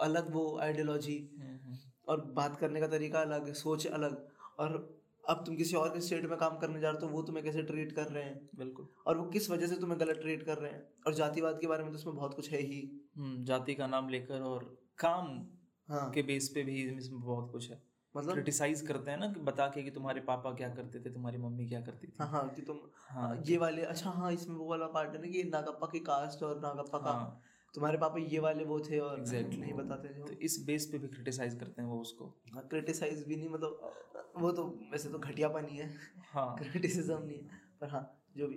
अलग 0.00 0.32
वो 0.32 0.58
आइडियोलॉजी 0.58 1.16
हम्म, 1.38 1.58
हम्म। 1.64 1.76
और 2.08 2.20
बात 2.20 2.56
करने 2.56 2.80
का 2.80 2.86
तरीका 2.86 3.20
अलग 3.20 3.46
है 3.46 3.54
सोच 3.54 3.86
अलग। 3.86 4.28
और 4.58 5.00
अब 5.28 5.42
तुम 5.46 5.56
किसी 5.56 5.76
और 5.76 5.88
के 5.88 6.00
स्टेट 6.00 6.24
में 6.24 6.38
काम 6.38 6.58
करने 6.58 6.80
जा 6.80 6.90
रहे 6.90 7.00
हो 7.00 7.06
तो 7.06 7.08
वो 7.08 7.22
तुम्हें 7.22 7.44
कैसे 7.44 7.62
ट्रीट 7.62 7.92
कर 7.92 8.06
रहे 8.06 8.24
हैं? 8.24 8.50
बिल्कुल। 8.56 8.88
और 9.06 9.18
वो 9.18 9.24
किस 9.24 9.50
वजह 9.50 9.66
से 9.66 9.76
तुम्हें 9.76 10.00
गलत 10.00 10.16
ट्रीट 10.16 10.42
कर 10.42 10.58
रहे 10.58 10.72
हैं? 10.72 10.88
और 11.06 11.14
जातिवाद 11.14 11.60
के 11.60 11.66
बारे 11.66 11.82
में 11.82 11.92
तो 11.92 11.98
उसमें 11.98 12.14
बहुत 12.16 12.34
कुछ 12.34 12.50
है 12.50 12.58
ही। 12.58 13.04
हम्म, 13.16 13.44
जाति 13.44 13.74
का 13.74 13.86
नाम 13.86 14.08
लेकर 14.08 14.40
और 14.40 14.78
काम 14.98 15.46
हाँ। 15.88 16.10
के 16.10 16.22
बेस 16.22 16.48
पे 16.48 16.62
भी 16.62 16.82
इसमें 16.82 17.20
बहुत 17.20 17.52
कुछ 17.52 17.70
है। 17.70 17.82
मतलब 18.16 18.32
क्रिटिसाइज 18.32 18.80
करते 18.80 19.10
हैं 19.10 19.18
ना 19.18 19.32
कि 19.32 19.40
बता 19.40 19.66
के 19.66 19.82
कि 19.82 19.90
तुम्हारे 19.90 20.20
पापा 20.20 20.52
क्या 20.52 20.68
करते 20.68 21.00
थे 21.00 21.10
तुम्हारी 21.10 21.38
मम्मी 21.38 21.66
क्या 21.66 21.80
करती 21.80 22.06
थी। 22.06 22.12
हाँ 22.18 22.28
हाँ 22.28 22.48
कि 22.48 22.62
तुम 22.62 22.78
हाँ 23.08 23.42
ये 23.46 23.56
वाले 23.56 23.82
अच्छा 23.82 24.10
हाँ 24.10 24.32
इसमें 24.32 24.56
वो 24.56 24.66
वाला 24.66 24.86
पार्ट 24.86 25.14
है 25.14 25.20
ना 25.22 25.28
कि 25.28 25.42
नागप्पा 25.44 25.86
की 25.86 25.98
कास्ट 25.98 26.42
और 26.42 26.60
नागप्पा 26.60 26.98
का 26.98 27.10
हाँ। 27.10 27.40
तुम्हारे 27.74 27.98
पापा 27.98 28.18
ये 28.20 28.38
वाले 28.38 28.64
वो 28.64 28.78
थे 28.80 28.98
और 28.98 29.20
Exactly. 29.20 29.58
नहीं 29.60 29.72
बताते 29.74 30.08
थे 30.08 30.22
तो 30.24 30.32
इस 30.42 30.58
बेस 30.66 30.86
पे 30.86 30.98
भी 30.98 31.08
क्रिटिसाइज 31.08 31.54
करते 31.60 31.82
हैं 31.82 31.88
वो 31.88 32.00
उसको। 32.00 32.24
हाँ 32.54 32.66
क्रिटिसाइज 32.68 33.24
भी 33.28 33.36
नहीं 33.36 33.48
मतलब 33.48 33.90
वो 34.36 34.50
तो 34.52 34.64
वैसे 34.92 35.08
तो 35.08 35.18
घटियापन 35.20 35.66
ही 35.68 35.76
है। 35.76 35.88
हाँ। 36.32 36.54
क्रिटिसिज्म 36.60 37.22
नहीं 37.22 37.38
है 37.38 37.60
पर 37.80 37.88
हाँ 37.88 38.02
जो 38.36 38.48
भी। 38.48 38.56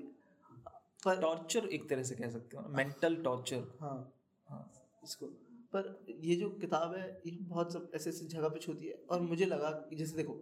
पर 1.06 1.22
टॉर्चर 1.22 1.66
एक 1.70 1.90
तरह 1.90 2.04
से 2.04 2.16
कह 2.16 2.30
सकते 2.30 2.58
हो 2.58 2.64
मेंटल 2.76 3.16
टॉर्चर 3.24 3.64
हाँ। 3.82 3.98
हाँ। 4.48 4.64
इसको 5.04 5.26
पर 5.74 5.90
ये 6.24 6.36
जो 6.36 6.50
किताब 6.62 6.94
है 6.96 7.08
ये 7.26 7.38
बहुत 7.44 7.74
सब 7.74 7.92
ऐसे 7.96 8.10
ऐसी 8.10 8.28
जगह 8.28 8.50
पे 8.50 8.60
छूती 8.60 8.88
है। 8.88 8.94
और 9.12 9.22
मुझे 9.22 9.46
लगा 9.46 9.72
जैसे 9.94 10.16
देखो 10.18 10.40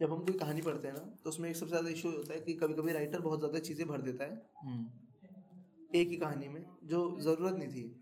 जब 0.00 0.12
हम 0.12 0.24
कोई 0.24 0.34
कहानी 0.38 0.62
पढ़ते 0.62 0.88
हैं 0.88 0.94
ना 0.94 1.00
तो 1.24 1.30
उसमें 1.30 1.48
एक 1.50 1.56
सबसे 1.56 1.70
ज़्यादा 1.70 1.88
इशू 1.90 2.10
होता 2.10 2.34
है 2.34 2.40
कि 2.40 2.52
कभी 2.54 2.74
कभी 2.74 2.92
राइटर 2.92 3.20
बहुत 3.20 3.38
ज़्यादा 3.38 3.58
चीज़ें 3.60 3.86
भर 3.88 4.00
देता 4.02 4.24
है। 4.24 4.42
हम्म। 4.64 5.98
एक 5.98 6.08
ही 6.08 6.16
कहानी 6.16 6.48
में 6.48 6.64
जो 6.84 6.98
ज़रूरत 7.20 7.54
नहीं 7.54 7.68
थी। 7.68 7.99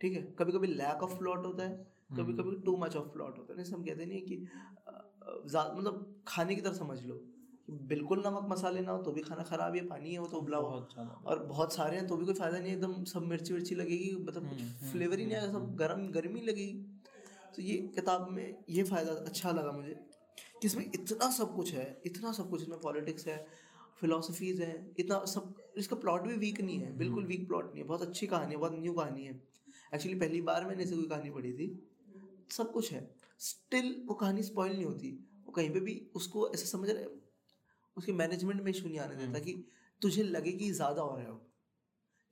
ठीक 0.00 0.12
है? 0.14 0.22
कभी 0.38 0.52
कभी 0.52 0.66
लैक 0.68 1.02
ऑफ़ 1.02 1.18
प्लॉट 1.18 1.46
होता 1.46 1.64
है 1.64 1.86
कभी 2.12 2.32
कभी 2.34 2.56
टू 2.64 2.76
मच 2.76 2.96
ऑफ़ 2.96 3.08
प्लॉट 3.08 3.38
होता 3.38 3.52
है। 3.52 3.58
जैसे 3.58 3.74
हम 3.74 3.82
कहते 3.84 4.06
नहीं 4.06 4.22
कि 4.22 4.36
मतलब 5.46 6.22
खाने 6.28 6.54
की 6.54 6.60
तरह 6.60 6.72
समझ 6.74 7.02
लो 7.02 7.14
कि 7.66 7.72
बिल्कुल 7.88 8.22
नमक 8.26 8.46
मसाले 8.50 8.80
ना 8.80 8.92
हो 8.92 9.02
तो 9.02 9.12
भी 9.12 9.22
खाना 9.22 9.42
खराब 9.44 9.74
है 9.76 9.84
पानी 9.88 10.12
है 10.12 10.18
वो 10.18 10.26
तो 10.26 10.36
उबला 10.38 10.56
हुआ। 10.56 10.70
बहुत 10.70 11.24
और 11.26 11.44
बहुत 11.46 11.74
सारे 11.74 11.96
हैं 11.96 12.06
तो 12.06 12.16
भी 12.16 12.24
कोई 12.26 12.34
फ़ायदा 12.34 12.58
नहीं 12.58 12.72
एकदम 12.72 13.04
सब 13.06 13.22
मिर्ची 13.24 13.54
विर्ची 13.54 13.74
लगेगी 13.74 14.10
मतलब 14.20 14.48
कुछ 14.48 14.90
फ्लेवर 14.92 15.18
ही 15.18 15.26
नहीं 15.26 15.36
आएगा 15.36 15.52
सब 15.52 15.74
गर्म 15.76 16.06
गर्मी 16.12 16.40
लगेगी। 16.42 16.72
तो 17.56 17.62
ये 17.62 17.76
किताब 17.94 18.28
में 18.30 18.56
ये 18.70 18.82
फ़ायदा 18.84 19.12
अच्छा 19.24 19.50
लगा 19.52 19.72
मुझे 19.72 19.94
कि 20.60 20.66
इसमें 20.66 20.84
इतना 20.84 21.30
सब 21.32 21.54
कुछ 21.54 21.72
है 21.74 21.86
इतना 22.06 22.32
सब 22.32 22.50
कुछ 22.50 22.62
इसमें 22.62 22.78
पॉलिटिक्स 22.80 23.26
है 23.28 23.44
फिलोसफीज 24.00 24.60
है 24.60 24.74
इतना 24.98 25.24
सब 25.26 25.54
इसका 25.78 25.96
प्लॉट 25.98 26.22
भी 26.22 26.36
वीक 26.38 26.60
नहीं 26.60 26.78
है 26.80 26.96
बिल्कुल 26.98 27.24
वीक 27.26 27.46
प्लॉट 27.48 27.70
नहीं 27.70 27.82
है 27.82 27.88
बहुत 27.88 28.02
अच्छी 28.02 28.26
कहानी 28.26 28.54
है 28.54 28.60
बहुत 28.60 28.78
न्यू 28.78 28.92
कहानी 28.92 29.24
है। 29.24 29.32
एक्चुअली 29.92 30.18
पहली 30.18 30.40
बार 30.42 30.64
मैंने 30.66 30.82
ऐसे 30.82 30.96
कोई 30.96 31.06
कहानी 31.06 31.30
पढ़ी 31.30 31.52
थी। 31.52 31.68
सब 32.50 32.72
कुछ 32.72 32.92
है। 32.92 33.08
स्टिल 33.40 33.94
वो 34.08 34.14
कहानी 34.14 34.42
स्पॉइल 34.42 34.72
नहीं 34.72 34.84
होती। 34.84 35.10
वो 35.46 35.52
कहीं 35.52 35.70
पे 35.70 35.80
भी 35.80 35.94
उसको 36.14 36.48
ऐसे 36.50 36.66
समझ 36.66 36.88
रहे 36.90 37.04
उसके 37.96 38.12
मैनेजमेंट 38.14 38.60
में 38.62 38.70
इशू 38.70 38.88
नहीं 38.88 38.98
आने 38.98 39.14
देता 39.16 39.38
कि 39.38 39.52
तुझे 40.02 40.22
लगे 40.22 40.52
कि 40.52 40.70
ज़्यादा 40.72 41.02
हो 41.02 41.16
रहा 41.16 41.26
है। 41.26 41.38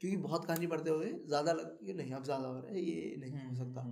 क्योंकि 0.00 0.16
बहुत 0.18 0.44
कहानी 0.44 0.66
पढ़ते 0.66 0.90
हुए 0.90 1.12
ज़्यादा 1.26 1.52
लग 1.52 1.78
कि 1.86 1.92
नहीं 1.94 2.12
अब 2.12 2.24
ज़्यादा 2.24 2.48
हो 2.48 2.60
रहा 2.60 2.72
है 2.72 2.80
ये 2.80 3.16
नहीं 3.16 3.46
हो 3.46 3.54
सकता। 3.54 3.86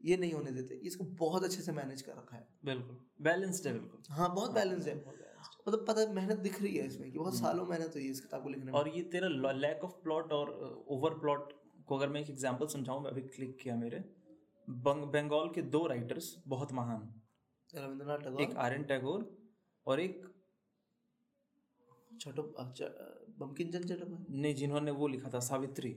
ये 0.00 0.16
नहीं 0.16 0.32
होने 0.32 0.50
देते। 0.52 0.74
इसको 0.86 1.04
बहुत 1.18 1.44
अच्छे 1.44 1.62
से 1.62 1.72
मैनेज 1.72 2.02
कर 2.02 2.12
रखा 2.12 2.36
है। 2.36 2.46
बिल्कुल। 2.64 2.98
बैलेंस्ड 3.22 3.66
है 3.66 3.72
बिल्कुल। 3.72 4.02
हाँ 4.10 4.34
बहुत 4.34 4.52
बैलेंस 4.52 4.86
है। 4.86 4.94
मतलब 4.96 5.84
पता 5.88 6.00
है 6.00 6.14
मेहनत 6.14 6.38
दिख 6.38 6.60
रही 6.62 6.74
है 6.76 6.86
इसमें 6.86 7.10
कि 7.10 7.18
बहुत 7.18 7.36
सालों 7.36 7.66
मेहनत 7.66 7.92
हुई 7.94 8.04
है 8.04 8.10
इस 8.10 8.20
किताब 8.20 8.42
को 8.42 8.48
लिखने 8.48 8.64
में। 8.64 8.72
और 8.72 8.88
ये 8.88 9.02
तेरा 9.12 9.52
लैक 9.52 9.84
ऑफ़ 9.84 9.92
प्लॉट 10.02 10.32
और 10.32 10.50
ओवर 10.88 11.18
प्लॉट 11.18 11.52
को 11.88 11.96
अगर 11.96 12.08
मैं 12.08 12.20
एक 12.20 12.30
एग्ज़ाम्पल 12.30 12.66
समझाऊं 12.66 13.04
अभी 13.04 13.22
क्लिक 13.22 13.58
किया 13.62 13.76
मेरे 13.76 14.04
बंग 14.68 15.04
बंगाल 15.04 15.48
के 15.54 15.62
दो 15.62 15.86
राइटर्स 15.86 16.34
बहुत 16.46 16.72
महान। 16.72 17.22
रविंद्रनाथ 17.74 18.18
टैगोर। 18.18 18.42
एक 18.42 18.56
आर्यन 18.56 18.84
टैगोर 18.84 19.38
और 19.86 20.00
एक 20.00 20.24
छोटो 22.20 22.42
अच्छा, 22.42 22.86
बंकिम 23.38 23.70
चंद्र 23.70 23.88
चट्टोपाध्याय 23.88 24.40
ने 24.40 24.52
जिन्होंने 24.54 24.90
वो 24.90 25.08
लिखा 25.08 25.30
था 25.34 25.40
सावित्री। 25.40 25.96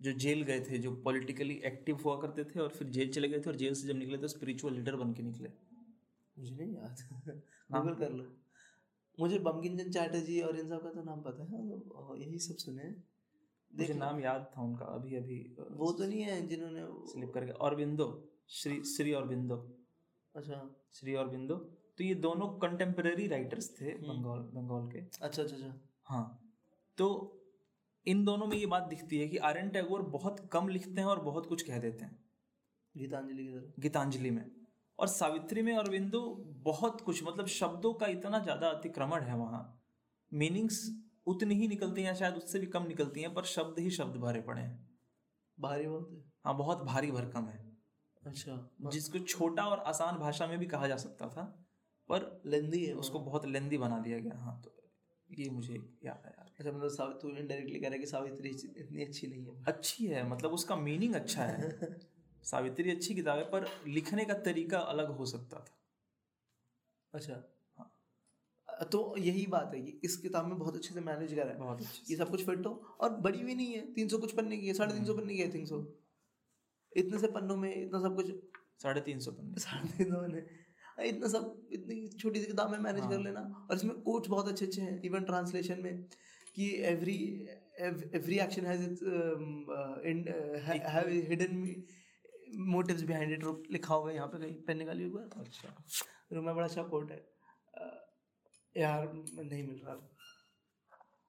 जो 0.00 0.12
जेल 0.12 0.42
गए 0.42 0.60
थे 0.60 0.78
जो 0.78 0.94
पॉलिटिकली 0.96 1.60
एक्टिव 1.64 1.96
हुआ 2.04 2.16
करते 2.20 2.44
थे 2.44 2.60
और 2.60 2.68
फिर 2.68 2.88
जेल 2.88 3.12
चले 3.12 3.28
गए 3.28 3.40
थे 3.40 3.50
और 3.50 3.56
जेल 3.56 3.74
से 3.74 3.88
जब 3.88 3.96
निकले 3.96 4.18
तो 4.18 4.28
स्पिरिचुअल 4.28 4.74
लीडर 4.74 4.96
बन 4.96 5.12
के 5.12 5.22
निकले। 5.22 5.48
मुझे 6.36 6.54
नहीं 6.54 6.74
याद। 6.74 6.96
गूगल 7.72 7.94
कर 7.94 8.12
लो। 8.12 8.24
मुझे 9.18 9.38
बंकिम 9.38 9.78
चंद 9.78 9.92
चैटर्जी 9.92 10.40
और 10.40 10.58
इन 10.58 10.68
सब 10.68 10.82
का 10.82 10.90
तो 10.90 11.02
नाम 11.02 11.22
पता 11.22 11.44
है। 11.44 11.66
हाँ, 11.68 12.16
यही 12.18 12.38
सब 12.38 12.56
सुने 12.56 12.82
हैं। 12.82 13.04
मुझे 13.72 13.94
नाम 13.94 14.20
याद 14.20 14.50
था 14.56 14.62
उनका 14.62 14.86
अभी 14.94 15.16
अभी 15.16 15.38
वो 15.72 15.90
तो 15.92 16.04
नहीं 16.04 16.22
है 16.22 16.40
जिन्होंने 16.48 16.86
स्लिप 17.12 17.32
करके 17.34 17.52
अरविंदो 17.66 18.08
श्री 18.50 18.82
श्री 18.86 19.12
अरविंदो 19.12 19.56
अच्छा। 20.34 20.58
श्री 20.94 21.14
अरविंदो 21.14 21.54
तो 21.98 22.04
ये 22.04 22.14
दोनों 22.20 22.46
कंटेम्पररी 22.58 23.26
राइटर्स 23.28 23.70
थे 23.70 23.94
बंगाल 24.00 24.38
बंगाल 24.52 24.88
के। 24.90 24.98
अच्छा 24.98 25.42
अच्छा 25.42 25.56
अच्छा। 25.56 25.72
हाँ। 26.04 26.24
तो 26.98 27.08
इन 28.06 28.24
दोनों 28.24 28.46
में 28.46 28.56
ये 28.56 28.66
बात 28.66 28.82
दिखती 28.82 29.18
है 29.18 29.28
कि 29.28 29.36
आर 29.48 29.58
एन 29.58 29.68
टैगोर 29.70 30.02
बहुत 30.10 30.40
कम 30.52 30.68
लिखते 30.68 31.00
हैं 31.00 31.08
और 31.08 31.20
बहुत 31.20 31.46
कुछ 31.46 31.62
कह 31.62 31.78
देते 31.78 32.04
हैं। 32.04 32.18
गीतांजलि 32.94 33.44
की 33.44 33.52
तरह 33.52 33.82
गीतांजलि 33.82 34.30
में। 34.30 34.44
और 34.98 35.08
सावित्री 35.08 35.62
में 35.62 35.72
और 35.74 35.84
अरविंदो 35.84 36.20
बहुत 36.64 37.00
कुछ 37.00 37.22
मतलब 37.24 37.46
शब्दों 37.50 37.92
का 37.94 38.06
इतना 38.06 38.38
ज़्यादा 38.38 38.68
अतिक्रमण 38.68 39.22
है 39.22 39.36
वहाँ। 39.36 39.62
मीनिंग्स 40.32 40.80
उतनी 41.26 41.54
ही 41.54 41.68
निकलती 41.68 42.02
हैं 42.02 42.14
शायद 42.14 42.34
उससे 42.34 42.58
भी 42.58 42.66
कम 42.66 42.86
निकलती 42.86 43.20
हैं 43.20 43.34
पर 43.34 43.44
शब्द 43.44 43.78
ही 43.78 43.90
शब्द 43.90 44.16
भरे 44.16 44.40
पड़े 44.40 44.62
हैं। 44.62 44.90
भारी 45.60 45.86
बहुत 45.86 46.10
है? 46.12 46.32
हाँ 46.44 46.56
बहुत 46.56 46.82
भारी 46.82 47.10
भरकम 47.10 47.46
है। 47.46 47.72
अच्छा 48.26 48.70
जिसको 48.82 49.18
छोटा 49.18 49.64
और 49.64 49.78
आसान 49.78 50.18
भाषा 50.18 50.46
में 50.46 50.58
भी 50.58 50.66
कहा 50.66 50.86
जा 50.86 50.96
सकता 50.96 51.28
था 51.28 51.68
पर 52.08 52.42
लेंदी 52.46 52.84
है 52.84 52.92
उसको 52.92 53.18
बहुत 53.18 53.46
लेंदी 53.46 53.78
बना 53.78 53.98
दिया 53.98 54.18
गया। 54.18 54.34
हाँ 54.34 54.62
तो 54.64 54.90
ये 55.38 55.50
मुझे 55.50 55.74
याद 56.04 56.22
है 56.26 56.34
यार। 56.38 56.50
अच्छा 56.58 56.72
मतलब 56.72 56.88
सावित्री 56.88 57.32
तू 57.32 57.36
इनडायरेक्टली 57.38 57.80
कह 57.80 57.86
रहा 57.86 57.92
है 57.92 57.98
कि 57.98 58.06
सावित्री 58.06 58.48
इतनी 58.48 59.04
अच्छी 59.04 59.26
नहीं 59.26 59.46
है। 59.46 59.64
अच्छी 59.64 60.06
है 60.06 60.28
मतलब 60.28 60.50
उसका 60.50 60.76
मीनिंग 60.76 61.14
अच्छा 61.14 61.44
है। 61.44 61.78
सावित्री 62.44 62.90
अच्छी 62.90 63.14
किताब 63.14 63.38
है 63.38 63.44
पर 63.44 63.66
लिखने 63.86 64.24
का 64.24 64.34
तरीका 64.34 64.78
अलग 64.78 65.10
हो 65.10 65.26
सकता 65.26 65.56
था। 65.56 65.78
अच्छा। 67.14 67.51
तो 68.84 69.14
यही 69.18 69.46
बात 69.46 69.70
है 69.74 69.80
कि 69.82 70.00
इस 70.04 70.16
किताब 70.16 70.46
में 70.48 70.58
बहुत 70.58 70.76
अच्छे 70.76 70.94
से 70.94 71.00
मैनेज 71.00 71.34
करा 71.34 71.50
है। 71.50 71.58
बहुत 71.58 71.80
अच्छी 71.80 72.12
ये 72.12 72.16
सब 72.18 72.30
कुछ 72.30 72.44
फिट 72.46 72.66
हो 72.66 72.72
और 73.00 73.10
बड़ी 73.20 73.42
भी 73.44 73.54
नहीं 73.54 73.72
है 73.72 73.80
तीन 73.94 74.08
सौ 74.08 74.18
कुछ 74.18 74.32
पन्ने 74.36 74.56
की 74.56 74.66
है 74.66 74.74
साढ़े 74.74 74.94
तीन 74.94 75.04
सौ 75.04 75.14
पन्ने 75.14 75.34
की 75.34 75.40
है 75.40 75.50
तीन 75.50 75.66
सौ। 75.66 75.84
इतने 76.92 77.18
से 77.18 77.26
पन्नों 77.32 77.56
में 77.56 77.74
इतना 77.74 78.00
सब 78.00 78.16
कुछ 78.16 78.30
साढ़े 78.82 79.00
तीन 79.00 79.18
सौ 79.20 79.32
पन्ने। 79.32 79.60
साढ़े 79.60 79.88
तीन 79.96 80.10
सौ 80.10 80.20
पन्ने। 80.20 80.42
इतना 81.08 81.28
सब 81.28 81.68
इतनी 81.72 82.06
छोटी 82.18 82.40
सी 82.40 82.46
किताब 82.46 82.70
में 82.70 82.78
मैनेज 82.80 83.04
कर 83.10 83.18
लेना। 83.20 83.40
और 83.70 83.76
इसमें 83.76 83.94
कोट्स 84.02 84.28
बहुत 84.28 84.48
अच्छे 84.48 84.66
अच्छे 84.66 84.80
हैं 84.80 85.00
इवन 85.04 85.24
ट्रांसलेशन 85.24 85.80
में 85.82 86.02
कि 86.56 86.70
every 86.86 87.18
every 87.80 88.38
action 88.38 88.66
has 88.66 88.82
its 88.84 89.02
have 90.88 91.08
hidden 91.28 91.54
motives 92.70 93.02
behind 93.02 93.32
it 93.32 93.70
लिखा 93.72 93.94
हुआ 93.94 94.10
है 94.10 94.14
यहाँ 94.16 94.28
पे 94.28 94.38
कहीं 94.38 94.54
पेन 94.66 94.78
निकाली 94.78 95.04
हुई 95.04 95.22
है 95.22 95.28
अच्छा। 95.40 95.68
रूम 96.32 96.44
में 96.44 96.54
बड़ा 96.54 96.66
अच्छा 96.66 96.82
कोट 96.82 97.10
है। 97.10 97.20
यार 98.76 99.12
नहीं 99.12 99.62
मिल 99.68 99.80
रहा। 99.84 100.08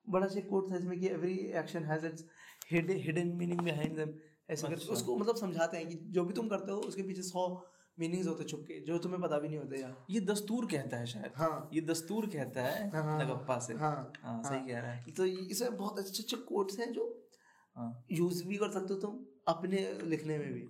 बड़ा 0.10 0.26
अच्छा 0.26 0.42
कोट 0.42 0.72
था 0.72 0.78
इसमें 0.78 1.00
कि 1.00 1.08
every 1.08 1.38
action 1.38 1.84
has 1.84 2.06
its 2.06 2.26
hidden 2.72 3.28
meaning 3.28 3.62
behind 3.62 3.96
them 3.96 4.14
ऐसे 4.50 4.68
करके 4.68 4.76
अच्छा। 4.76 4.94
उसको 4.94 5.18
मतलब 5.18 5.36
समझाते 5.36 5.78
हैं 5.78 5.88
कि 5.90 5.96
जो 5.96 6.26
भी 6.26 6.34
तुम 6.34 6.48
करते 6.48 6.72
हो 6.72 6.78
उसके 6.78 7.04
पीछे 7.04 7.22
सौ 7.22 7.70
मीनिंग्स 8.00 8.28
होते 8.28 8.44
छुप 8.44 8.60
के 8.60 8.80
जो 8.80 8.98
तुम्हें 8.98 9.22
पता 9.22 9.40
भी 9.40 9.48
नहीं 9.48 9.58
होते 9.58 9.82
यार। 9.82 10.06
ये 10.10 10.20
दस्तूर 10.20 10.66
कहता 10.66 10.98
है 10.98 11.06
शायद। 11.06 11.32
हाँ। 11.36 11.70
ये 11.74 11.82
दस्तूर 11.82 12.26
कहता 12.26 12.62
है 12.62 12.90
हाँ, 12.90 13.04
हाँ, 13.04 13.24
नगप्पा 13.24 13.60
से। 13.60 13.74
हाँ 13.74 14.12
हाँ 14.22 14.44
हाँ। 14.44 14.44
सही 14.44 14.74
कह 14.74 14.80
रहा 14.80 14.92
है। 14.92 15.12
तो 15.12 15.26
इसमें 15.26 15.78
बहुत 15.78 16.00
अच्छे 16.00 16.24
अच्छे 16.24 16.38
कोट्स 16.38 16.80
हैं 16.80 16.92
जो 16.94 17.30
हाँ। 17.76 18.06
यूज़ 18.12 18.48
भी 18.48 18.58
कर 18.58 18.72
सकते 18.72 18.94
हो 18.94 19.00
तुम 19.00 19.26
अपने 19.48 20.00
लिखने 20.04 20.38
में 20.38 20.54
भी। 20.54 20.68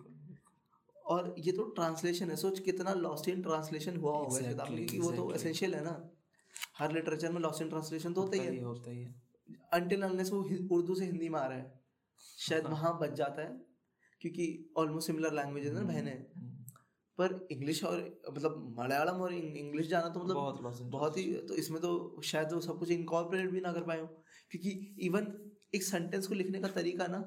और 1.06 1.36
ये 1.40 1.52
तो 1.52 1.64
ट्रांसलेशन 1.64 2.30
है 2.30 2.36
सोच 2.36 2.60
कितना 2.60 2.94
लॉस्ट 2.94 3.30
इन 3.30 3.42
ट्रांसलेशन 3.42 3.98
हुआ 3.98 4.18
होगा। 4.18 4.40
में 4.40 4.54
Exactly, 4.54 5.02
वो 5.02 5.12
तो 5.12 5.34
एसेंशियल 5.34 5.76
है 5.76 5.84
ना। 5.84 6.10
हर 6.78 6.92
लिटरेचर 6.92 7.32
में 7.32 7.42
लॉस्ट 7.42 7.62
इन 7.62 7.70
ट्रांसलेशन 7.70 8.14
तो 8.14 8.22
होता 8.22 8.38
ही 8.38 8.46
है 8.48 8.64
होता 8.64 8.92
ही 8.92 9.02
है। 9.02 9.14
अनटिल 9.74 10.02
अनलेस 10.02 10.32
वो 10.32 10.42
उर्दू 10.72 10.96
से 10.96 11.06
हिंदी 11.06 11.30
में 11.30 11.40
आ 11.40 11.46
रहा 11.46 11.58
है 11.58 11.82
शायद 12.40 12.66
वहाँ 12.68 12.98
बच 13.00 13.14
जाता 13.14 13.42
है 13.42 13.62
क्योंकि 14.22 14.74
ऑलमोस्ट 14.78 15.08
सिमिलर 15.08 15.34
लैंग्वेज 15.34 15.66
है 15.66 15.74
ना 15.74 15.82
बहने। 15.84 16.12
हम्म, 16.12 16.50
पर 17.18 17.48
इंग्लिश 17.52 17.84
और 17.84 18.00
मतलब 18.32 18.76
मलयालम 18.80 19.22
और 19.22 19.34
इंग्लिश 19.34 19.88
जाना 19.88 20.10
तो 20.10 20.20
मतलब 20.20 20.36
बहुत 20.36 20.82
बहुत 20.92 21.18
ही 21.18 21.34
तो 21.48 21.56
इसमें 21.56 21.80
तो 21.82 22.22
शायद 22.24 22.54
वो 22.54 22.60
सब 22.62 22.80
कुछ 22.80 22.92
इनकॉर्पोरेट 22.92 23.50
भी 23.52 23.62
ना 23.62 23.74
कर 23.74 23.84
पाए 23.84 24.00
हो। 24.00 24.08
क्योंकि 24.52 24.96
इवन 25.02 25.28
एक 25.76 25.84
सेंटेंस 25.84 26.28
को 26.28 26.36
लिखने 26.36 26.60
का 26.60 26.68
तरीका 26.70 27.08
ना 27.08 27.20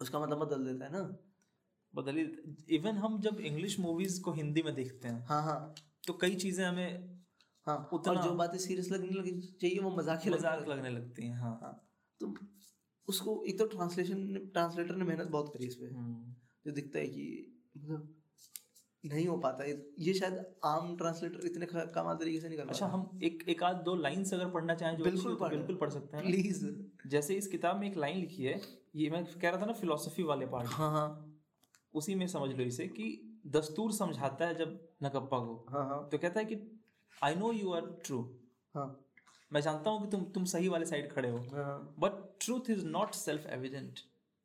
उसका 0.00 0.20
मतलब 0.20 0.38
बदल 0.38 0.64
देता 0.64 0.84
है 0.84 0.92
ना। 0.92 1.02
बदली 1.94 2.22
इवन 2.76 2.96
हम 2.96 3.20
जब 3.20 3.40
इंग्लिश 3.42 3.78
मूवीज़ 3.80 4.20
को 4.22 4.32
हिंदी 4.32 4.62
में 4.62 4.74
देखते 4.74 5.08
हैं 5.08 5.24
हाँ 5.26 5.42
हाँ। 5.42 5.74
तो 6.06 6.12
कई 6.12 6.34
चीज़ें 6.36 6.64
हमें 6.64 7.17
हाँ। 7.68 7.76
उतना- 7.92 8.16
और 8.16 8.22
जो 8.24 8.34
बातें 8.34 8.58
सीरियस 8.58 8.90
लगने 8.92 9.10
लगी 9.10 9.32
चाहिए 9.60 9.78
वो 9.78 9.90
मज़ाक 9.96 10.20
ही 10.24 10.30
मज़ाक 10.30 10.66
लगने 10.68 10.90
लगती 10.90 11.26
हैं 11.26 11.36
हाँ। 11.38 11.58
हाँ। 11.62 11.72
तो 12.20 12.34
उसको 13.08 13.42
एक 13.48 13.58
तो 13.58 13.66
ट्रांसलेशन 13.66 14.24
ट्रांसलेटर 14.52 14.96
ने 14.96 15.04
मेहनत 15.04 15.28
बहुत 15.28 15.52
करी 15.52 15.66
इस 15.66 15.74
पे 15.74 15.86
हम्म, 15.86 16.34
जो 16.66 16.72
दिखता 16.72 16.98
है 16.98 17.06
कि 17.06 17.26
मतलब 17.76 18.14
नहीं 19.04 19.26
हो 19.26 19.36
पाता। 19.38 19.64
ये 19.64 19.74
ये 19.98 20.12
शायद 20.14 20.44
आम 20.64 20.96
ट्रांसलेटर 20.96 21.46
इतने 21.46 21.66
कमाल 21.66 22.16
तरीके 22.16 22.40
से 22.40 22.48
नहीं 22.48 22.58
कर 22.58 22.68
अच्छा 22.68 22.86
हम 22.86 23.18
एक 23.22 23.44
एक 23.48 23.62
आध 23.62 23.76
दो 23.84 23.94
लाइंस 23.96 24.32
अगर 24.34 24.50
पढ़ना 24.50 24.74
चाहें 24.74 24.96
जो 24.96 25.04
बिल्कुल 25.04 25.32
तो 25.34 25.38
पढ़। 25.40 25.54
बिल्कुल 25.54 25.76
पढ़ 25.76 25.90
सकते 25.90 26.16
हैं। 26.16 26.26
प्लीज़ 26.26 26.64
जैसे 27.08 27.34
इस 27.34 27.46
किताब 27.46 27.78
में 27.80 27.86
एक 27.90 27.96
लाइन 27.96 28.18
लिखी 28.18 28.44
है 28.44 28.60
ये 28.96 29.10
मैं 29.10 29.24
कह 29.26 29.50
रहा 29.50 29.60
था 29.60 29.66
ना 29.66 29.72
फिलोसफी 29.72 30.22
वाले 30.22 30.46
पार्ट 30.46 30.68
हाँ 30.72 30.90
हाँ। 30.90 31.06
उसी 31.94 32.14
में 32.14 32.26
समझ 32.26 32.50
लो 32.50 32.64
इसे 32.64 32.86
कि 32.88 33.06
दस्तूर 33.46 33.92
समझाता 33.92 34.46
है 34.46 34.54
जब 34.58 34.78
नकप्पा 35.02 35.38
को। 35.38 35.54
हाँ 35.70 35.86
हाँ। 35.88 36.08
तो 36.08 36.18
कहता 36.18 36.40
है 36.40 36.46
कि 36.46 36.56
I 37.24 37.34
know 37.34 37.52
you 37.52 37.72
are 37.72 37.86
true 38.04 38.18
मैं 39.50 39.60
जानता 39.60 39.90
हूँ 39.90 40.00
कि 40.02 40.10
तुम 40.10 40.24
तुम 40.34 40.44
सही 40.44 40.68
वाले 40.68 40.86
साइड 40.86 41.10
खड़े 41.12 41.28
हो। 41.28 41.38
But 42.04 42.24
truth 42.44 42.70
is 42.70 42.84
not 42.86 43.14
self 43.14 43.46
evident 43.46 44.00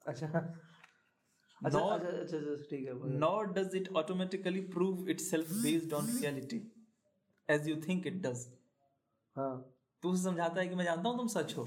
अच्छा। 0.06 0.28
अच्छा 0.28 1.80
Nor- 1.80 1.92
अच्छा 1.92 2.38
अच्छा 2.38 2.76
है 2.76 2.94
बोलो। 2.94 3.20
nor 3.20 3.42
does 3.58 3.76
it 3.80 3.90
automatically 4.00 4.62
prove 4.76 5.12
itself 5.14 5.52
based 5.66 5.94
on 6.00 6.10
reality 6.16 6.60
as 7.50 7.68
you 7.72 7.76
think 7.86 8.10
it 8.12 8.18
does. 8.26 8.42
हाँ। 9.36 9.54
तो 10.04 10.10
उसे 10.10 10.24
समझाता 10.24 10.62
है 10.62 10.68
कि 10.68 10.76
मैं 10.76 10.86
जानता 10.86 11.10
हूँ 11.10 11.18
तुम 11.18 11.28
सच 11.36 11.56
हो 11.58 11.64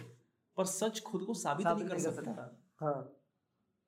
पर 0.56 0.64
सच 0.72 1.00
खुद 1.06 1.24
को 1.24 1.34
साबित 1.34 1.66
नहीं 1.66 1.88
कर 1.88 1.98
सकता। 1.98 2.48
हाँ। 2.80 2.98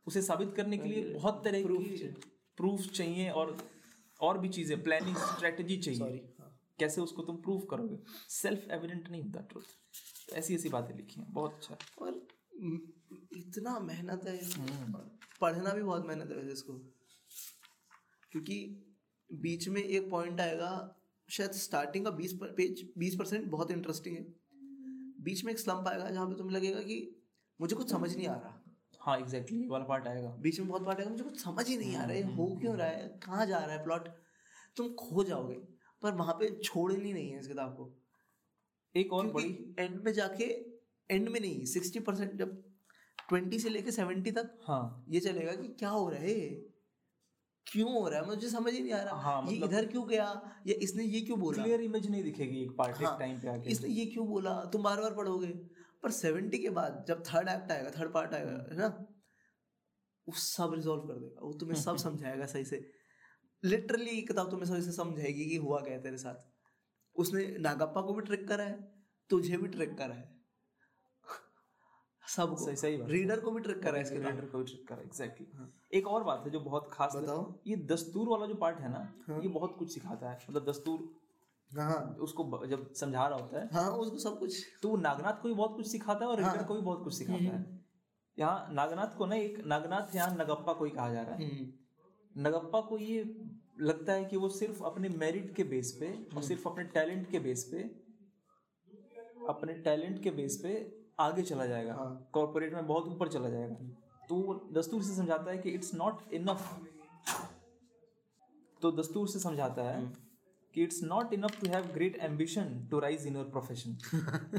उसे 0.07 0.23
साबित 0.23 0.55
करने 0.57 0.79
के 0.79 0.89
लिए 0.89 1.13
बहुत 1.15 1.43
तरह 1.45 1.63
की 1.63 2.13
प्रूफ 2.59 2.87
चाहिए 2.91 3.31
और 3.31 3.57
और 4.21 4.39
भी 4.39 4.49
चीज़ें 4.49 4.83
प्लानिंग 4.83 5.17
स्ट्रेटजी 5.17 5.77
चाहिए। 5.77 6.29
कैसे 6.79 7.01
उसको 7.01 7.23
तुम 7.23 7.37
प्रूव 7.37 7.61
करोगे? 7.61 7.99
सेल्फ 8.29 8.71
एविडेंट 8.71 9.09
नहीं 9.11 9.23
होता 9.23 9.41
ट्रुथ 9.41 10.35
ऐसी 10.35 10.55
ऐसी 10.55 10.69
बातें 10.69 10.95
लिखी 10.97 11.21
हैं 11.21 11.33
बहुत 11.33 11.55
अच्छा 11.55 11.77
और 11.99 12.27
इतना 13.37 13.79
मेहनत 13.81 14.25
है 14.25 14.37
हम्म। 14.45 15.01
पढ़ना 15.41 15.73
भी 15.73 15.83
बहुत 15.83 16.07
मेहनत 16.07 16.31
है 16.31 16.37
वैसे 16.37 16.53
इसको। 16.53 16.73
क्योंकि 18.33 18.59
बीच 19.33 19.69
में 19.69 19.83
एक 19.83 20.11
पॉइंट 20.11 20.41
आएगा 20.41 20.73
शायद 21.29 21.51
स्टार्टिंग 21.51 22.05
का 22.05 22.11
बीस 22.11 22.33
पेज 22.43 22.89
बीस 22.99 23.17
परसेंट 23.17 23.47
बहुत 23.51 23.71
इंटरेस्टिंग 23.71 24.17
है। 24.17 24.23
बीच 25.21 25.45
में 25.45 25.53
एक 25.53 25.59
स्लम्प 25.59 25.89
आएगा 25.89 26.11
जहाँ 26.11 26.27
पे 26.27 26.35
तुम्हें 26.35 26.57
लगेगा 26.57 26.81
कि 26.81 26.97
मुझे 27.61 27.77
कुछ 27.77 27.91
समझ 27.91 28.17
नहीं 28.17 28.27
आ 28.27 28.35
रहा। 28.35 28.63
हाँ 29.01 29.19
एग्जैक्टली 29.19 29.61
ये 29.61 29.69
वाला 29.69 29.85
पार्ट 29.85 30.07
आएगा। 30.07 30.29
बीच 30.41 30.61
में 30.61 30.69
बहुत 30.69 30.85
पार्ट 30.85 30.99
आएगा 30.99 31.11
मुझे 31.11 31.25
कुछ 31.25 31.43
समझ 31.43 31.69
ही 31.69 31.77
नहीं 31.77 31.97
आ 31.97 32.05
रहा 32.05 32.17
है 32.17 32.35
हो 32.37 32.47
क्यों 32.61 32.77
रहा 32.77 32.87
है 32.87 33.09
कहाँ 33.23 33.47
जा 33.47 33.59
रहा 33.59 33.77
है 33.77 33.85
प्लॉट 33.85 34.09
तुम 34.77 34.95
खो 34.95 35.25
जाओगे। 35.25 35.78
पर 36.03 36.13
वहाँ 36.13 36.35
पे 36.35 36.61
छोड़नी 36.65 37.13
नहीं 37.13 37.31
है 37.31 37.41
इस 37.41 37.49
किताब 37.49 37.77
को। 37.77 37.99
एक 38.97 39.13
और 39.13 39.27
बड़ी 39.27 39.75
एंड 39.79 40.03
में 40.05 40.13
जाके 40.13 40.45
एंड 41.11 41.29
में 41.29 41.41
नहीं 41.41 41.65
सिक्सटी 41.65 42.01
परसेंट 42.01 42.35
जब 42.35 42.63
ट्वेंटी 43.29 43.59
से 43.59 43.69
लेके 43.69 43.91
सेवेंटी 43.91 44.31
तक 44.31 44.59
हाँ। 44.63 45.05
ये 45.09 45.21
चलेगा 45.21 45.53
कि 45.53 45.69
क्या 45.69 45.89
हो 45.89 46.11
रहा 46.11 46.21
है? 46.21 46.51
क्यों 47.67 47.93
हो 47.93 48.09
रहा 48.09 48.21
है? 48.21 48.27
मुझे 48.27 48.49
समझ 48.49 48.73
ही 48.73 48.83
नहीं 48.83 48.93
आ 48.93 49.03
रहा। 49.03 49.15
हाँ, 49.15 49.43
मतलब, 49.43 49.55
ये 49.55 49.65
इधर 49.65 49.87
क्यों 49.87 50.09
गया? 50.09 50.55
या 50.67 50.75
इसने 50.83 51.05
ये 51.05 51.21
क्यों 51.21 51.41
बोला? 51.41 51.63
क्लियर 51.63 51.81
इमेज 51.81 52.11
नहीं 52.11 52.23
दिखेगी 52.23 52.63
एक 52.63 52.77
पार्ट 52.79 52.97
हाँ, 52.97 53.19
टाइम 53.19 53.41
पे 53.41 53.49
आके। 53.49 53.71
इसने 53.71 53.89
ये 53.89 54.07
क्यों 54.07 54.27
बोला? 54.27 54.65
तुम 54.65 54.83
बार 54.83 55.01
बार 55.01 55.15
पढ़ोगे। 55.15 55.47
पर 56.03 56.11
सेवेंटी 56.11 56.59
के 56.59 56.71
बाद 56.71 57.05
जब 57.09 57.23
थर्ड 57.23 57.49
एक्ट 57.49 57.73
आएगा 57.73 57.91
थर्ड 57.91 58.13
पार्ट 58.13 58.35
आएगा 58.35 58.51
हम्म। 58.51 58.61
है 58.61 58.77
ना? 58.77 58.87
वो 60.29 60.35
सब 60.35 60.75
रिजॉल्व 60.75 61.03
कर 61.03 61.15
देगा। 61.15 61.47
वो 61.47 61.53
तुम्हें 61.53 61.83
सब 61.83 61.97
समझाएगा 61.97 62.47
सही 62.47 62.65
से। 62.65 62.98
लिटरली 63.63 64.21
किताब 64.23 64.51
तुम्हें 64.51 64.67
सही 64.67 64.83
से 64.83 64.93
समझाएगी 64.93 65.45
कि 65.47 65.57
हुआ 65.57 65.81
क्या 65.81 65.95
है 65.95 66.03
तेरे 66.03 66.17
साथ। 66.17 66.35
उसने 67.17 67.47
नागप्पा 67.61 68.01
को 68.01 68.13
भी 68.15 68.23
ट्रिक 68.23 68.47
करा 68.49 68.65
है 68.65 68.79
तुझे 69.31 69.57
भी 69.57 69.69
ट्रिक 69.69 69.97
करा 69.99 70.15
है। 70.15 70.37
सब 72.25 72.57
सही 72.57 72.77
सही 72.77 72.97
बात 72.97 73.09
रीडर 73.11 73.41
को 73.41 73.51
भी 73.51 73.61
ट्रिक 73.61 73.83
करा 73.83 73.97
है 73.97 74.03
इसके 74.03 74.19
रीडर 74.19 74.47
को 74.47 74.59
भी 74.59 74.65
ट्रिक 74.65 74.87
करा 74.89 75.03
एग्जैक्टली 75.03 75.47
हाँ। 75.55 75.73
एक 75.93 76.07
और 76.07 76.25
बात 76.25 76.43
है 76.47 76.51
जो 76.51 76.61
बहुत 76.61 76.91
खास 76.93 77.15
है। 77.15 77.23
बताओ। 77.23 77.55
ये 77.67 77.77
दस्तूर 77.87 78.29
वाला 78.29 78.47
जो 78.47 78.55
पार्ट 78.55 78.81
है 78.81 78.91
ना 78.93 78.99
हाँ। 79.29 79.41
ये 79.43 79.49
बहुत 79.49 79.77
कुछ 79.79 79.95
सिखाता 79.95 80.31
है। 80.31 80.39
मतलब 80.51 80.69
दस्तूर 80.69 81.09
हाँ 81.71 82.17
उसको 82.21 82.67
जब 82.67 82.93
समझा 82.95 83.27
रहा 83.27 83.39
होता 83.39 83.61
है। 83.61 83.69
हाँ 83.73 83.91
उसको 83.93 84.19
सब 84.19 84.39
कुछ। 84.39 84.63
तो 84.83 84.89
वो 84.89 84.97
नागनाथ 84.97 85.43
को 85.43 85.49
भी 85.49 85.55
बहुत 85.55 85.77
कुछ 85.77 85.87
सिखाता 85.87 86.25
है 86.25 86.31
और 86.31 86.43
हाँ। 86.43 86.53
रीडर 86.53 86.65
को 86.65 86.75
भी 86.75 86.81
बहुत 86.81 87.05
कुछ 87.05 87.15
सिखाता 87.15 87.57
है। 87.57 87.65
यहाँ 88.39 88.69
नागनाथ 88.73 89.17
को 89.17 89.27
ना 89.27 89.37
एक 89.37 89.59
नागनाथ 89.67 90.15
यहाँ 90.15 90.37
नगप्पा 90.37 90.73
को 90.73 90.85
ही 90.85 90.91
कहा 90.91 91.13
जा 91.13 91.23
रहा 91.23 91.35
है। 91.35 91.49
हम्म, 91.49 91.73
नगप्पा 92.39 92.81
को 92.81 92.99
ये 92.99 93.37
लगता 93.81 94.13
है 94.13 94.25
कि 94.25 94.37
वो 94.37 94.49
सिर्फ़ 94.49 94.83
अपने 94.85 95.09
मेरिट 95.09 95.55
के 95.55 95.65
बेस 95.65 95.97
पे 96.01 96.13
और 96.37 96.43
सिर्फ़ 96.43 96.69
अपने 96.69 96.85
टैलेंट 96.85 97.31
के 97.31 97.39
बेस 97.39 97.65
पे 97.65 97.83
अपने 99.49 99.73
टैलेंट 99.73 100.23
के 100.23 100.31
बेस 100.31 100.61
पे 100.63 100.73
आगे 101.21 101.43
चला 101.43 101.67
जाएगा। 101.67 101.95
हाँ। 101.95 102.31
कॉर्पोरेट 102.33 102.75
में 102.75 102.87
बहुत 102.87 103.09
ऊपर 103.09 103.29
चला 103.29 103.49
जाएगा। 103.49 103.75
तो 104.29 104.69
दस्तूर 104.73 105.03
से 105.03 105.15
समझाता 105.17 105.51
है 105.51 105.59
कि 105.59 105.71
इट्स 105.71 105.95
नॉट 105.95 106.33
इनफ 106.33 106.81
तो 108.83 108.93
दस्तूर 108.93 109.29
से 109.29 109.39
समझाता 109.39 109.83
है 109.83 110.13
कि 110.75 110.83
it's 110.83 111.03
not 111.03 111.33
enough 111.33 111.61
to 111.61 111.69
have 111.69 111.87
great 111.87 112.17
ambition 112.17 112.89
to 112.91 112.99
rise 112.99 113.27
in 113.27 113.37
your 113.37 113.45
profession 113.45 113.99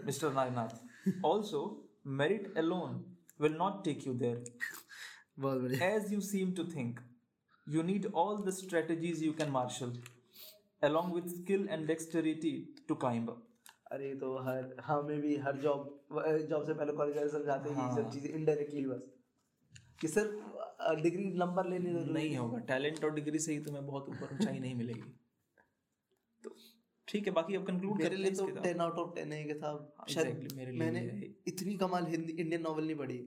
mister 0.06 0.34
Nagnath 0.34 1.26
also 1.26 1.62
merit 2.08 2.58
alone 2.58 3.04
will 3.42 3.54
not 3.54 3.84
take 3.84 4.08
you 4.08 4.14
there 4.14 4.44
बहुत 5.40 6.12
you 6.12 6.22
seem 6.22 6.52
to 6.52 6.64
think, 6.64 7.00
you 7.76 7.84
need 7.90 8.08
all 8.14 8.42
the 8.48 8.54
strategies 8.58 9.22
you 9.28 9.34
can 9.40 9.52
marshal, 9.52 9.94
along 10.82 11.14
with 11.18 11.30
skill 11.36 11.68
and 11.70 11.92
dexterity 11.94 12.56
to 12.90 13.00
climb 13.06 13.30
up. 13.34 13.46
अरे 13.92 14.14
तो 14.22 14.28
हर 14.46 14.76
हमें 14.86 15.20
भी 15.22 15.36
हर 15.44 15.58
job 15.62 15.86
job 16.50 16.64
से 16.66 16.74
पहले 16.74 16.94
college 16.98 17.16
वाले 17.18 17.30
समझाते 17.30 17.70
हैं 17.70 17.78
ये 17.78 17.96
सब 17.96 18.02
हाँ। 18.02 18.12
चीज़ें 18.12 18.30
इनडायरेक्टली 18.30 18.86
बस। 18.88 19.02
कि 20.02 20.08
सिर्फ़ 20.08 21.02
डिग्री 21.02 21.24
नंबर 21.40 21.70
लेने 21.70 21.94
ज़रूरी 21.94 22.14
नहीं 22.14 22.36
होगा 22.38 22.60
टैलेंट 22.68 23.04
और 23.06 23.14
डिग्री 23.16 23.40
से 23.46 23.54
ही 23.54 23.60
तुम्हें 23.64 23.86
बहुत 23.86 24.10
ऊपर 24.10 24.34
ऊंचाई 24.36 24.60
नहीं 24.60 24.76
मिलेगी। 24.76 25.02
तो 26.44 26.56
ठीक 27.08 27.28
है 27.28 27.34
बाकी 27.34 27.56
अब 27.56 27.66
कंक्लूड 27.68 27.98
मेरे 27.98 28.10
करते 28.10 28.22
लिए 28.22 28.32
तो 28.32 28.44
इस 28.44 28.50
किताब 28.50 28.64
टेन 28.64 28.82
आउट 28.82 29.00
ऑफ़ 29.00 29.16
टेन 29.16 29.32
है 29.34 29.42
ये 29.42 29.48
किताब 29.54 29.94
हाँ, 29.98 30.06
शायद 30.14 30.54
मेरे 30.56 30.72
लिए 30.72 30.80
मैंने 30.80 31.34
इतनी 31.48 31.76
कमाल 31.78 32.06
हिंदी 32.08 32.34
इंडियन 32.34 32.62
नॉवल 32.62 32.86
नहीं 32.86 32.96
पढ़ी। 32.96 33.20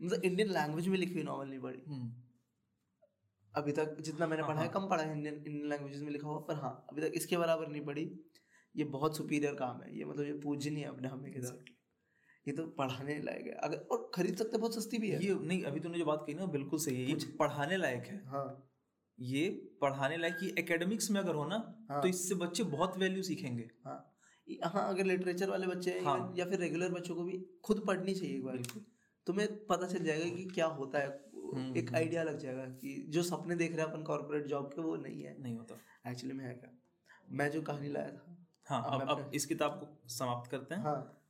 मतलब 0.00 0.24
इंडियन 0.24 0.50
लैंग्वेज 0.52 0.88
में 0.88 0.98
लिखी 0.98 1.14
हुई 1.14 1.22
नॉवल 1.22 1.48
नहीं 1.48 1.60
पढ़ी। 1.60 1.82
हम्म, 1.88 2.12
अभी 3.54 3.72
तक 3.72 3.96
जितना 4.00 4.26
मैंने 4.26 4.42
हाँ, 4.42 4.50
पढ़ा 4.50 4.60
है 4.60 4.70
हाँ। 4.70 4.82
कम 4.82 4.88
पढ़ा 4.88 5.02
है 5.02 5.12
इंडियन 5.12 5.34
इंडियन 5.34 5.68
लैंग्वेजेस 5.68 6.02
में 6.02 6.10
लिखा 6.12 6.28
हुआ 6.28 6.38
पर 6.38 6.54
हाँ 6.54 6.86
अभी 6.90 7.02
तक 7.02 7.12
इसके 7.14 7.36
बराबर 7.36 7.68
नहीं 7.68 7.84
पढ़ी। 7.84 8.20
ये 8.76 8.84
बहुत 8.84 9.16
सुपीरियर 9.16 9.54
काम 9.54 9.82
है। 9.82 9.98
ये 9.98 10.04
मतलब 10.04 10.26
ये 10.26 10.32
पूजनीय 10.32 10.84
है 10.84 10.88
अपने 10.88 11.08
हमें 11.08 11.32
किताब 11.32 11.64
ये 12.48 12.54
तो 12.54 12.66
पढ़ाने 12.66 13.22
लायक 13.22 13.46
है। 13.46 13.52
अगर 13.52 13.76
और 13.76 14.10
खरीद 14.14 14.36
सकते 14.36 14.58
बहुत 14.58 14.74
सस्ती 14.74 14.98
भी 14.98 15.10
है। 15.10 15.24
ये 15.24 15.34
नहीं 15.34 15.62
अभी 15.62 15.80
तूने 15.80 15.98
जो 15.98 16.04
बात 16.04 16.24
कही 16.26 16.34
ना 16.34 16.46
बिल्कुल 16.46 16.78
सही 16.78 17.04
है। 17.04 17.10
ये 17.10 17.14
पढ़ाने 17.14 17.76
लायक 17.76 18.04
है। 18.04 18.24
हाँ। 18.26 18.70
ये 19.20 19.50
पढ़ाने 19.80 20.16
लायक 20.16 20.36
ये 20.42 20.54
एकेडमिक्स 20.58 21.10
में 21.10 21.20
अगर 21.20 21.34
हो 21.34 21.44
ना 21.44 21.86
हाँ। 21.90 22.02
तो 22.02 22.08
इससे 22.08 22.34
बच्चे 22.34 22.62
बहुत 22.62 22.98
वैल्यू 22.98 23.22
सीखेंगे। 23.22 23.70
हाँ। 23.84 24.10
हाँ 24.64 24.88
अगर 24.88 25.04
लिटरेचर 25.04 25.50
वाले 25.50 25.66
बच्चे 25.66 25.90
हैं 25.90 26.04
हाँ। 26.04 26.34
या- 26.38 26.50
फिर 26.50 26.58
रेगुलर 26.58 26.88
बच्चों 26.88 27.14
को 27.14 27.24
भी 27.24 27.46
खुद 27.64 27.84
पढ़नी 27.86 28.14
चाहिए 28.14 28.36
एक 28.36 28.44
बार। 28.44 28.62
तुम्हें 29.26 29.66
पता 29.66 29.86
चल 29.86 30.04
जाएगा 30.04 30.36
कि 30.36 30.44
क्या 30.44 30.66
होता 30.66 30.98
है। 30.98 31.33
एक 31.58 31.94
आइडिया 31.94 32.22
लग 32.22 32.38
जाएगा 32.38 32.64
कि 32.64 33.06
जो 33.08 33.22
सपने 33.22 33.56
देख 33.56 33.72
रहे 33.72 33.86
हैं 33.86 33.92
अपन 33.92 34.02
कॉर्पोरेट 34.02 34.46
जॉब 34.46 34.66
के 34.66 34.80
वो 34.80 34.96
नहीं 34.96 35.22
है। 35.22 35.42
नहीं 35.42 35.56
होता। 35.56 36.10
एक्चुअली 36.10 36.36
में 36.36 36.44
है 36.44 36.54
क्या? 36.54 36.70
मैं 37.30 37.50
जो 37.50 37.62
कहानी 37.62 37.88
लाया 37.88 38.10
था। 38.10 38.46
हाँ 38.66 38.84
अब 38.90 39.08
अब 39.08 39.18
अब 39.18 39.30
इस 39.34 39.46
किताब 39.46 39.70
को 39.70 40.08
समाप्त 40.08 40.50
करते 40.50 40.74
हैं। 40.74 40.82
हाँ। 40.82 41.20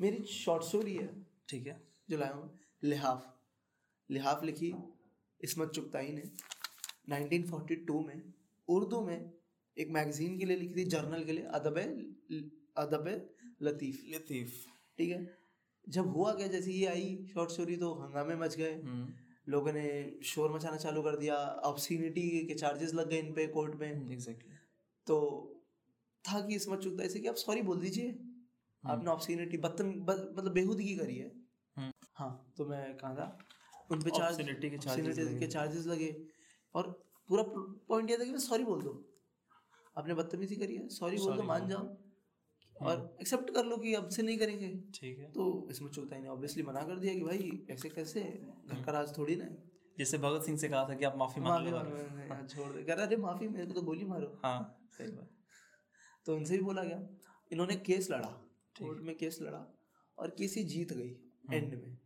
मेरी 0.00 0.22
शॉर्ट 0.24 0.62
स्टोरी 0.62 0.94
है। 0.94 1.26
ठीक 1.48 1.66
है। 1.66 1.80
जो 2.10 2.18
लाया 2.18 2.32
हूँ 2.32 2.58
लिहाफ। 2.82 3.32
लिहाफ 4.10 4.44
लिखी 4.44 4.74
इसमत 5.40 5.70
चुगताई 5.70 6.12
ने 6.12 6.22
1942 7.10 8.06
में 8.06 8.32
उर्दू 8.68 9.00
में 9.00 9.32
एक 9.78 9.90
मैगजीन 9.90 10.38
के 10.38 10.44
लिए 10.44 10.56
लिखी 10.56 10.74
थी 10.74 10.84
जर्नल 10.84 11.24
के 11.24 11.32
लिए 11.32 11.44
अदब 11.44 11.78
अदब 12.76 13.08
लतीफ़। 13.62 14.00
लतीफ। 14.14 14.66
ठीक 14.98 15.10
है? 15.10 15.38
जब 15.88 16.06
हुआ 16.06 16.32
क्या? 16.32 16.46
जैसे 16.46 16.72
ये 16.72 16.86
आई 16.86 17.26
शॉर्ट 17.34 17.50
स्टोरी 17.50 17.76
तो 17.76 17.92
हंगामे 17.94 18.34
मच 18.34 18.56
गए। 18.56 18.74
हम्म। 18.74 19.25
लोगों 19.46 19.72
ने 19.72 19.86
शोर 20.24 20.52
मचाना 20.52 20.76
चालू 20.76 21.02
कर 21.02 21.16
दिया 21.16 21.36
ऑब्सिनिटी 21.64 22.28
के 22.46 22.54
चार्जेस 22.54 22.94
लग 22.94 23.08
गए 23.08 23.18
इन 23.18 23.32
पे 23.32 23.46
कोर्ट 23.46 23.74
में। 23.74 24.12
एग्जैक्टली 24.12 24.54
तो 25.06 25.18
था 26.24 26.40
कि 26.46 26.54
इसमत 26.54 26.80
चुगताई 26.80 27.08
से 27.08 27.20
कि 27.20 27.28
आप 27.28 27.34
सॉरी 27.34 27.62
बोल 27.62 27.80
दीजिए। 27.80 28.10
आपने 28.84 29.10
ऑब्सिनिटी 29.10 29.56
बदतम 29.56 29.88
मतलब 30.36 30.52
बेहूदगी 30.52 30.96
करी 30.96 31.16
है। 31.18 31.30
हम्म। 31.76 31.92
हाँ 32.14 32.52
तो 32.56 32.66
मैं 32.66 32.96
कहा 32.96 33.14
था 33.14 33.38
उन 33.90 34.02
पे 34.02 34.10
चार्ज 34.10 34.36
के 34.36 34.42
लगे। 34.42 35.38
के 35.38 35.46
चार्जेस 35.46 35.86
लगे। 35.86 36.10
और 36.74 36.90
पूरा 37.28 37.42
पॉइंट 37.88 38.10
ये 38.10 38.16
था 38.16 38.24
कि 38.24 38.30
मैं 38.30 38.38
सॉरी 38.38 38.64
बोल 38.64 38.82
दो। 38.82 38.92
आपने 39.96 40.14
बदतमीजी 40.14 40.56
करी 40.56 40.76
है 40.76 40.88
सॉरी 40.88 41.16
बोल 41.18 41.36
दो 41.36 41.42
मान 41.42 41.68
जाओ। 41.68 41.86
और 42.82 43.16
एक्सेप्ट 43.20 43.50
कर 43.50 43.64
लो 43.64 43.76
कि 43.76 43.94
अब 43.94 44.08
से 44.08 44.22
नहीं 44.22 44.38
करेंगे। 44.38 44.82
ठीक 44.94 45.18
है। 45.18 45.32
तो 45.32 45.68
इसमें 45.70 45.90
चुगताई 45.90 46.20
ने 46.20 46.28
ऑब्वियसली 46.28 46.62
मना 46.62 46.82
कर 46.82 46.98
दिया 46.98 47.14
कि 47.14 47.20
भाई 47.20 47.66
ऐसे 47.70 47.88
कैसे? 47.88 48.20
घर 48.66 48.82
का 48.82 48.92
राज 48.92 49.18
थोड़ी 49.18 49.36
ना 49.36 49.48
जैसे 49.98 50.18
भगत 50.18 50.44
सिंह 50.44 50.58
से 50.58 50.68
कहा 50.68 50.88
था 50.88 50.94
कि 50.94 51.04
आप 51.04 51.16
माफ़ी 51.16 51.40
मांग 51.40 51.68
लो। 51.68 51.78
मैंने, 51.78 52.34
हाँ, 52.34 52.46
छोड़ 52.46 52.72
दे। 52.72 52.82
कह 52.82 52.94
रहा 52.94 53.06
अरे 53.06 53.16
माफ़ी 53.16 53.48
मेरे 53.48 53.66
को 53.66 53.72
तो 53.72 53.82
गोली 53.82 54.04
मारो। 54.04 54.40
हाँ 54.44 54.88
सही 54.92 55.08
बात। 55.08 55.30
तो 56.26 56.36
उनसे 56.36 56.56
भी 56.56 56.62
बोला 56.62 56.82
गया। 56.82 57.08
इन्होंने 57.52 57.76
केस 57.76 58.10
लड़ा 58.10 58.28
कोर्ट 58.78 59.00
में 59.00 59.16
केस 59.16 59.38
लड़ा 59.42 59.78
और 60.18 60.30
केस 60.30 60.54
ही 60.56 60.64
जीत 60.64 60.92
गई 60.92 61.16
एंड 61.52 61.74
में। 61.74 61.98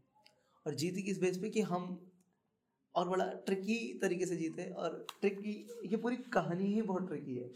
और 0.67 0.75
जीती 0.75 1.03
किस 1.03 1.21
बेस 1.21 1.39
पे? 1.39 1.51
कि 1.51 1.61
हम 1.61 2.11
और 2.95 3.09
बड़ा 3.09 3.33
ट्रिकी 3.33 3.99
तरीके 3.99 4.27
से 4.27 4.37
जीते। 4.37 4.71
और 4.71 5.07
ट्रिकी 5.21 5.69
ये 5.85 5.97
पूरी 5.97 6.17
कहानी 6.17 6.65
ही 6.65 6.83
बहुत 6.83 7.09
ट्रिकी 7.09 7.37
है। 7.37 7.51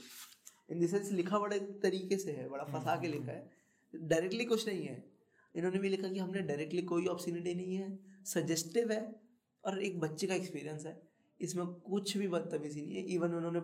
इन 0.71 0.81
द 0.81 0.87
सेंस 0.87 1.13
लिखा 1.13 1.39
बड़े 1.39 1.59
तरीके 1.61 2.17
से 2.17 2.33
है 2.33 2.49
बड़ा 2.49 2.65
फंसा 2.65 3.01
के 3.01 3.09
लिखा 3.09 3.33
है। 3.33 3.51
डायरेक्टली 3.95 4.45
कुछ 4.45 4.69
नहीं 4.69 4.87
है। 4.87 5.13
इन्होंने 5.57 5.79
भी 5.79 5.89
लिखा 5.89 6.09
कि 6.09 6.19
हमने 6.19 6.41
डायरेक्टली 6.41 6.83
कोई 6.83 7.07
ऑप्शनिटी 7.07 7.55
नहीं 7.55 7.77
है। 7.77 7.99
सजेस्टिव 8.25 8.93
है 8.93 9.21
और 9.65 9.83
एक 9.83 10.01
बच्चे 10.01 10.27
का 10.27 10.35
एक्सपीरियंस 10.35 10.87
है। 10.87 11.03
इसमें 11.41 11.67
कुछ 11.67 12.17
भी 12.17 12.29
बदतमीजी 12.29 12.83
नहीं 12.83 12.97
है। 12.97 13.03
इवन 13.03 13.35
उन्होंने 13.35 13.61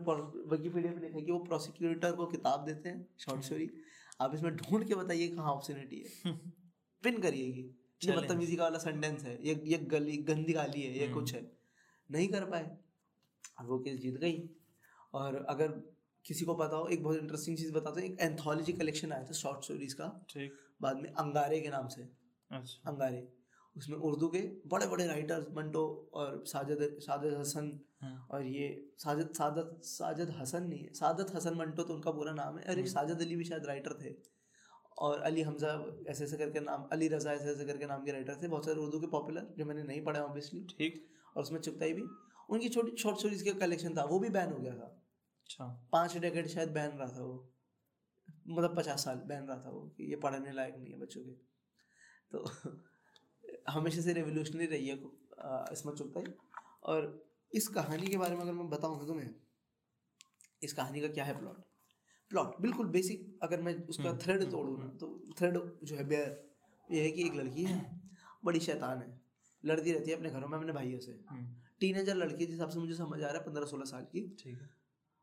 विकीपीडिया 0.50 0.92
में 0.92 1.00
लिखा 1.02 1.20
कि 1.20 1.32
वो 1.32 1.38
प्रोसिक्यूटर 1.38 2.12
को 2.12 2.26
किताब 2.26 2.64
देते 2.64 2.88
हैं। 2.88 3.06
शॉर्ट 3.18 3.42
स्टोरी 3.42 3.70
आप 4.20 4.34
इसमें 4.34 4.56
ढूंढ 4.56 4.88
के 4.88 4.94
बताइए 4.94 5.28
कहाँ 5.28 5.52
ऑप्शनिटी 5.52 6.04
है। 6.06 6.40
पिन 7.02 7.18
करिएगी। 7.18 7.70
ये 8.04 8.12
बदतमीजी 8.12 8.56
का 8.56 8.62
वाला 8.62 8.78
सेंटेंस 8.78 9.22
है। 9.22 9.46
ये 9.46 9.62
ये 9.64 9.78
गली 9.78 10.16
गंदी 10.16 10.52
गाली 10.52 10.82
है। 10.82 10.98
ये 10.98 11.08
कुछ 11.08 11.34
है। 11.34 11.52
नहीं 12.10 12.28
कर 12.28 12.44
पाए। 12.44 12.76
और 13.58 13.66
वो 13.66 13.78
केस 13.78 14.00
जीत 14.00 14.14
गई। 14.14 14.50
और 15.14 15.44
अगर 15.48 15.68
किसी 16.30 16.44
को 16.44 16.54
पता 16.54 16.76
हो 16.76 16.86
एक 16.88 17.02
बहुत 17.02 17.16
इंटरेस्टिंग 17.18 17.56
चीज़ 17.56 17.72
बताते 17.72 18.00
हैं। 18.00 18.08
एक 18.08 18.20
एंथोलॉजी 18.20 18.72
कलेक्शन 18.74 19.12
आया 19.12 19.24
था 19.24 19.32
शॉर्ट 19.34 19.64
स्टोरीज 19.64 19.92
का। 19.94 20.08
ठीक। 20.30 20.52
बाद 20.82 20.96
में 20.96 21.08
अंगारे 21.12 21.60
के 21.60 21.68
नाम 21.68 21.88
से। 21.88 22.02
अच्छा। 22.50 22.90
अंगारे। 22.90 23.28
उसमें 23.76 23.96
उर्दू 23.98 24.28
के 24.28 24.40
बड़े 24.66 24.86
बड़े 24.86 25.06
राइटर्स 25.06 25.46
मंटो 25.56 25.82
और 26.14 26.42
साजद 26.46 26.96
साजद 27.00 27.34
हसन 27.34 27.68
हाँ। 28.00 28.26
और 28.30 28.46
ये 28.46 28.68
साजद 28.98 29.32
सादत 29.34 29.80
साजद 29.84 30.30
हसन 30.38 30.62
नहीं 30.64 30.80
है 30.80 30.92
सादत 30.94 31.34
हसन 31.34 31.54
मंटो 31.54 31.82
तो 31.82 31.94
उनका 31.94 32.10
पूरा 32.10 32.32
नाम 32.34 32.58
है। 32.58 32.64
और 32.64 32.78
एक 32.78 32.88
साजद 32.88 33.20
अली 33.20 33.36
भी 33.36 33.44
शायद 33.44 33.66
राइटर 33.66 33.98
थे। 34.02 34.14
और 34.98 35.20
अली 35.22 35.42
हमजा 35.42 35.74
ऐसे 36.08 36.24
ऐसे 36.24 36.36
करके 36.36 36.60
नाम 36.60 36.88
अली 36.92 37.08
रज़ा 37.08 37.32
ऐसे 37.32 37.50
ऐसे 37.50 37.64
करके 37.64 37.86
नाम 37.86 38.04
के 38.04 38.12
राइटर 38.12 38.42
थे। 38.42 38.48
बहुत 38.48 38.64
सारे 38.64 38.80
उर्दू 38.80 39.00
के 39.00 39.06
पॉपुलर 39.08 39.54
जो 39.58 39.64
मैंने 39.64 39.82
नहीं 39.82 40.02
पढ़ा 40.04 40.20
ऑब्वियसली 40.20 40.64
ठीक। 40.78 41.04
और 41.36 41.42
उसमें 41.42 41.60
चुगताई 41.60 41.92
भी। 41.92 42.02
उनकी 42.50 42.68
छोटी 42.68 42.96
शॉर्ट 42.96 43.18
स्टोरीज 43.18 43.42
का 43.42 43.52
कलेक्शन 43.58 43.96
था 43.96 44.04
वो 44.04 44.18
भी 44.18 44.28
बैन 44.30 44.52
हो 44.52 44.58
गया 44.58 44.74
था। 44.74 44.96
अच्छा। 45.50 45.88
पाँच 45.92 46.16
डेकेड 46.16 46.46
शायद 46.46 46.68
बैन 46.68 46.90
रहा 46.90 47.08
था 47.08 47.22
वो। 47.22 47.52
मतलब 48.48 48.76
पचास 48.76 49.04
साल 49.04 49.16
बैन 49.16 49.44
रहा 49.44 49.56
था 49.56 49.70
वो 49.70 49.80
कि 49.96 50.04
ये 50.04 50.16
पढ़ने 50.16 50.52
लायक 50.52 50.74
नहीं 50.76 50.92
है 50.92 50.98
बच्चों 50.98 51.22
के। 51.24 51.32
तो 52.32 52.44
हमेशा 53.68 54.00
से 54.00 54.12
रेवोल्यूशनरी 54.12 54.66
रही 54.66 54.88
है 54.88 54.94
आ, 55.40 55.64
इसमें 55.72 55.94
चुगताई 55.94 56.24
और 56.82 57.30
इस 57.54 57.68
कहानी 57.68 58.06
के 58.06 58.16
बारे 58.16 58.34
में 58.34 58.42
अगर 58.42 58.52
मैं 58.52 58.68
बताऊँ 58.68 59.06
तुम्हें 59.06 59.34
इस 60.62 60.72
कहानी 60.72 61.00
का 61.00 61.08
क्या 61.08 61.24
है 61.24 61.38
प्लॉट 61.38 61.64
प्लॉट 62.28 62.60
बिल्कुल 62.60 62.86
बेसिक 62.86 63.38
अगर 63.42 63.60
मैं 63.60 63.86
उसका 63.86 64.18
थ्रेड 64.18 64.50
तोड़ूँ 64.50 64.78
ना 64.78 64.88
तो 64.88 65.24
थ्रेड 65.38 65.58
जो 65.84 65.96
है 65.96 66.04
बेयर 66.04 66.50
ये 66.92 67.02
है 67.02 67.10
कि 67.10 67.26
एक 67.26 67.34
लड़की 67.34 67.64
है 67.64 68.00
बड़ी 68.44 68.60
शैतान 68.60 68.98
है। 68.98 69.20
लड़ती 69.64 69.92
रहती 69.92 70.10
है 70.10 70.16
अपने 70.16 70.30
घरों 70.30 70.48
में 70.48 70.58
अपने 70.58 70.72
भाइयों 70.72 71.00
से। 71.00 71.12
टीनेजर 71.80 72.14
लड़की 72.14 72.46
जिस 72.46 72.50
हिसाब 72.50 72.68
से 72.68 72.78
मुझे 72.78 72.94
समझ 72.94 73.22
आ 73.22 73.26
रहा 73.26 73.38
है 73.38 73.44
पंद्रह 73.46 73.66
सोलह 73.66 73.84
साल 73.84 74.04
की। 74.04 74.36
ठीक 74.42 74.60
है। 74.60 74.79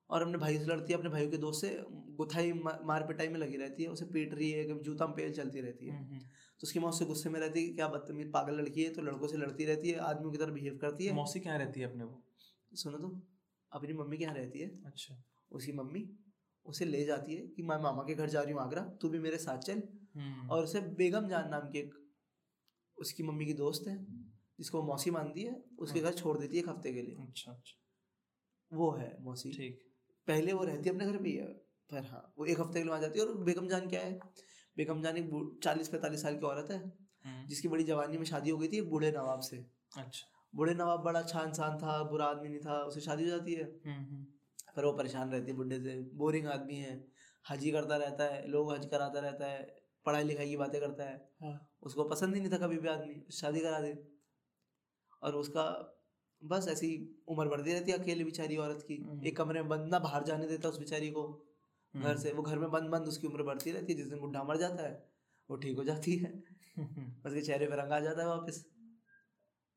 और 0.10 0.22
अपने 0.22 0.38
भाई 0.38 0.58
से 0.58 0.66
लड़ती 0.66 0.94
है 0.94 0.98
अपने 1.00 1.10
भाई 1.10 1.28
के 1.28 1.38
दोस्त 1.38 1.62
से 1.62 1.70
गुथाई 2.18 2.52
मार 2.54 3.06
पिटाई 3.08 3.28
में 3.28 3.40
लगी 3.40 3.58
रहती 3.58 3.84
है 3.84 3.90
उसे 3.90 4.06
पीट 4.14 4.34
रही 4.34 4.52
है 4.52 4.64
कभी 4.64 4.84
जूता 4.84 5.08
में 5.08 5.16
पेल 5.16 5.34
चलती 5.34 5.62
रहती 5.62 5.88
है। 5.88 6.20
तो 6.60 6.64
उसकी 6.64 6.80
माँ 6.80 6.90
उससे 6.90 7.06
गुस्से 7.06 7.30
में 7.30 7.40
रहती 7.40 7.66
है 7.66 7.74
क्या 7.74 7.88
बदतमीज 7.88 8.32
पागल 8.34 8.56
लड़की 8.56 8.84
है 8.84 8.94
तो 8.94 9.02
लड़कों 9.02 9.28
से 9.28 9.38
लड़ती 9.38 9.66
रहती 9.66 9.90
है 9.90 9.98
आदमियों 10.04 10.32
की 10.32 10.38
तरह 10.38 10.52
बिहेव 10.52 10.78
करती 10.82 11.06
है। 11.06 11.14
मौसी 11.14 11.40
कहाँ 11.40 11.58
रहती 11.58 11.80
है 11.80 11.90
अपने 11.90 12.04
वो? 12.04 12.24
सुनो 12.72 12.98
तो 12.98 13.10
अपनी 13.72 13.94
मम्मी 13.94 14.18
के 14.18 14.24
यहाँ 14.24 14.36
रहती 14.36 14.60
है। 14.60 14.70
अच्छा। 14.86 15.22
उसकी 15.52 15.72
मम्मी 15.72 16.04
उसे 16.66 16.86
ले 16.86 17.04
जाती 17.06 17.36
है 17.36 17.48
कि 17.48 17.64
मैं 17.64 17.78
मामा 17.82 18.04
के 18.04 18.14
घर 18.16 18.30
जा 18.30 18.42
रही 18.42 18.54
हूँ 18.54 18.62
आगरा 18.62 18.82
तू 19.02 19.10
भी 19.10 19.20
मेरे 19.20 19.38
साथ 19.38 19.58
चल। 19.62 19.82
हम्म। 20.16 20.50
और 20.50 20.64
उसे 20.64 20.82
बेगम 20.98 21.28
जान 21.28 21.50
नाम 21.50 21.70
की 21.72 21.80
एक 21.80 21.94
उसकी 22.98 23.24
मम्मी 23.24 23.46
की 23.46 23.54
दोस्त 23.56 23.88
है 23.88 23.98
जिसको 24.60 24.82
मौसी 24.84 25.12
मानती 25.12 25.44
है 25.44 25.56
उसके 25.80 26.02
घर 26.02 26.14
छोड़ 26.14 26.38
देती 26.38 26.58
है 26.58 26.64
एक 26.64 26.70
हफ़्ते 26.70 26.94
के 26.94 27.02
लिए। 27.02 27.16
अच्छा 27.20 27.52
अच्छा। 27.52 28.78
वो 28.78 28.92
है 28.92 29.16
मौसी। 29.22 29.52
ठीक। 29.52 29.84
पहले 30.28 30.54
वो 30.54 30.64
रहती 30.64 30.90
है 30.90 30.96
अपने 30.96 31.06
घर 31.06 31.18
पे 31.18 31.30
ही 31.30 31.38
पर 31.90 32.06
हाँ 32.06 32.22
वो 32.38 32.46
एक 32.46 32.60
हफ़्ते 32.60 32.74
के 32.74 32.84
लिए 32.84 32.90
वहाँ 32.90 33.02
जाती 33.02 33.20
है 33.20 33.26
और 33.26 33.38
बेगम 33.44 33.68
जान 33.68 33.88
क्या 33.90 34.02
है? 34.02 34.14
बेगम 34.78 35.02
जान 35.02 35.18
एक 35.18 35.30
चालीस 35.64 35.88
पैंतालीस 35.88 36.22
साल 36.22 36.36
की 36.38 36.46
औरत 36.46 36.72
है 36.72 36.78
हम्म। 36.78 37.46
जिसकी 37.48 37.68
बड़ी 37.68 37.84
जवानी 37.84 38.18
में 38.18 38.26
शादी 38.26 38.50
हो 38.50 38.58
गई 38.58 38.68
थी 38.68 38.78
एक 38.78 38.90
बूढ़े 38.90 39.12
नवाब 39.12 39.40
से। 39.40 39.58
अच्छा। 39.98 40.28
बूढ़े 40.56 40.74
नवाब 40.74 41.04
बड़ा 41.04 41.20
अच्छा 41.20 41.44
इंसान 41.44 41.78
था 41.78 42.02
बुरा 42.04 42.26
आदमी 42.26 42.50
नहीं 42.50 42.60
था 42.60 42.80
उसे 42.84 43.02
शादी 43.02 43.24
हो 43.24 43.30
जाती 43.30 43.54
है। 43.54 43.64
हम्म, 43.86 44.26
फिर 44.76 44.86
वो 44.86 44.92
परेशान 44.92 45.32
रहती 45.32 45.52
है 45.52 45.58
बुढ़े 45.58 45.80
से। 45.80 45.96
बोरिंग 46.14 46.48
आदमी 46.48 46.76
है 46.76 46.94
हजी 47.50 47.72
करता 47.72 47.98
रहता 47.98 48.24
है 48.24 48.48
लोग 48.48 48.74
हज 48.74 48.86
कराता 48.86 49.20
रहता 49.20 49.48
है 49.48 49.64
पढ़ाई 50.06 50.24
लिखाई 50.24 50.50
की 50.50 50.58
बातें 50.58 50.80
करता 50.82 51.04
है। 51.04 51.30
हाँ। 51.42 51.78
उसको 51.84 52.04
पसंद 52.04 52.36
ही 52.36 52.42
नहीं 52.42 52.52
था 52.52 52.58
कभी 52.58 52.78
भी 52.78 52.88
आदमी 52.88 53.22
शादी 53.32 53.60
करा 53.60 53.80
दे। 53.82 53.98
और 55.24 55.36
उसका 55.36 55.64
बस 56.44 56.68
ऐसी 56.68 57.20
उम्र 57.28 57.48
बढ़ती 57.48 57.74
रहती 57.74 57.92
है 57.92 57.98
अकेले 57.98 58.24
बेचारी 58.24 58.58
औरत 58.58 58.86
की। 58.88 58.96
हम्म। 58.98 59.26
एक 59.26 59.38
कमरे 59.38 59.60
में 59.60 59.70
बंद 59.70 59.90
ना 59.92 60.00
बाहर 60.00 60.24
जाने 60.24 60.48
देता 60.48 60.70
उस 60.70 60.80
बेचारी 60.80 61.12
को। 61.12 61.48
घर 61.96 62.10
हम्म। 62.10 62.22
से 62.22 62.32
वो 62.32 62.44
घर 62.44 62.60
में 62.60 62.72
बंद 62.72 62.90
बंद 62.90 63.08
उसकी 63.08 63.28
उम्र 63.28 63.44
बढ़ती 63.44 63.72
रहती 63.72 63.94
है। 63.94 63.98
जिस 64.00 64.08
दिन 64.08 64.20
बुढ़ा 64.20 64.44
मर 64.44 64.58
जाता 64.58 64.84
है 64.84 65.10
वो 65.50 65.56
ठीक 65.58 65.78
हो 65.78 65.84
जाती 65.84 66.18
है। 66.18 66.44
उसके 67.26 67.42
चेहरे 67.42 67.68
पर 67.68 67.76
रंग 67.76 67.92
आ 67.92 68.00
जाता 68.00 68.22
है 68.22 68.28
वापस। 68.28 68.66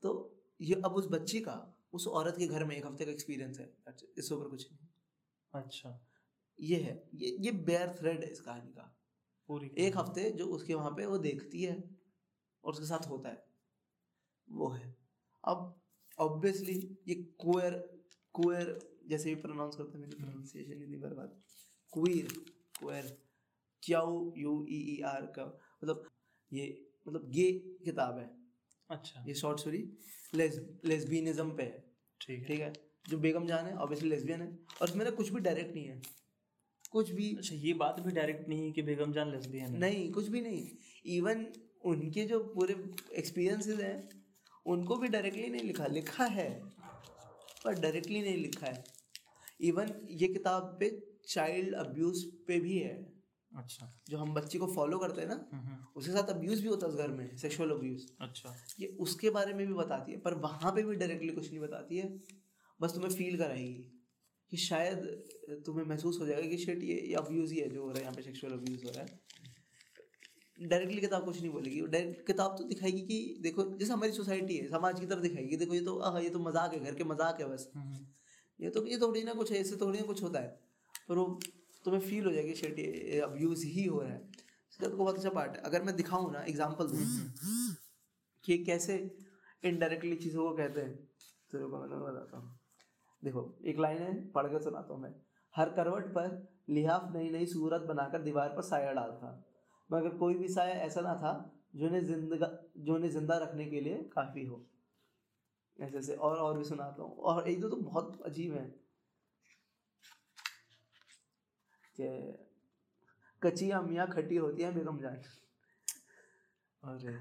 तो 0.03 0.42
ये 0.61 0.75
अब 0.75 0.92
उस 0.92 1.09
बच्ची 1.11 1.40
का 1.40 1.77
उस 1.92 2.07
औरत 2.07 2.35
के 2.38 2.46
घर 2.46 2.64
में 2.64 2.77
एक 2.77 2.87
हफ़्ते 2.87 3.05
का 3.05 3.11
एक्सपीरियंस 3.11 3.59
है। 3.59 3.77
इससे 4.18 4.35
ऊपर 4.35 4.49
कुछ 4.49 4.73
नहीं। 4.73 4.88
अच्छा। 5.53 6.07
ये 6.61 6.77
है 6.77 7.11
ये 7.14 7.37
ये 7.40 7.53
बेयर 7.53 7.88
थ्रेड 7.88 8.25
है 8.25 8.31
इस 8.31 8.40
कहानी 8.40 8.73
का। 8.73 8.96
पूरी 9.49 9.73
एक 9.79 9.96
हफ़्ते 9.96 10.31
जो 10.31 10.46
उसके 10.46 10.75
वहाँ 10.75 10.90
पे 10.90 11.07
वो 11.07 11.18
देखती 11.18 11.62
है 11.62 11.99
और 12.64 12.73
उसके 12.73 12.85
साथ 12.85 13.09
होता 13.09 13.29
है। 13.29 13.44
वो 14.51 14.68
है। 14.68 14.96
अब 15.44 15.80
ऑब्वियसली 16.20 16.74
ये 17.09 17.14
कुएर 17.38 17.74
कुएर 18.35 18.78
जैसे 19.09 19.35
भी 19.35 19.40
प्रोनाउंस 19.42 19.76
करते 19.76 19.98
हैं 19.98 20.00
मेरी 20.00 20.16
प्रोनाउंसिएशन 20.16 20.83
इतनी 20.83 20.96
बर्बाद। 20.96 21.40
Queer 21.92 22.28
queer 22.80 23.16
Q 23.83 24.33
U 24.37 24.52
E 24.70 24.78
E 24.90 25.00
R 25.06 25.26
का 25.38 25.44
मतलब 25.85 26.09
ये 26.52 26.66
मतलब 27.09 27.30
गे 27.30 27.50
किताब 27.85 28.18
है। 28.18 28.30
अच्छा। 28.90 29.24
ये 29.28 29.35
शॉर्ट 29.35 29.61
स्टोरी 29.61 29.83
लेस 30.35 30.61
लेस्बियनिज्म 30.85 31.50
पे 31.50 31.62
है। 31.62 31.85
ठीक 32.20 32.38
है। 32.38 32.46
ठीक 32.46 32.61
है? 32.61 32.72
जो 33.09 33.18
बेगम 33.18 33.46
जान 33.46 33.66
है 33.66 33.74
ऑब्वियसली 33.76 34.09
लेस्बियन 34.09 34.40
है 34.40 34.48
और 34.83 34.88
इसमें 34.88 35.04
ना 35.04 35.11
कुछ 35.11 35.28
भी 35.28 35.40
डायरेक्ट 35.40 35.74
नहीं 35.74 35.85
है। 35.85 36.00
कुछ 36.92 37.11
भी 37.11 37.35
अच्छा 37.37 37.54
ये 37.54 37.72
बात 37.74 38.00
भी 38.00 38.12
डायरेक्ट 38.12 38.48
नहीं 38.48 38.64
है 38.64 38.72
कि 38.72 38.83
बेगम 38.83 39.12
जान 39.12 39.30
लेस्बियन 39.30 39.74
है। 39.74 39.78
नहीं 39.78 40.11
कुछ 40.12 40.28
भी 40.28 40.40
नहीं। 40.40 40.66
इवन 41.16 41.46
उनके 41.85 42.24
जो 42.24 42.38
पूरे 42.54 42.74
एक्सपीरियंसेस 43.14 43.80
हैं 43.80 44.19
उनको 44.70 44.96
भी 44.96 45.09
डायरेक्टली 45.09 45.48
नहीं 45.48 45.62
लिखा 45.62 45.87
लिखा 45.87 46.24
है 46.38 46.48
पर 47.64 47.80
डायरेक्टली 47.80 48.20
नहीं 48.22 48.37
लिखा 48.37 48.66
है। 48.66 48.83
इवन 49.61 49.92
ये 50.20 50.28
किताब 50.28 50.76
पे 50.80 50.90
चाइल्ड 51.28 51.74
अब्यूज 51.76 52.24
पे 52.48 52.59
भी 52.61 52.78
है। 52.78 52.94
अच्छा। 53.52 53.87
जो 54.09 54.18
हम 54.18 54.33
बच्चे 54.35 54.59
को 54.59 54.66
फॉलो 54.74 54.98
करते 54.98 55.20
हैं 55.20 55.28
ना 55.28 55.35
हम्म, 55.52 55.62
हम्म, 55.62 55.85
उसके 55.96 56.12
साथ 56.12 56.28
अब्यूज 56.30 56.61
भी 56.61 56.68
होता 56.68 56.87
है 56.87 56.92
उस 56.92 56.98
घर 56.98 57.09
में 57.11 57.37
सेक्सुअल 57.37 57.70
अब्यूज 57.70 58.06
अच्छा। 58.20 58.54
ये 58.80 58.87
उसके 59.00 59.30
बारे 59.30 59.54
में 59.54 59.66
भी 59.66 59.72
बताती 59.74 60.12
है 60.12 60.18
पर 60.18 60.35
वहाँ 60.44 60.72
पे 60.72 60.83
भी 60.83 60.94
डायरेक्टली 60.96 61.33
कुछ 61.33 61.48
नहीं 61.50 61.61
बताती 61.61 61.98
है। 61.98 62.09
बस 62.80 62.94
तुम्हें 62.94 63.11
फील 63.11 63.37
कराएगी 63.38 63.83
कि 64.52 64.56
शायद 64.56 65.62
तुम्हें 65.66 65.85
महसूस 65.87 66.20
हो 66.20 66.26
जाएगा 66.26 66.48
कि 66.48 66.56
शेट 66.59 66.83
ये 66.83 66.94
ये 67.09 67.14
अब्यूज़ 67.14 67.52
ही 67.54 67.59
है 67.61 67.68
जो 67.68 67.83
हो 67.83 67.88
रहा 67.88 67.98
है 67.98 68.02
यहाँ 68.02 68.14
पे 68.14 68.22
सेक्सुअल 68.22 68.52
अब्यूज़ 68.52 68.85
हो 68.85 68.90
रहा 68.90 69.02
है। 69.02 69.18
डायरेक्टली 70.61 71.01
किताब 71.01 71.25
कुछ 71.25 71.40
नहीं 71.40 71.51
बोलेगी। 71.53 71.81
डायरेक्ट 71.83 72.27
किताब 72.27 72.57
तो 72.59 72.64
दिखाएगी 72.64 73.01
कि 73.03 73.18
देखो 73.42 73.64
जैसे 73.73 73.92
हमारी 73.92 74.12
सोसाइटी 74.12 74.57
है 74.57 74.68
समाज 74.68 75.01
की 75.01 75.07
तरफ़ 75.07 75.20
दिखाएगी 75.20 75.57
देखो 75.57 75.75
ये 75.75 75.81
तो 75.83 75.99
आह 76.01 76.18
ये 76.20 76.31
तो 76.31 76.38
मज़ाक 76.40 76.75
है 76.75 76.81
घर 76.81 76.94
के 76.94 77.05
मज़ाक 77.07 77.40
है 77.40 77.49
बस। 77.49 77.70
हम्म, 77.77 78.05
ये 78.61 78.70
तो 78.70 78.85
ये 78.87 78.99
थोड़ी 79.01 79.23
ना 79.25 79.35
कुछ 79.35 79.53
है 79.53 79.61
इससे 79.61 79.77
थोड़ी 79.81 79.99
ना 79.99 80.05
कुछ 80.07 80.23
होता 80.23 80.40
है। 80.40 80.49
पर 81.09 81.16
वो 81.16 81.25
तुम्हें 81.85 82.01
फील 82.03 82.25
हो 82.25 82.33
जाएगी 82.33 82.55
शेट 82.55 82.79
ये 82.79 83.20
अब्यूज़ 83.23 83.64
ही 83.66 83.85
हो 83.85 84.01
रहा 84.01 84.12
है। 84.12 84.23
इसका 84.73 84.88
तो 84.88 84.96
बहुत 84.96 85.16
अच्छा 85.16 85.31
पार्ट 85.31 85.57
है। 85.57 85.62
अगर 85.62 85.83
मैं 85.83 85.96
दिखाऊँ 85.96 86.33
ना 86.33 86.44
एग्ज़ाम्पल 86.44 86.87
दूँ 86.88 87.07
कि 88.44 88.59
कैसे 88.64 88.96
इनडायरेक्टली 89.62 90.16
चीज़ों 90.18 90.44
को 90.44 90.57
कहते 90.57 90.81
हैं 90.81 90.94
तो 91.51 91.59
रुको 91.59 91.79
मैं 91.79 92.01
बताता 92.01 92.37
हूँ। 92.37 92.59
देखो 93.23 93.42
एक 93.64 93.79
लाइन 93.79 94.03
है 94.03 94.14
पढ़ 94.33 94.46
के 94.46 94.62
सुनाता 94.64 94.94
हूँ 94.94 95.03
मैं। 95.03 95.14
हर 95.55 95.70
करवट 95.73 96.07
पर 96.14 96.37
लिहाफ 96.70 97.12
नई 97.14 97.31
नई 97.31 97.46
सूरत 97.49 97.83
बनाकर 97.88 98.23
दीवार 98.23 98.49
पर 98.49 98.62
साया 98.64 98.92
डालता। 98.92 99.31
मगर 99.92 100.09
कोई 100.09 100.35
भी 100.35 100.48
साया 100.48 100.74
ऐसा 100.74 101.00
ना 101.00 101.14
था 101.14 101.55
जो 101.76 101.87
उन्हें 101.87 102.05
जिंदगा, 102.05 102.59
जो 102.79 102.94
उन्हें 102.94 103.11
ज़िंदा 103.11 103.38
रखने 103.38 103.66
के 103.66 103.81
लिए 103.81 103.94
काफ़ी 103.94 104.44
हो। 104.44 104.66
ऐसे 105.81 105.98
ऐसे 105.98 106.14
और 106.14 106.37
और 106.37 106.59
भी 106.59 106.64
सुनाता 106.64 107.03
हूँ। 107.03 107.16
और 107.16 107.48
एक 107.48 107.61
दो 107.61 107.68
तो 107.68 107.76
बहुत 107.76 108.22
अजीब 108.26 108.55
है। 108.55 108.81
कि 112.00 112.38
कच्ची 113.42 113.70
अम्मियाँ 113.70 114.09
खट्टी 114.09 114.37
होती 114.37 114.62
हैं, 114.62 114.74
बेगम 114.74 114.98
जान। 114.98 115.20
अरे। 116.85 117.18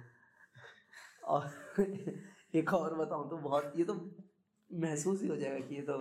और 1.23 1.51
एक 2.55 2.73
और 2.73 2.95
बताऊँ 2.95 3.29
तो 3.29 3.37
बहुत, 3.37 3.73
ये 3.77 3.83
तो 3.83 4.11
महसूस 4.73 5.21
ही 5.21 5.27
हो 5.27 5.35
जाएगा 5.35 5.67
कि 5.67 5.75
ये 5.75 5.81
तो 5.81 5.97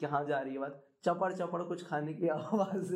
कहाँ 0.00 0.24
जा 0.24 0.38
रही 0.40 0.52
है 0.52 0.58
बात। 0.58 0.86
चपड़ 1.04 1.32
चपड़ 1.32 1.62
कुछ 1.62 1.86
खाने 1.86 2.14
की 2.14 2.28
आवाज़ 2.28 2.94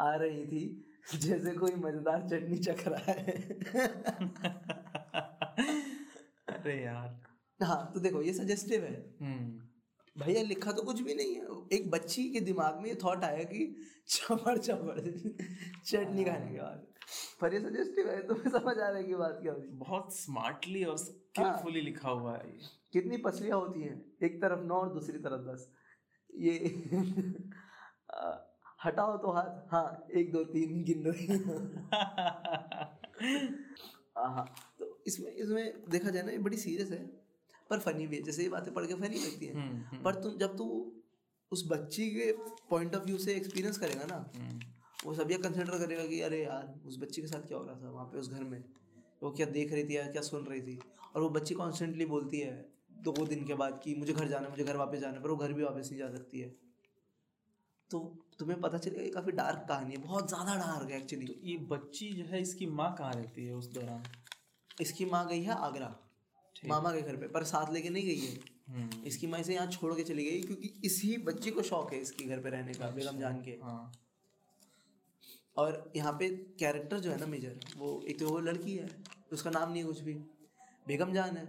आ 0.00 0.14
रही 0.14 0.46
थी। 0.46 0.85
जैसे 1.14 1.52
कोई 1.52 1.72
मज़ेदार 1.74 2.28
चटनी 2.28 2.56
चख 2.58 2.88
रहा 2.88 3.12
है। 3.12 3.32
अरे 6.48 6.82
यार। 6.84 7.20
हाँ 7.64 7.90
तो 7.94 8.00
देखो 8.00 8.22
ये 8.22 8.32
सजेस्टिव 8.32 8.84
है। 8.84 9.16
हम्म। 9.20 10.24
भैया 10.24 10.42
लिखा 10.42 10.72
तो 10.72 10.82
कुछ 10.82 11.00
भी 11.00 11.14
नहीं 11.14 11.34
है। 11.34 11.42
एक 11.72 11.90
बच्ची 11.90 12.30
के 12.30 12.40
दिमाग 12.40 12.80
में 12.80 12.88
ये 12.88 12.94
थॉट 12.94 13.24
आया 13.24 13.42
कि 13.44 13.76
चमड़ 14.08 14.58
चमड़ 14.58 15.00
चटनी 15.00 16.24
खाने 16.24 16.50
के 16.52 16.58
बाद। 16.58 16.86
पर 17.40 17.54
ये 17.54 17.60
सजेस्टिव 17.60 18.10
है 18.10 18.26
तुम्हें 18.26 18.50
समझ 18.50 18.78
आ 18.78 18.88
रहा 18.88 18.98
है 18.98 19.04
कि 19.04 19.14
बात 19.14 19.38
क्या 19.42 19.52
होती 19.52 19.68
है 19.68 19.76
बहुत 19.78 20.16
स्मार्टली 20.16 20.84
और 20.84 20.96
स्किलफुली 20.98 21.80
लिखा 21.80 22.10
हुआ 22.10 22.36
है 22.36 22.48
ये। 22.48 22.58
कितनी 22.92 23.16
पसलियाँ 23.16 23.58
होती 23.58 23.82
हैं 23.82 24.12
एक 24.22 24.42
तरफ़ 24.42 24.60
नौ 24.60 24.74
और 24.74 24.92
दूसरी 24.92 25.18
तरफ़ 25.18 25.40
दस। 25.40 25.72
ये 26.34 26.58
हटाओ 28.86 29.16
तो 29.18 29.30
हाथ। 29.32 29.72
हाँ 29.72 30.06
एक 30.16 30.30
दो 30.32 30.42
तीन 30.44 30.82
गिन 30.84 31.04
रही 31.06 31.26
हाँ 34.18 34.44
तो 34.78 34.86
इसमें 35.06 35.30
इसमें 35.30 35.82
देखा 35.90 36.10
जाए 36.10 36.22
ना 36.22 36.32
ये 36.32 36.38
बड़ी 36.38 36.56
सीरियस 36.56 36.90
है 36.90 36.98
पर 37.70 37.78
फनी 37.78 38.06
भी 38.06 38.16
है। 38.16 38.22
जैसे 38.22 38.42
ये 38.42 38.48
बातें 38.48 38.72
पढ़ 38.74 38.86
के 38.86 38.94
फनी 38.94 39.18
लगती 39.18 39.46
हैं। 39.46 39.54
हम्म, 39.54 39.82
हम्म, 39.84 40.02
पर 40.02 40.14
तुम 40.22 40.36
जब 40.38 40.56
तू 40.56 40.66
उस 41.52 41.64
बच्ची 41.68 42.08
के 42.10 42.30
पॉइंट 42.70 42.94
ऑफ़ 42.94 43.04
व्यू 43.04 43.18
से 43.18 43.34
एक्सपीरियंस 43.34 43.78
करेगा 43.78 44.04
ना 44.04 44.16
हम्म, 44.36 44.60
वो 45.04 45.14
सब 45.14 45.30
ये 45.30 45.38
कंसिडर 45.38 45.78
करेगा 45.78 46.04
कि 46.06 46.20
अरे 46.20 46.42
यार 46.42 46.74
उस 46.86 46.98
बच्ची 47.00 47.20
के 47.20 47.26
साथ 47.28 47.46
क्या 47.48 47.58
हो 47.58 47.64
रहा 47.64 47.74
था 47.82 47.90
वहाँ 47.90 48.06
पे 48.06 48.18
उस 48.18 48.30
घर 48.32 48.44
में? 48.44 48.62
वो 49.22 49.30
क्या 49.32 49.46
देख 49.46 49.72
रही 49.72 49.84
थी 49.84 49.96
या 49.96 50.06
क्या 50.12 50.22
सुन 50.22 50.44
रही 50.44 50.60
थी? 50.62 50.78
और 51.14 51.22
वो 51.22 51.28
बच्ची 51.30 51.54
कॉन्स्टेंटली 51.54 52.06
बोलती 52.06 52.40
है 52.40 52.54
दो 53.04 53.26
दिन 53.26 53.44
के 53.44 53.54
बाद 53.54 53.80
कि 53.84 53.94
मुझे 53.94 54.12
घर 54.12 54.28
जाना 54.28 54.44
है 54.44 54.50
मुझे 54.50 54.64
घर 54.64 54.76
वापस 54.76 54.98
जाना 54.98 55.16
है। 55.16 55.22
पर 55.22 55.30
वो 55.30 55.36
घर 55.36 55.52
भी 55.52 55.62
वापस 55.62 55.88
नहीं 55.90 55.98
जा 55.98 56.10
सकती 56.10 56.40
है। 56.40 56.54
तो 57.90 57.98
तुम्हें 58.38 58.60
पता 58.60 58.78
चलेगा 58.78 59.02
ये 59.02 59.10
काफ़ी 59.10 59.32
डार्क 59.32 59.64
कहानी 59.68 59.94
है 59.94 60.00
बहुत 60.00 60.28
ज़्यादा 60.28 60.54
डार्क 60.56 60.90
है 60.90 60.96
एक्चुअली 60.98 61.26
तो 61.26 61.34
ये 61.44 61.56
बच्ची 61.68 62.08
जो 62.12 62.24
है 62.24 62.40
इसकी 62.42 62.66
माँ 62.72 62.94
कहाँ 62.98 63.12
रहती 63.12 63.46
है 63.46 63.54
उस 63.54 63.70
दौरान? 63.72 64.02
इसकी 64.78 65.04
माँ 65.06 65.26
गई 65.28 65.42
है 65.42 65.54
आगरा। 65.60 65.94
मामा 66.56 66.92
के 66.92 67.00
घर 67.02 67.16
पे 67.16 67.28
पर 67.28 67.44
साथ 67.44 67.72
लेके 67.72 67.90
नहीं 67.90 68.04
गई 68.04 68.18
है। 68.18 68.34
हम्म, 68.68 69.02
इसकी 69.06 69.26
माँ 69.26 69.40
इसे 69.40 69.54
यहाँ 69.54 69.66
छोड़ 69.68 69.92
के 69.94 70.04
चली 70.04 70.24
गई 70.24 70.40
क्योंकि 70.42 70.72
इसी 70.84 71.16
बच्ची 71.24 71.50
को 71.50 71.62
शौक 71.62 71.92
है 71.92 72.00
इसके 72.00 72.24
घर 72.24 72.40
पे 72.40 72.50
रहने 72.50 72.72
का 72.74 72.88
बेगम 72.90 73.18
जान 73.18 73.40
के। 73.42 73.50
हाँ। 73.62 73.92
और 75.56 75.92
यहाँ 75.96 76.12
पे 76.12 76.28
कैरेक्टर 76.60 76.98
जो 76.98 77.10
है 77.10 77.18
ना 77.20 77.26
मेजर 77.26 77.60
वो 77.76 78.00
एक 78.08 78.18
तो 78.20 78.28
वो 78.28 78.38
लड़की 78.40 78.76
है 78.76 78.88
उसका 79.32 79.50
नाम 79.50 79.70
नहीं 79.72 79.82
है 79.82 79.88
कुछ 79.88 80.00
भी। 80.00 80.14
बेगम 80.86 81.12
जान 81.12 81.36
है। 81.36 81.46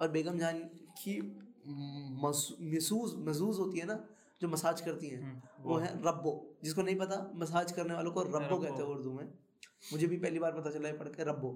और 0.00 0.10
बेगम 0.10 0.38
जान 0.38 0.58
की 0.98 1.20
महसूस 1.66 3.14
महसूस 3.18 3.58
होती 3.58 3.78
है 3.78 3.86
ना 3.86 3.94
जो 4.40 4.48
मसाज 4.48 4.80
करती 4.80 5.08
हैं 5.08 5.20
हम्म, 5.22 5.40
वो 5.60 5.76
है 5.78 5.92
रब्बो। 6.06 6.32
जिसको 6.64 6.82
नहीं 6.82 6.96
पता 6.96 7.16
मसाज 7.34 7.72
करने 7.72 7.94
वालों 7.94 8.12
को 8.12 8.22
रब्बो 8.22 8.58
कहते 8.58 8.82
हैं 8.82 8.88
उर्दू 8.90 9.12
में। 9.12 9.24
मुझे 9.92 10.06
भी 10.06 10.16
पहली 10.16 10.38
बार 10.38 10.52
पता 10.52 10.70
चला 10.70 10.88
है 10.88 10.98
पढ़ 10.98 11.08
के 11.08 11.24
रब्बो 11.24 11.50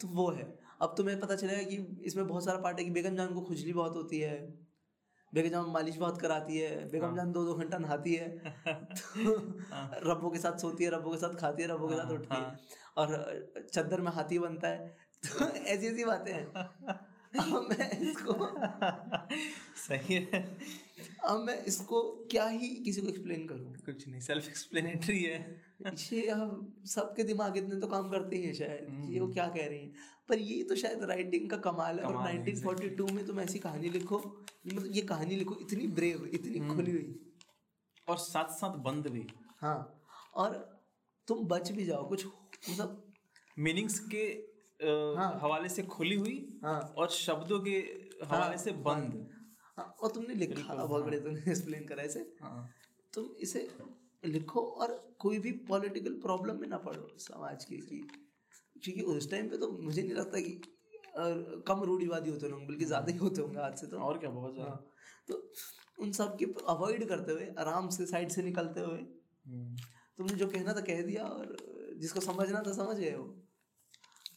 तो 0.00 0.08
वो 0.08 0.30
है। 0.30 0.44
अब 0.82 0.94
तुम्हें 0.96 1.18
पता 1.20 1.36
चलेगा 1.36 1.62
कि 1.62 1.76
इसमें 2.04 2.26
बहुत 2.26 2.44
सारा 2.44 2.58
पार्ट 2.58 2.78
है 2.78 2.84
कि 2.84 2.90
बेगम 2.90 3.16
जान 3.16 3.34
को 3.34 3.40
खुजली 3.42 3.72
बहुत 3.72 3.96
होती 3.96 4.18
है 4.18 4.36
बेगम 5.32 5.48
जान 5.48 5.64
मालिश 5.70 5.96
बहुत 5.96 6.20
कराती 6.20 6.58
है 6.58 6.88
बेगम 6.90 7.16
जान 7.16 7.32
दो 7.32 7.44
दो 7.44 7.54
घंटा 7.54 7.78
नहाती 7.78 8.14
है 8.14 8.28
तो 8.68 9.34
रब्बो 10.10 10.30
के 10.30 10.38
साथ 10.38 10.58
सोती 10.58 10.84
है 10.84 10.90
रब्बो 10.90 11.10
के 11.10 11.16
साथ 11.16 11.34
खाती 11.40 11.62
है 11.62 11.68
रब्बो 11.68 11.88
के 11.88 11.96
साथ 11.96 12.10
उठती 12.12 12.36
है। 12.36 12.58
और 12.96 13.68
चद्दर 13.74 14.00
में 14.00 14.10
हाथी 14.12 14.38
बनता 14.38 14.68
है 14.68 14.88
तो 15.22 15.48
ऐसी 15.48 15.86
ऐसी 15.86 16.04
बातें 16.04 16.32
हैं। 16.32 16.46
मैं 17.70 17.90
इसको 18.00 18.34
सही 19.82 20.14
है। 20.14 20.40
अब 21.24 21.40
मैं 21.40 21.56
इसको 21.64 22.00
क्या 22.30 22.46
ही 22.46 22.68
किसी 22.84 23.00
को 23.00 23.08
एक्सप्लेन 23.08 23.46
करूँ? 23.46 23.72
कुछ 23.86 24.06
नहीं 24.08 24.20
सेल्फ 24.20 24.48
एक्सप्लेनेटरी 24.48 25.22
है। 25.22 25.38
ये 26.12 26.26
अब 26.26 26.82
सबके 26.86 27.22
दिमाग 27.22 27.56
इतने 27.56 27.80
तो 27.80 27.86
काम 27.86 28.10
करते 28.10 28.36
ही 28.36 28.42
हैं 28.44 28.54
शायद 28.54 28.86
कि 28.90 29.12
ये 29.14 29.20
वो 29.20 29.28
क्या 29.28 29.46
कह 29.48 29.66
रही 29.66 29.78
हैं। 29.78 29.92
पर 30.28 30.38
ये 30.38 30.62
तो 30.62 30.76
शायद 30.76 31.02
राइटिंग 31.04 31.48
का 31.50 31.56
कमाल 31.56 31.98
है 31.98 32.04
और 32.04 32.12
कमाल 32.12 32.26
है, 32.26 32.44
1942 32.44 33.10
में 33.12 33.26
तुम 33.26 33.40
ऐसी 33.40 33.58
कहानी 33.58 33.88
लिखो 33.88 34.18
मतलब 34.66 34.86
ये 34.96 35.02
कहानी 35.02 35.36
लिखो 35.36 35.56
इतनी 35.60 35.86
ब्रेव 35.86 36.24
इतनी 36.34 36.68
खुली 36.74 36.90
हुई। 36.90 37.14
और 38.08 38.16
साथ 38.18 38.48
साथ 38.50 38.76
बंद 38.78 39.06
भी। 39.06 39.26
हाँ 39.60 39.78
और 40.34 40.54
तुम 41.28 41.44
बच 41.48 41.70
भी 41.72 41.84
जाओ 41.84 42.08
कुछ 42.08 42.26
मतलब 42.70 43.12
मीनिंग्स 43.58 43.98
के 43.98 44.24
अ, 44.80 45.14
हाँ। 45.18 45.38
हवाले 45.42 45.68
से 45.68 45.82
खुली 45.82 46.16
हुई 46.16 46.60
हाँ। 46.64 46.80
और 46.98 47.10
शब्दों 47.10 47.60
के 47.60 47.76
हवाले 48.24 48.58
से 48.58 48.72
बंद। 48.72 49.26
हाँ 49.80 49.94
और 50.02 50.10
तुमने 50.10 50.34
लिखा 50.34 50.74
बहुत 50.76 51.04
बड़े 51.04 51.18
तुमने 51.20 51.50
एक्सप्लेन 51.50 51.84
करा 51.86 52.02
इसे। 52.02 52.20
हाँ। 52.42 52.68
तुम 53.12 53.28
इसे 53.40 53.68
लिखो 54.22 54.60
और 54.60 54.90
कोई 55.18 55.38
भी 55.38 55.52
पॉलिटिकल 55.68 56.12
प्रॉब्लम 56.22 56.60
में 56.60 56.68
ना 56.68 56.78
पड़ो 56.78 57.08
समाज 57.18 57.64
की 57.64 57.76
कि 57.78 58.00
क्योंकि 58.82 59.00
उस 59.12 59.30
टाइम 59.30 59.48
पे 59.48 59.56
तो 59.56 59.70
मुझे 59.72 60.02
नहीं 60.02 60.14
लगता 60.14 60.40
कि 60.40 60.60
और 61.16 61.62
कम 61.68 61.82
रूढ़ीवादी 61.82 62.30
होते 62.30 62.46
होंगे 62.46 62.66
बल्कि 62.66 62.84
ज़्यादा 62.84 63.12
ही 63.12 63.18
होते 63.18 63.42
होंगे 63.42 63.60
आज 63.60 63.78
से 63.78 63.86
तो। 63.86 63.98
और 63.98 64.18
क्या 64.18 64.30
बहुत 64.30 64.54
ज़्यादा। 64.54 64.70
हाँ 64.70 64.86
तो 65.28 65.42
उन 65.98 66.12
सब 66.12 66.36
के 66.38 66.44
अवॉइड 66.68 67.08
करते 67.08 67.32
हुए 67.32 67.54
आराम 67.58 67.88
से 67.88 68.06
साइड 68.06 68.28
से 68.28 68.42
निकलते 68.42 68.80
हुए 68.80 68.98
हम्म, 68.98 69.76
तुमने 70.18 70.34
जो 70.34 70.46
कहना 70.46 70.72
था 70.72 70.80
कह 70.82 71.02
दिया 71.02 71.24
और 71.24 71.56
जिसको 71.98 72.20
समझना 72.20 72.62
था 72.66 72.72
समझ 72.74 72.96
गए 72.96 73.12
हो। 73.12 73.24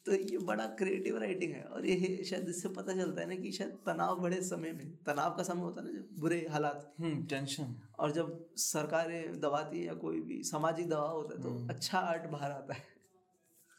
तो 0.06 0.12
ये 0.14 0.38
बड़ा 0.46 0.66
क्रिएटिव 0.80 1.18
राइटिंग 1.18 1.52
है 1.54 1.62
और 1.66 1.86
ये 1.86 2.24
शायद 2.24 2.50
इससे 2.50 2.70
पता 2.72 2.94
चलता 2.94 3.22
है 3.22 3.28
ना 3.28 3.36
कि 3.36 3.52
शायद 3.52 3.78
तनाव 3.86 4.20
बड़े 4.22 4.42
समय 4.44 4.72
में 4.72 4.88
तनाव 5.06 5.36
का 5.38 5.44
समय 5.44 5.62
होता 5.62 5.82
है 5.82 5.88
ना 5.88 5.94
जब 5.94 6.20
बुरे 6.20 6.40
हालात। 6.52 6.94
हम्म 7.00 7.26
टेंशन 7.28 7.76
और 8.00 8.12
जब 8.12 8.34
सरकारें 8.60 9.40
दबाती 9.40 9.80
है 9.80 9.86
या 9.86 9.94
कोई 10.02 10.20
भी 10.22 10.42
सामाजिक 10.44 10.90
दबाव 10.90 11.16
होता 11.16 11.36
है 11.36 11.42
तो 11.44 11.74
अच्छा 11.74 12.00
आर्ट 12.00 12.30
बाहर 12.32 12.52
आता 12.52 12.74
है। 12.74 12.84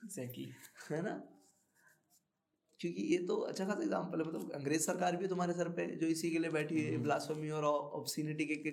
एग्जैक्टली 0.03 0.49
है 0.91 1.03
ना? 1.03 1.15
क्योंकि 2.81 3.03
ये 3.05 3.19
तो 3.27 3.37
अच्छा 3.43 3.65
खासा 3.65 3.83
एग्ज़ाम्पल 3.83 4.21
है 4.21 4.27
मतलब 4.27 4.51
अंग्रेज़ 4.55 4.83
सरकार 4.83 5.17
भी 5.17 5.29
तुम्हारे 5.29 5.53
सर 5.53 5.69
पे 5.77 5.87
जो 5.97 6.07
इसी 6.09 6.31
के 6.31 6.39
लिए 6.39 6.51
बैठी 6.51 6.81
है 6.81 6.97
ब्लास्फेमी 7.03 7.51
और 7.51 7.65
ऑब्सिनिटी 7.65 8.45
के, 8.45 8.55
के 8.57 8.71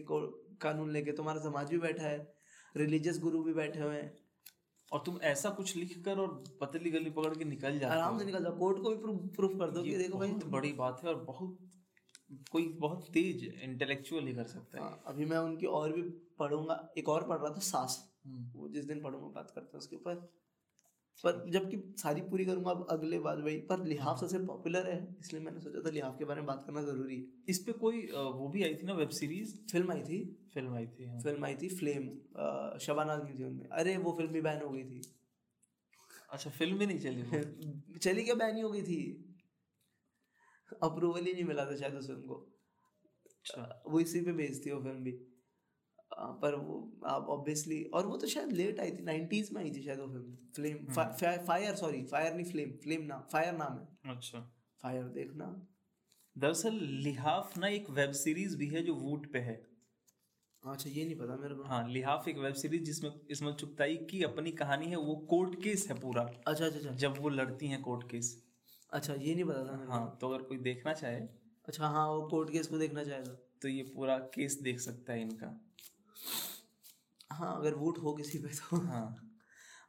कानून 0.62 0.92
लेके 0.92 1.12
तुम्हारा 1.14 1.42
समाज 1.42 1.70
भी 1.70 1.78
बैठा 1.80 2.04
है 2.04 2.18
रिलीजियस 2.76 3.20
गुरु 3.20 3.44
भी 3.44 3.54
बैठे 3.54 3.80
हुए 3.80 3.96
हैं। 3.96 4.12
और 4.92 5.04
तुम 5.06 5.20
ऐसा 5.22 5.50
कुछ 5.50 5.76
लिख 5.78 6.02
कर 6.06 6.20
और 6.20 6.44
पतली 6.62 6.92
गली 6.92 7.10
पकड़ 7.10 7.36
के 7.36 7.46
निकल 7.46 7.80
जाओ 7.80 7.92
आराम 7.92 8.20
से 8.20 8.26
निकल 8.26 8.44
जाओ। 8.44 8.58
कोर्ट 8.58 8.82
को 8.82 8.90
भी 8.90 8.96
प्रूफ 8.96 9.36
प्रूफ 9.36 9.52
कर 9.60 9.72
दो 9.72 9.84
कि 9.84 9.98
देखो 9.98 10.18
भाई। 10.18 10.32
बड़ी 10.32 10.72
बात 10.74 11.02
है 11.04 11.10
और 11.10 11.24
बहुत 11.24 11.58
कोई 12.52 12.68
बहुत 12.80 13.08
तेज 13.14 13.44
इंटेलेक्चुअल 13.64 14.28
ही 14.28 14.34
कर 14.34 14.46
सकता 14.46 14.78
है। 14.78 14.84
हाँ, 14.84 15.04
अभी 15.08 15.26
मैं 15.26 15.38
उनकी 15.38 15.66
और 15.66 15.92
भी 15.92 16.02
पढ़ूँगा। 16.40 16.94
एक 16.98 17.10
और 17.10 17.28
पढ़ 17.28 17.38
रहा 17.38 17.50
था 17.50 17.60
सास। 17.60 17.98
हम्म, 18.26 18.60
वो 18.60 18.70
जिस 18.70 18.86
दिन 18.86 19.02
पढ़ूँगा 19.02 19.28
बात 19.28 19.52
करते 19.56 19.78
हैं 19.78 19.80
उसके 19.80 19.96
ऊपर। 19.96 20.41
पर 21.24 21.50
जबकि 21.52 21.78
सारी 21.98 22.22
पूरी 22.22 22.46
करूँगा 22.46 22.72
अब 22.72 22.88
अगले 22.90 23.20
बात 23.20 23.38
वही 23.38 23.58
पर 23.58 23.86
लिहाफ 23.86 24.20
सबसे 24.20 24.40
पॉपुलर 24.40 24.90
है 24.90 25.18
इसलिए 25.20 25.42
मैंने 25.42 25.60
सोचा 25.60 25.82
था 25.86 25.90
लिहाफ 25.90 26.18
के 26.20 26.26
बारे 26.26 26.42
में 26.42 26.48
बात 26.48 26.64
करना 26.66 26.82
ज़रूरी 26.82 27.16
है। 27.16 27.26
इस 27.50 27.60
पे 27.60 27.72
कोई 27.72 28.02
वो 28.12 28.48
भी 28.48 28.64
आई 28.64 28.76
थी 28.76 28.86
ना 28.86 28.94
वेब 28.94 29.10
सीरीज़ 29.10 29.56
फ़िल्म 29.72 29.92
आई 29.92 30.02
थी। 30.02 30.50
फ़िल्म 30.54 30.76
आई 30.76 30.88
थी 30.88 31.06
हाँ। 31.06 31.20
फ़िल्म 31.20 31.46
आई 31.46 31.56
थी 31.56 31.70
फ्लेम 31.70 32.08
शबाना 32.80 33.14
आजमी 33.14 33.40
थी 33.40 33.44
उनमें। 33.44 33.68
अरे 33.70 33.98
वो 33.98 34.12
फ़िल्म 34.12 34.32
भी 34.32 34.42
बैन 34.42 34.62
हो 34.62 34.70
गई 34.70 34.84
थी। 34.84 35.02
अच्छा 36.32 36.50
फ़िल्म 36.50 36.78
भी 36.78 36.86
नहीं 36.86 37.00
चली 37.00 37.98
चली 38.00 38.24
क्या 38.24 38.36
बैन 38.36 38.56
ही 38.56 38.62
हो 38.62 38.72
गई 38.72 38.82
थी? 38.82 39.28
अप्रूवल 40.84 41.26
ही 41.26 41.34
नहीं 41.34 41.44
मिला 41.44 41.66
था 41.66 41.76
शायद 41.76 41.94
उस 41.94 42.08
फ़िल्म 42.08 42.22
को। 42.22 42.36
अच्छा। 43.26 43.84
वो 43.88 44.00
इसी 44.00 44.22
पे 44.22 44.48
थी 44.60 44.72
वो 44.72 44.82
फ़िल्म 44.82 45.04
भी। 45.04 45.31
पर 46.14 46.56
वो 46.56 46.76
आप 47.06 47.28
ऑब्वियसली 47.30 47.84
और 47.94 48.06
वो 48.06 48.18
तो 48.18 48.28
शायद 48.28 48.52
लेट 48.52 48.80
आई 48.80 48.92
थी 48.92 49.04
90s 49.06 49.52
में 49.54 49.62
आई 49.62 49.72
थी 49.72 49.84
शायद 49.84 50.00
वो 50.00 50.08
film 50.08 50.36
flame 50.56 51.44
fire 51.48 51.76
sorry 51.76 52.04
fire 52.04 52.34
नहीं 52.34 52.46
फ्लेम 52.46 52.72
फ्लेम 52.84 53.02
नाम 53.02 53.22
फायर 53.32 53.54
नाम 53.54 53.78
है। 53.78 54.16
अच्छा। 54.16 54.40
फायर 54.82 55.04
देखना। 55.04 55.46
दरअसल 56.36 56.80
लिहाफ 57.04 57.58
ना 57.58 57.68
एक 57.68 57.90
वेब 57.90 58.12
सीरीज़ 58.12 58.58
भी 58.58 58.68
है 58.68 58.84
जो 58.84 58.96
वूट 58.96 59.32
पे 59.32 59.40
है। 59.40 59.56
अच्छा 60.64 60.90
ये 60.90 61.06
नहीं 61.06 61.16
पता 61.16 61.36
मेरे 61.36 61.56
को। 61.56 61.64
हाँ 61.64 61.88
लिहाफ 61.90 62.28
एक 62.28 62.38
वेब 62.38 62.54
सीरीज़ 62.54 62.84
जिसमें 62.84 63.12
इसमें 63.32 63.54
चुगताई 63.54 63.96
की 63.98 64.24
अपनी 64.24 64.52
कहानी 64.52 64.86
है 64.86 64.96
वो 64.96 65.16
कोर्ट 65.30 65.56
केस 65.64 65.88
है 65.90 66.00
पूरा। 66.00 66.22
अच्छा 66.22 66.66
अच्छा 66.66 66.78
अच्छा। 66.80 66.92
जब 66.92 67.18
वो 67.18 67.30
लड़ती 67.30 67.68
हैं 67.68 67.82
कोर्ट 67.82 68.10
केस 68.12 68.36
अच्छा 68.90 69.14
ये 69.14 69.34
नहीं 69.36 69.46
पता 69.46 69.64
था 69.64 69.78
मेरे 69.78 69.92
हाँ 69.92 70.18
तो 70.22 70.30
अगर 70.30 70.44
कोई 70.44 70.58
देखना 70.58 70.94
चाहे। 70.94 71.20
अच्छा 71.68 71.88
हाँ 71.88 72.08
वो 72.10 72.22
कोर्ट 72.28 72.52
केस 72.52 72.68
को 72.68 72.78
देखना 72.78 73.04
चाहेगा। 73.04 73.36
तो 73.62 73.68
ये 73.68 73.84
पूरा 73.96 74.18
केस 74.18 74.60
देख 74.62 74.80
सकता 74.80 75.14
है 75.14 75.22
इनका। 75.22 75.48
हाँ 77.32 77.56
अगर 77.58 77.74
वोट 77.76 77.98
हो 77.98 78.14
किसी 78.14 78.40
पे 78.40 78.48
तो। 78.50 78.78
हाँ। 78.78 79.06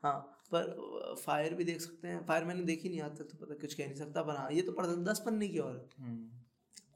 हाँ 0.02 0.18
पर 0.52 1.14
फायर 1.18 1.54
भी 1.54 1.64
देख 1.64 1.80
सकते 1.80 2.08
हैं। 2.08 2.24
फायर 2.26 2.44
मैंने 2.44 2.62
देखी 2.62 2.88
नहीं 2.88 3.00
आज 3.00 3.18
तक 3.18 3.24
तो 3.24 3.38
पता 3.38 3.54
कुछ 3.54 3.74
कह 3.74 3.86
नहीं 3.86 3.96
सकता 3.96 4.22
पर 4.22 4.36
हाँ 4.36 4.50
ये 4.52 4.62
तो 4.62 4.72
पढ़ 4.72 4.86
दस 4.86 5.22
पन्ने 5.26 5.48
की 5.48 5.58
और 5.58 5.88
हम्म, 5.98 6.28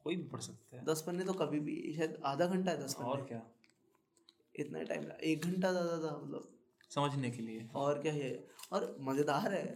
कोई 0.04 0.16
भी 0.16 0.22
पढ़ 0.24 0.40
सकता 0.40 0.76
है। 0.76 0.84
दस 0.84 1.02
पन्ने 1.06 1.24
तो 1.24 1.32
कभी 1.34 1.60
भी 1.60 1.76
शायद 1.96 2.18
आधा 2.24 2.46
घंटा 2.46 2.70
है 2.70 2.82
दस 2.84 2.94
पन्ने। 2.94 3.10
और 3.10 3.24
क्या? 3.24 3.42
इतना 4.54 4.82
टाइम 4.82 5.02
लगा 5.02 5.16
एक 5.22 5.44
घंटा 5.44 5.70
ज़्यादा 5.72 5.96
था 5.98 6.16
मतलब। 6.18 6.52
समझने 6.90 7.30
के 7.30 7.42
लिए। 7.42 7.68
और 7.74 8.00
क्या 8.02 8.12
है? 8.12 8.32
और 8.72 8.96
मज़ेदार 9.00 9.52
है। 9.52 9.66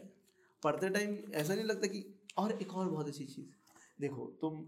पढ़ते 0.62 0.88
टाइम 0.88 1.16
ऐसा 1.34 1.54
नहीं 1.54 1.64
लगता 1.64 1.86
कि 1.86 2.04
और 2.38 2.52
एक 2.52 2.74
और 2.74 2.88
बहुत 2.88 3.08
अच्छी 3.08 3.24
चीज़। 3.24 3.46
देखो 4.00 4.26
तुम 4.40 4.64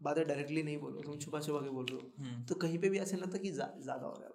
बातें 0.00 0.26
डायरेक्टली 0.26 0.62
नहीं 0.62 0.78
बोल 0.78 0.92
रहे 0.92 0.98
हो 0.98 1.02
तुम 1.04 1.18
छुपा 1.20 1.40
छुपा 1.40 1.60
के 1.60 1.70
बोल 1.70 1.86
रहे 1.86 1.96
हो। 1.96 2.12
हम्म, 2.18 2.44
तो 2.44 2.54
कहीं 2.56 2.78
पे 2.78 2.88
भी 2.88 2.98
ऐसा 2.98 3.16
नहीं 3.16 3.26
लगता 3.26 3.38
कि 3.38 3.50
ज़्यादा 3.50 4.06
हो 4.06 4.12
रहा 4.12 4.24
है 4.24 4.32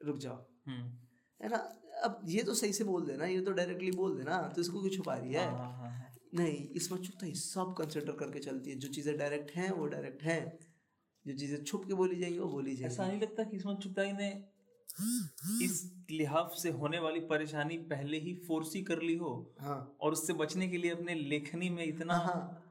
रुक 0.00 0.18
जाओ। 0.18 0.36
हम्म, 0.66 0.90
है 1.40 1.48
ना? 1.48 1.56
अब 2.04 2.20
ये 2.28 2.42
तो 2.42 2.54
सही 2.54 2.72
से 2.72 2.84
बोल 2.84 3.06
देना 3.06 3.26
ये 3.26 3.40
तो 3.40 3.52
डायरेक्टली 3.52 3.90
बोल 3.92 4.16
देना 4.16 4.40
तो 4.48 4.60
इसको 4.60 4.80
क्यों 4.80 4.90
छुपा 4.90 5.14
रही 5.14 5.32
है? 5.32 5.46
हाँ, 5.46 5.72
हाँ, 5.72 5.90
हाँ, 5.90 6.10
नहीं 6.34 6.68
इसमें 6.76 6.98
चुपता 7.00 7.26
ही 7.26 7.34
सब 7.34 7.74
कंसिडर 7.78 8.12
करके 8.12 8.38
चलती 8.40 8.70
है। 8.70 8.76
जो 8.78 8.88
चीज़ें 8.88 9.16
डायरेक्ट 9.18 9.50
हैं 9.50 9.70
वो 9.70 9.86
डायरेक्ट 9.86 10.22
हैं। 10.22 10.58
जो 11.24 11.36
चीज़ें 11.36 11.62
छुप 11.64 11.84
के 11.84 11.94
बोली 11.94 12.16
जाएँगी 12.20 12.38
वो 12.38 12.48
बोली 12.48 12.72
ऐसा 12.84 13.06
नहीं 13.06 13.20
लगता 13.20 13.44
कि 13.44 13.50
किस्मत 13.50 13.78
चुगताई 13.82 14.12
ने 14.12 14.28
इस 15.64 15.80
लिहाफ 16.10 16.54
से 16.58 16.70
होने 16.70 16.98
वाली 16.98 17.20
परेशानी 17.20 17.76
पहले 17.90 18.18
ही 18.18 18.34
फोर्सी 18.48 18.82
कर 18.82 19.00
ली 19.02 19.14
हो। 19.16 19.30
हाँ। 19.60 19.96
और 20.00 20.12
उससे 20.12 20.32
बचने 20.32 20.68
के 20.68 20.76
लिए 20.76 20.90
अपने 20.90 21.14
लेखनी 21.14 21.70
में 21.70 21.84
इतना 21.84 22.14
हाँ। 22.16 22.63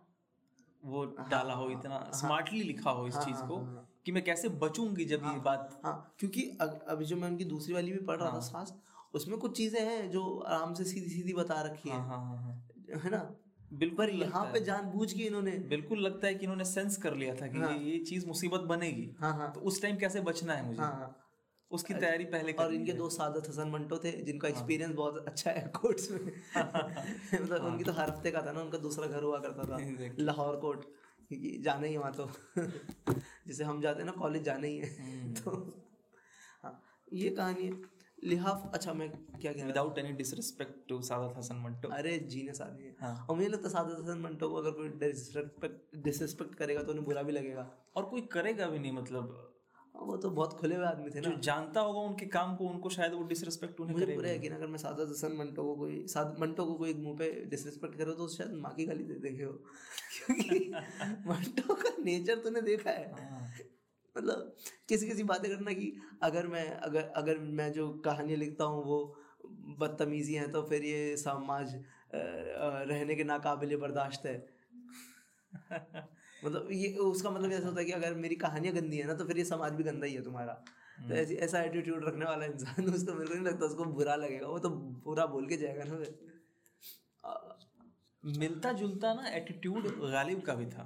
वो 0.85 1.05
डाला 1.05 1.53
हो 1.53 1.69
इतना 1.69 2.11
स्मार्टली 2.13 2.63
लिखा 2.63 2.91
हो 2.91 3.07
इस 3.07 3.15
हाँ, 3.15 3.23
चीज़ 3.25 3.35
हाँ, 3.35 3.47
को 3.47 3.55
हाँ, 3.55 3.65
हाँ। 3.65 3.89
कि 4.05 4.11
मैं 4.11 4.23
कैसे 4.23 4.49
बचूँगी 4.49 5.05
जब 5.05 5.21
ये 5.25 5.39
बात 5.39 5.79
हाँ। 5.85 6.15
क्योंकि 6.19 6.41
अभी 6.61 7.05
जो 7.05 7.15
मैं 7.15 7.27
उनकी 7.27 7.45
दूसरी 7.45 7.73
वाली 7.73 7.91
भी 7.91 7.99
पढ़ 7.99 8.19
रहा 8.19 8.31
था 8.31 8.39
सास 8.39 8.73
उसमें 9.13 9.37
कुछ 9.39 9.57
चीज़ें 9.57 9.81
हैं 9.81 10.09
जो 10.11 10.39
आराम 10.47 10.73
से 10.73 10.83
सीधी 10.83 11.09
सीधी 11.09 11.33
बता 11.33 11.61
रखी 11.61 11.89
हाँ। 11.89 11.99
है 11.99 12.07
हाँ 12.07 12.17
हाँ 12.17 12.37
हाँ। 12.37 13.01
है 13.03 13.09
ना? 13.09 13.35
बिल्कुल 13.73 14.09
यहाँ 14.09 14.43
पे 14.45 14.59
है। 14.59 14.65
जानबूझ 14.65 15.13
के 15.13 15.23
इन्होंने 15.23 15.51
बिल्कुल 15.51 15.99
लगता 15.99 16.27
है 16.27 16.33
कि 16.33 16.43
इन्होंने 16.43 16.65
सेंस 16.65 16.97
कर 16.97 17.13
लिया 17.15 17.35
था 17.35 17.47
कि 17.47 17.57
हाँ। 17.57 17.71
ये 17.73 17.91
ये 17.91 17.99
चीज़ 17.99 18.27
मुसीबत 18.27 18.61
बनेगी। 18.61 19.15
हाँ 19.19 19.33
हाँ। 19.33 19.51
तो 19.51 19.61
उस 19.61 19.81
टाइम 19.81 19.97
कैसे 19.97 20.21
बचना 20.21 20.53
है 20.53 20.65
मुझे? 20.65 20.81
हाँ 20.81 20.91
हाँ। 20.91 21.22
उसकी 21.71 21.93
तैयारी 21.93 22.25
पहले 22.25 22.51
और 22.53 22.73
इनके 22.73 22.91
है। 22.91 22.97
दो 22.97 23.09
सादत 23.09 23.49
हसन 23.49 23.69
मंटो 23.69 23.97
थे 23.97 24.11
जिनका 24.11 24.47
हाँ। 24.47 24.55
एक्सपीरियंस 24.55 24.95
बहुत 24.95 25.25
अच्छा 25.27 25.51
है 25.51 25.67
कोर्ट्स 25.75 26.11
में। 26.11 26.19
मतलब 27.41 27.65
उनकी 27.65 27.83
तो 27.83 27.91
हर 27.91 28.09
हफ़्ते 28.09 28.31
का 28.31 28.41
था 28.41 28.51
ना 28.51 28.61
उनका 28.61 28.77
दूसरा 28.77 29.07
घर 29.07 29.23
हुआ 29.23 29.39
करता 29.39 29.63
था 29.63 29.77
लाहौर 30.19 30.55
कोर्ट 30.55 30.83
क्योंकि 31.29 31.57
जाना 31.61 31.87
ही 31.87 31.97
वहाँ 31.97 32.11
तो। 32.13 32.29
जैसे 33.47 33.63
हम 33.63 33.81
जाते 33.81 33.99
हैं 33.99 34.05
ना 34.05 34.11
कॉलेज 34.11 34.43
जाना 34.43 34.67
ही 34.67 34.77
है। 34.77 34.89
हम्म। 34.99 35.33
तो 35.33 35.51
हाँ 36.63 36.81
ये 37.13 37.29
कहानी 37.29 37.65
है। 37.65 37.81
लिहाफ 38.23 38.71
अच्छा 38.73 38.93
मैं 38.93 39.09
क्या 39.11 39.51
कह 39.51 39.57
रहा 39.57 39.67
without 39.67 39.97
any 39.97 40.11
disrespect 40.11 40.87
to 40.89 41.01
Saadat 41.01 41.37
Hasan 41.37 41.55
Manto. 41.55 41.89
अरे 41.89 42.17
जीने 42.19 42.53
सादी 42.53 42.83
है। 42.83 42.95
हाँ। 42.99 43.25
और 43.29 43.35
मुझे 43.35 43.47
लगता 43.49 43.67
है 43.67 43.73
सादत 43.73 43.97
हसन 44.03 44.19
मंटो 44.19 44.49
को 44.49 44.55
अगर 44.55 44.71
कोई 44.71 44.89
डिसरिस्पेक्ट 44.89 45.97
डिसरिस्पेक्ट 46.03 46.55
करेगा 46.55 46.83
तो 46.83 46.91
उन्हें 46.91 47.05
बुरा 47.05 47.21
भी 47.21 47.31
लगेगा। 47.31 47.71
और 47.95 48.05
कोई 48.05 48.21
करेगा 48.21 48.67
भी 48.67 48.79
नहीं 48.79 48.91
मतलब 48.91 49.33
हाँ, 49.37 49.52
वो 49.95 50.15
तो 50.17 50.29
बहुत 50.29 50.53
खुले 50.59 50.75
हुए 50.75 50.85
आदमी 50.85 51.09
थे 51.09 51.19
ना। 51.21 51.29
जो 51.29 51.37
जानता 51.41 51.81
होगा 51.81 51.99
उनके 51.99 52.25
काम 52.25 52.55
को 52.55 52.65
उनको 52.65 52.89
शायद 52.89 53.13
वो 53.13 53.23
डिसरिस्पेक्ट 53.23 53.79
उन्हें 53.79 53.95
मुझे 53.95 54.05
पूरा 54.15 54.29
यकीन 54.31 54.53
अगर 54.53 54.67
मैं 54.67 54.77
सादत 54.77 55.09
हसन 55.09 55.35
मंटो 55.37 55.63
को 55.63 55.75
कोई 55.75 56.05
साद 56.07 56.35
मंटो 56.39 56.65
को 56.65 56.73
कोई 56.73 56.93
मुँह 56.93 57.17
पे 57.17 57.29
डिसरिस्पेक्ट 57.45 57.97
करे 57.97 58.13
तो 58.13 58.27
शायद 58.27 58.53
माँ 58.53 58.73
की 58.73 58.85
गाली 58.85 59.03
दे 59.03 59.13
देंगे 59.19 59.45
वो। 59.45 59.53
क्योंकि 60.17 60.59
मंटो 61.27 61.73
का 61.73 61.89
नेचर 62.03 62.39
तूने 62.39 62.61
देखा 62.61 62.89
है। 62.89 63.11
हाँ। 63.11 63.51
मतलब 64.15 64.55
किसी 64.89 65.07
किसी 65.07 65.23
बातें 65.23 65.49
करना 65.51 65.73
कि 65.73 65.93
अगर 66.23 66.47
मैं 66.47 66.69
अगर 66.81 67.11
अगर 67.15 67.37
मैं 67.37 67.71
जो 67.71 67.89
कहानियाँ 68.05 68.39
लिखता 68.39 68.63
हूँ 68.63 68.83
वो 68.83 68.99
बदतमीजी 69.79 70.33
हैं 70.33 70.51
तो 70.51 70.61
फिर 70.61 70.83
ये 70.83 71.15
समाज 71.17 71.73
रहने 72.15 73.15
के 73.15 73.23
नाकाबिले 73.23 73.77
बर्दाश्त 73.77 74.25
है। 74.25 74.35
मतलब 76.45 76.67
ये 76.71 76.93
उसका 76.95 77.29
मतलब 77.29 77.51
ऐसा 77.51 77.67
होता 77.67 77.79
है 77.79 77.85
कि 77.85 77.91
अगर 77.91 78.13
मेरी 78.15 78.35
कहानियाँ 78.35 78.75
गंदी 78.75 78.97
है 78.97 79.07
ना 79.07 79.13
तो 79.13 79.25
फिर 79.25 79.37
ये 79.37 79.45
समाज 79.45 79.73
भी 79.73 79.83
गंदा 79.83 80.05
ही 80.05 80.13
है 80.13 80.23
तुम्हारा। 80.23 80.53
तो 80.99 81.13
ऐसी 81.13 81.35
ऐसा 81.35 81.61
एटीट्यूड 81.61 82.05
रखने 82.05 82.25
वाला 82.25 82.45
इंसान 82.45 82.85
उसको 82.85 83.13
मेरे 83.13 83.27
को 83.27 83.33
नहीं 83.33 83.45
लगता 83.45 83.65
उसको 83.65 83.85
बुरा 83.93 84.15
लगेगा। 84.15 84.47
वो 84.47 84.59
तो 84.59 84.69
बुरा 85.05 85.25
बोल 85.25 85.47
के 85.47 85.57
जाएगा 85.57 85.83
ना 85.83 85.97
फिर। 85.97 86.13
मिलता 88.23 88.71
जुलता 88.73 89.13
ना 89.13 89.27
एटीट्यूड 89.29 89.87
गालिब 90.11 90.41
का 90.41 90.53
भी 90.55 90.65
था। 90.65 90.83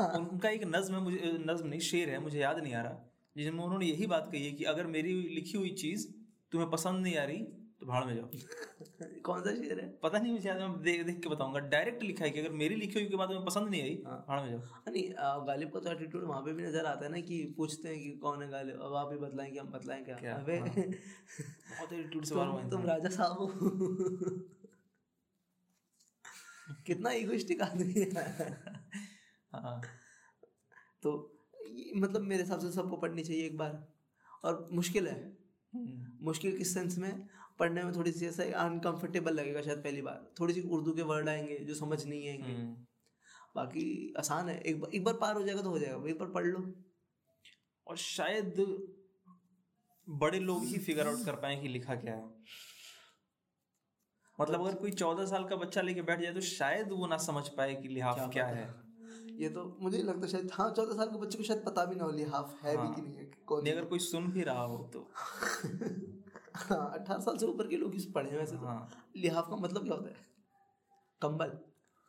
उनका 0.00 0.48
एक 0.48 0.64
नज्म 0.66 0.94
है 0.94 1.00
मुझे 1.00 1.32
नज्म 1.46 1.68
नहीं 1.68 1.80
शेर 1.80 2.10
है 2.10 2.18
मुझे 2.18 2.38
याद 2.40 2.58
नहीं 2.58 2.74
आ 2.74 2.82
रहा। 2.82 3.02
जिसमें 3.36 3.62
उन्होंने 3.64 3.86
यही 3.86 4.06
बात 4.06 4.28
कही 4.32 4.44
है 4.46 4.52
कि 4.52 4.64
अगर 4.64 4.86
मेरी 4.86 5.12
लिखी 5.34 5.56
हुई 5.58 5.70
चीज़ 5.74 6.06
तुम्हें 6.52 6.70
पसंद 6.70 7.02
नहीं 7.02 7.16
आ 7.16 7.24
रही 7.24 7.38
तो 7.80 7.86
भाड़ 7.86 8.04
में 8.04 8.14
जाओ। 8.16 8.28
कौन 9.24 9.40
सा 9.42 9.54
शेर 9.54 9.80
है? 9.80 9.88
पता 10.02 10.18
नहीं 10.18 10.32
मुझे 10.32 10.48
याद 10.48 10.60
मैं 10.60 10.80
देख 10.82 11.04
देख 11.06 11.20
के 11.22 11.28
बताऊँगा। 11.28 11.60
डायरेक्ट 11.72 12.02
लिखा 12.02 12.24
है 12.24 12.30
कि 12.30 12.40
अगर 12.40 12.50
मेरी 12.52 12.74
लिखी 12.74 12.98
हुई 12.98 13.08
की 13.08 13.16
बात 13.16 13.28
तुम्हें 13.28 13.44
पसंद 13.46 13.68
नहीं 13.68 13.82
आई। 13.82 14.02
हाँ। 14.06 14.24
भाड़ 14.28 14.40
में 14.42 14.50
जाओ। 14.50 14.60
हाँ, 14.60 14.82
नहीं 14.88 15.04
गालिब 15.46 15.70
का 15.70 15.80
तो 15.80 15.92
एटीट्यूड 15.92 16.24
वहाँ 16.24 16.40
पे 16.42 16.52
भी 16.52 16.62
नज़र 16.62 16.86
आता 16.86 17.04
है 17.04 17.10
ना 17.12 17.20
कि 17.20 17.42
पूछते 17.56 17.88
हैं 17.88 17.98
कि 17.98 18.10
कौन 18.22 18.42
है 18.42 18.48
गालिब। 18.50 18.80
अब 18.80 18.94
आप 18.94 19.12
ही 19.12 19.18
बतलाएँ 19.18 19.50
कि 19.52 19.58
हम 19.58 19.68
बतलाएँ 19.68 20.04
क्या, 20.04 20.16
क्या? 20.16 20.34
अबे 20.34 20.58
हाँ। 20.58 20.68
बहुत 20.68 21.92
एटीट्यूड 21.92 22.24
से 22.24 22.34
तुम, 22.34 22.68
तुम 22.70 22.86
राजा 22.86 23.08
साहब 23.08 23.32
हो। 23.32 23.46
कितना 26.86 27.10
इगोइस्टिक 27.14 27.62
आदमी 27.62 27.92
है। 27.92 28.24
हाँ। 29.52 29.80
तो 31.02 31.12
मतलब 31.96 32.20
मेरे 32.22 32.42
हिसाब 32.42 32.60
से 32.60 32.70
सबको 32.72 32.96
पढ़नी 32.96 33.22
चाहिए 33.22 33.46
एक 33.46 33.56
बार। 33.56 33.86
और 34.44 34.68
मुश्किल 34.72 35.06
है। 35.08 35.20
हम्म, 35.72 36.24
मुश्किल 36.26 36.56
किस 36.58 36.72
सेंस 36.74 36.96
में? 36.98 37.28
पढ़ने 37.58 37.82
में 37.82 37.94
थोड़ी 37.94 38.12
सी 38.12 38.26
ऐसा 38.26 38.42
अनकंफर्टेबल 38.64 39.34
लगेगा 39.34 39.62
शायद 39.62 39.78
पहली 39.78 40.02
बार। 40.02 40.32
थोड़ी 40.40 40.54
सी 40.54 40.60
उर्दू 40.60 40.92
के 40.92 41.02
वर्ड 41.02 41.28
आएँगे 41.28 41.58
जो 41.58 41.74
समझ 41.74 42.04
नहीं 42.06 42.28
आएँगे। 42.28 42.52
हम्म। 42.52 42.86
बाकी 43.56 44.14
आसान 44.18 44.48
है। 44.48 44.60
एक 44.60 44.80
बार 44.80 44.90
एक 44.94 45.04
बार 45.04 45.14
पार 45.14 45.34
हो 45.34 45.42
जाएगा 45.42 45.62
तो 45.62 45.70
हो 45.70 45.78
जाएगा। 45.78 46.08
एक 46.08 46.18
बार 46.18 46.28
पढ़ 46.28 46.44
लो। 46.44 46.72
और 47.86 47.96
शायद 47.96 48.54
बड़े 50.08 50.40
लोग 50.40 50.64
ही 50.64 50.78
फिगर 50.78 51.08
आउट 51.08 51.24
कर 51.24 51.34
पाए 51.34 51.56
कि 51.56 51.68
लिखा 51.68 51.94
क्या 51.94 52.14
है। 52.14 52.30
मतलब 54.40 54.60
अगर 54.60 54.74
कोई 54.74 54.90
चौदह 54.90 55.26
साल 55.26 55.44
का 55.44 55.56
बच्चा 55.56 55.80
लेके 55.82 56.02
बैठ 56.02 56.20
जाए 56.20 56.32
तो 56.34 56.40
शायद 56.40 56.92
वो 56.92 57.06
ना 57.06 57.16
समझ 57.16 57.48
पाए 57.48 57.74
कि 57.74 57.88
लिहाफ 57.88 58.32
क्या 58.32 58.46
पता? 58.46 58.56
है। 58.56 58.74
ये 59.30 59.48
तो 59.48 59.78
मुझे 59.80 59.98
लगता 59.98 60.26
शायद 60.26 60.50
हाँ 60.52 60.70
चौदह 60.70 60.94
साल 60.94 61.06
के 61.06 61.18
बच्चे 61.18 61.38
को 61.38 61.44
शायद 61.44 61.62
पता 61.66 61.84
भी 61.84 61.94
ना 61.94 62.04
हो 62.04 62.10
लिहाफ 62.10 62.62
है 62.62 62.76
हाँ, 62.76 62.82
भी 62.82 62.88
हाँ। 62.88 62.96
कि 62.96 63.02
नहीं 63.02 63.14
है 63.14 63.30
कौन 63.46 63.64
नहीं 63.64 63.72
अगर 63.72 63.84
कोई 63.84 63.98
सुन 63.98 64.26
भी 64.26 64.42
रहा 64.42 64.62
हो 64.62 64.90
तो। 64.92 65.12
हाँ 66.56 66.90
अठारह 66.98 67.20
साल 67.20 67.36
से 67.38 67.46
ऊपर 67.46 67.68
के 67.68 67.76
लोग 67.76 67.94
इस 67.94 68.06
पढ़े 68.14 68.36
वैसे 68.36 68.56
तो। 68.56 68.66
हाँ। 68.66 68.88
लिहाफ 69.16 69.46
का 69.50 69.56
मतलब 69.56 69.84
क्या 69.84 69.94
होता 69.94 70.08
है? 70.08 70.16
कंबल 71.22 71.58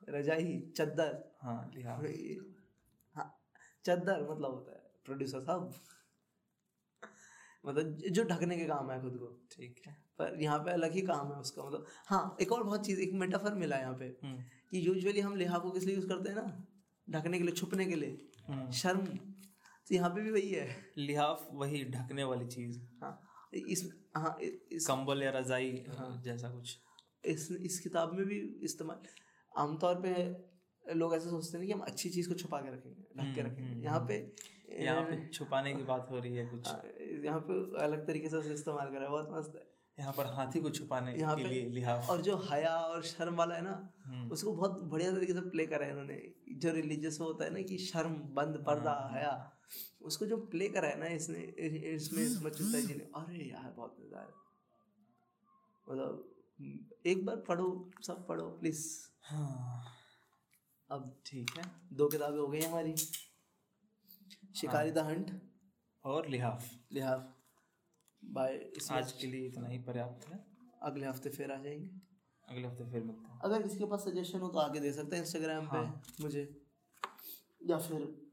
रजाई 0.09 0.73
चद्दर। 0.77 1.37
हाँ 1.41 1.71
लिहाफ। 1.75 2.03
हाँ 3.15 3.39
चद्दर 3.85 4.31
मतलब 4.31 4.51
होता 4.51 4.71
है 4.71 4.91
प्रोड्यूसर 5.05 5.41
साहब। 5.41 5.73
मतलब 7.65 7.93
जो 7.93 8.23
ढकने 8.23 8.57
के 8.57 8.65
काम 8.65 8.91
है 8.91 9.01
खुद 9.01 9.17
को। 9.17 9.47
ठीक 9.51 9.81
है। 9.87 9.93
पर 10.19 10.41
यहाँ 10.41 10.59
पे 10.59 10.71
अलग 10.71 10.91
ही 10.91 11.01
काम 11.01 11.27
है 11.27 11.39
उसका 11.39 11.63
मतलब। 11.63 11.85
हाँ 12.07 12.37
एक 12.41 12.51
और 12.51 12.63
बहुत 12.63 12.85
चीज़ 12.85 12.99
एक 12.99 13.13
मेटाफर 13.13 13.53
मिला 13.53 13.77
यहाँ 13.77 13.93
पे 13.93 14.05
हम्म, 14.05 14.37
कि 14.71 14.87
यूजुअली 14.87 15.19
हम 15.19 15.35
लिहाफ 15.35 15.61
को 15.61 15.71
किस 15.71 15.83
लिए 15.83 15.95
यूज़ 15.95 16.07
करते 16.07 16.29
हैं 16.29 16.35
ना? 16.35 16.65
ढकने 17.09 17.37
के 17.37 17.43
लिए 17.43 17.53
छुपने 17.53 17.85
के 17.85 17.95
लिए। 17.95 18.29
हम्म। 18.47 18.71
शर्म। 18.71 19.05
तो 19.87 19.95
यहाँ 19.95 20.09
पे 20.09 20.21
भी 20.21 20.31
वही 20.31 20.49
है। 20.49 20.85
लिहाफ 20.97 21.47
वही 21.51 21.83
ढकने 21.85 22.23
वाली 22.23 22.47
चीज़। 22.47 22.79
हाँ। 23.03 23.26
इस 23.53 23.89
हाँ 24.17 24.37
इस 24.71 24.87
कंबल 24.87 25.23
या 25.23 25.31
रजाई 25.31 25.85
हाँ, 25.97 26.21
जैसा 26.25 26.49
कुछ। 26.49 26.77
इस 27.25 27.51
इस 27.51 27.79
किताब 27.79 28.13
में 28.13 28.25
भी 28.25 28.39
इस्तेमाल 28.63 29.01
आमतौर 29.57 29.95
पे 29.95 30.13
लोग 30.93 31.15
ऐसे 31.15 31.29
सोचते 31.29 31.57
हैं 31.57 31.67
कि 31.67 31.73
हम 31.73 31.79
अच्छी 31.79 32.09
चीज़ 32.09 32.29
को 32.29 32.35
छुपा 32.35 32.61
के 32.61 32.71
रखेंगे 32.71 33.01
ढक 33.01 33.35
के 33.35 33.41
हम्म, 33.41 33.51
रखेंगे। 33.51 33.71
हम्म, 33.71 33.83
यहाँ 33.83 33.99
पे 33.99 34.35
यहाँ 34.83 35.01
पे 35.03 35.27
छुपाने 35.27 35.73
की 35.73 35.83
बात 35.83 36.07
हो 36.11 36.19
रही 36.19 36.35
है 36.35 36.45
कुछ। 36.45 36.67
हाँ, 36.67 36.81
यहाँ 37.25 37.39
पे 37.39 37.83
अलग 37.83 38.07
तरीके 38.07 38.29
से 38.29 38.37
इस्तेमाल 38.37 38.53
इस्तेमाल 38.53 38.91
करा 38.91 39.01
है 39.01 39.09
बहुत 39.09 39.29
मस्त 39.31 39.55
है। 39.55 39.76
यहाँ 39.97 40.13
पर 40.13 40.25
हाथी 40.25 40.59
को 40.61 40.69
छुपाने 40.69 41.13
यहाँ 41.13 41.35
के 41.35 41.43
लिए 41.43 41.69
लिहाफ 41.69 42.09
और 42.09 42.21
जो 42.21 42.35
हया 42.51 42.75
और 42.77 43.03
शर्म 43.03 43.35
वाला 43.35 43.55
है 43.55 43.61
ना 43.61 43.93
हम्म। 44.05 44.31
उसको 44.31 44.53
बहुत 44.53 44.79
बढ़िया 44.83 45.11
तरीके 45.11 45.33
से 45.33 45.41
प्ले 45.49 45.65
करा 45.65 45.85
है 45.85 45.91
इन्होंने। 45.91 46.21
जो 46.57 46.71
रिलीजियस 46.71 47.17
होता 47.21 47.45
है 47.45 47.53
ना 47.53 47.61
कि 47.61 47.77
शर्म 47.77 48.13
बंद 48.35 48.63
पर्दा 48.67 48.91
हाँ, 48.91 49.09
हया 49.13 49.51
उसको 50.01 50.25
जो 50.25 50.37
प्ले 50.37 50.67
करा 50.69 50.87
है 50.87 50.99
ना 50.99 51.07
इसने 51.15 51.39
इसमें 51.93 52.23
इसमें 52.23 52.51
चुता 52.51 52.79
जी 52.79 52.95
ने 52.95 53.09
अरे 53.15 53.49
यार 53.49 53.73
बहुत 53.77 53.97
मज़ा 53.99 54.21
है 54.21 54.27
मतलब 55.87 57.01
एक 57.05 57.25
बार 57.25 57.35
पढ़ो 57.47 57.67
सब 58.07 58.27
पढ़ो 58.27 58.47
प्लीज़ 58.59 58.87
हाँ। 59.23 59.83
अब 60.89 61.21
ठीक 61.25 61.49
है 61.57 61.63
दो 61.93 62.07
किताबें 62.07 62.37
हो 62.37 62.47
गई 62.47 62.61
हमारी। 62.61 62.95
शिकारी 64.55 64.91
द 64.91 64.97
हंट। 64.97 65.31
और 66.03 66.27
लिहाफ। 66.27 66.69
लिहाफ। 66.91 67.36
बाय 68.23 68.59
आज 68.91 69.11
के 69.11 69.27
लिए 69.27 69.47
इतना 69.47 69.67
ही 69.67 69.77
पर्याप्त 69.79 70.29
है। 70.29 70.45
अगले 70.81 71.05
हफ़्ते 71.07 71.29
फिर 71.29 71.51
आ 71.51 71.55
जाएँगे। 71.55 71.89
अगले 72.47 72.67
हफ़्ते 72.67 72.83
फिर 72.83 73.03
मिलते 73.03 73.31
हैं। 73.31 73.39
अगर 73.39 73.61
किसी 73.61 73.77
के 73.77 73.85
पास 73.85 73.99
सजेशन 74.01 74.39
हो 74.39 74.47
तो 74.47 74.59
आगे 74.59 74.79
दे 74.79 74.91
सकते 74.91 75.15
हैं 75.15 75.23
इंस्टाग्राम 75.23 75.67
पे 75.67 75.77
हाँ। 75.77 76.01
मुझे। 76.21 76.61
या 77.65 77.77
फिर 77.77 78.27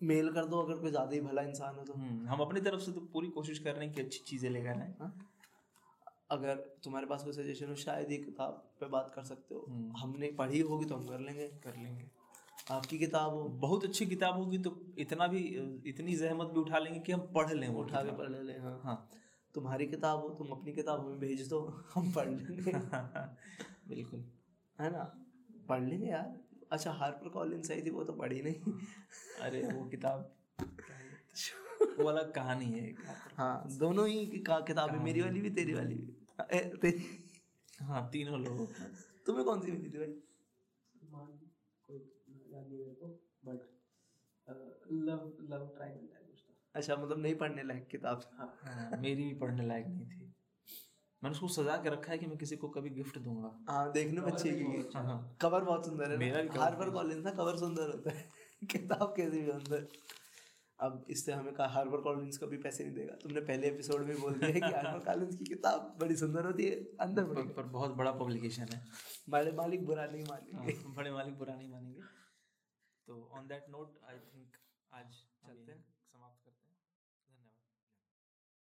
मेल 0.00 0.32
कर 0.32 0.44
दो 0.44 0.62
अगर 0.62 0.76
कोई 0.76 0.90
ज़्यादा 0.90 1.14
ही 1.14 1.20
भला 1.20 1.42
इंसान 1.42 1.74
हो 1.74 1.84
तो। 1.84 1.92
हम्म, 1.94 2.28
हम 2.28 2.40
अपनी 2.40 2.60
तरफ़ 2.60 2.80
से 2.80 2.92
तो 2.92 3.00
पूरी 3.00 3.28
कोशिश 3.28 3.58
कर 3.58 3.74
रहे 3.74 3.84
हैं 3.86 3.94
कि 3.94 4.00
अच्छी 4.02 4.20
चीज़ें 4.26 4.50
लेकर 4.50 4.68
आए। 4.68 4.94
हाँ? 5.00 5.26
अगर 6.30 6.54
तुम्हारे 6.84 7.06
पास 7.06 7.24
कोई 7.24 7.32
सजेशन 7.32 7.68
हो 7.68 7.74
शायद 7.74 8.12
ये 8.12 8.18
किताब 8.18 8.52
पे 8.80 8.86
बात 8.86 9.12
कर 9.14 9.24
सकते 9.24 9.54
हो। 9.54 9.64
हम्म। 9.68 9.96
हमने 9.96 10.30
पढ़ी 10.32 10.60
होगी 10.60 10.84
तो 10.84 10.94
हम 10.94 11.06
कर 11.06 11.20
लेंगे। 11.20 11.48
कर 11.48 11.76
लेंगे। 11.76 12.10
आपकी 12.66 12.98
किताब 12.98 13.32
हो 13.34 13.42
बहुत 13.44 13.84
अच्छी 13.84 14.06
किताब 14.06 14.36
होगी 14.36 14.58
तो 14.58 14.70
इतना 14.98 15.26
भी 15.26 15.38
इतनी 15.86 16.14
जहमत 16.16 16.46
भी 16.46 16.60
उठा 16.60 16.78
लेंगे 16.78 17.00
कि 17.00 17.12
हम 17.12 17.20
पढ़ 17.20 17.52
लें 17.52 17.68
वो 17.68 17.82
उठा 17.82 18.02
के 18.02 18.12
पढ़ 18.12 18.28
ले 18.30 18.52
हाँ। 18.52 18.80
हाँ। 18.84 19.08
तुम्हारी 19.54 19.86
किताब 19.86 20.20
हो 20.20 20.28
तुम 20.28 20.48
अपनी 20.48 20.72
किताब 20.72 21.00
हमें 21.00 21.18
भेज 21.18 21.48
दो 21.48 21.60
हम 21.94 22.12
पढ़ 22.12 22.28
लेंगे। 22.28 22.72
बिल्कुल। 23.88 24.24
है 24.80 24.90
ना? 24.92 25.02
पढ़ 25.68 25.82
लेंगे 25.82 26.06
यार। 26.06 26.38
अच्छा 26.72 26.92
हार्पर 26.92 27.28
कॉलिंस 27.28 27.70
आई 27.70 27.82
थी 27.82 27.90
वो 27.90 28.04
तो 28.04 28.12
पढ़ी 28.12 28.42
नहीं। 28.42 28.72
अरे 29.40 29.62
वो 29.62 29.84
किताब 29.90 30.32
क्या 30.58 31.94
वो 31.98 32.08
अलग 32.08 32.32
कहानी 32.32 32.66
है 32.66 32.94
हाँ 33.36 33.68
दोनों 33.78 34.08
ही 34.08 34.26
का 34.38 34.60
किताबें 34.60 34.98
मेरी 34.98 35.20
वाली 35.20 35.40
भी 35.40 35.50
तेरी 35.50 35.74
वाली 35.74 35.94
भी। 35.94 36.14
ए, 36.56 36.60
तेरी। 36.82 37.04
हाँ 37.80 38.08
तीनों 38.12 38.40
लोगों 38.40 38.66
तुम्हें 39.26 39.44
कौन 39.44 39.60
सी 39.60 39.70
मिली 39.72 39.90
थी 39.90 39.98
भाई? 39.98 40.14
याद 42.52 42.66
नहीं 42.68 42.78
मेरे 42.78 42.94
को 42.94 43.06
but 43.44 43.58
love 44.92 45.32
love 45.50 45.72
triangle 45.76 46.06
type 46.06 46.26
कुछ 46.30 46.40
था 46.40 46.70
अच्छा 46.74 46.96
मतलब 46.96 47.18
नहीं 47.18 47.34
पढ़ने 47.34 47.62
लायक 47.62 47.88
किताब। 47.88 48.30
हाँ। 48.38 48.58
हाँ, 48.62 48.98
मेरी 48.98 49.24
भी 49.24 49.34
पढ़ने 49.34 49.66
लायक 49.66 49.86
नहीं 49.86 50.06
थी। 50.06 50.34
मैंने 51.22 51.30
उसको 51.30 51.48
सजा 51.48 51.76
के 51.76 51.90
रखा 51.90 52.12
है 52.12 52.18
कि 52.18 52.26
मैं 52.26 52.38
किसी 52.38 52.56
को 52.56 52.68
कभी 52.68 52.90
गिफ्ट 52.90 53.18
दूँगा। 53.18 53.72
हाँ 53.72 53.92
देखने 53.92 54.20
में 54.20 54.32
अच्छी 54.32 54.50
की 54.50 54.90
हाँ 54.94 55.04
हाँ। 55.04 55.36
कवर 55.40 55.64
बहुत 55.64 55.86
सुंदर 55.86 56.10
है 56.10 56.16
मेरा 56.16 56.42
भी 56.42 56.48
cover 56.48 56.60
हार्पर 56.60 57.12
है। 57.12 57.22
ना 57.22 57.30
कवर 57.30 57.56
सुंदर 57.56 57.82
होता 57.82 58.10
है। 58.10 58.28
किताब 58.70 59.14
कैसी 59.16 59.40
भी 59.40 59.50
अंदर 59.50 59.88
अब 60.80 61.06
इससे 61.10 61.32
हमें 61.32 61.54
कहा 61.54 61.66
हार्पर 61.66 62.00
कॉलिंस 62.00 62.38
को 62.38 62.46
भी 62.46 62.56
पैसे 62.56 62.84
नहीं 62.84 62.94
देगा। 62.94 63.14
तुमने 63.14 63.40
पहले 63.40 63.68
एपिसोड 63.68 64.00
में 64.00 64.20
बोल 64.20 64.34
दिया 64.34 64.50
कि 64.50 64.74
हार्पर 64.74 65.04
कॉलिंस 65.04 65.36
की 65.36 65.44
किताब 65.44 65.96
बड़ी 66.00 66.16
सुंदर 66.16 66.44
होती 66.44 66.64
है 66.64 66.76
अंदर 67.00 67.24
पर, 67.24 67.42
पर 67.42 67.62
बहुत 67.62 67.90
बड़ा 67.90 68.12
पब्लिकेशन 68.12 68.62
है। 68.62 68.84
बड़े 69.28 69.52
मालिक 69.52 69.86
बुरा 69.86 70.06
नहीं 70.06 70.24
मानेंगे। 70.24 70.72
हाँ, 70.72 70.94
बड़े 70.94 71.10
मालिक 71.10 71.38
बुरा 71.38 71.54
नहीं 71.54 71.70
मानेंगे। 71.70 72.19
तो 73.10 73.16
on 73.32 73.46
that 73.48 73.68
note 73.68 73.98
I 74.04 74.18
think 74.26 74.56
आज 74.92 75.14
चलते 75.46 75.72
हैं। 75.72 75.89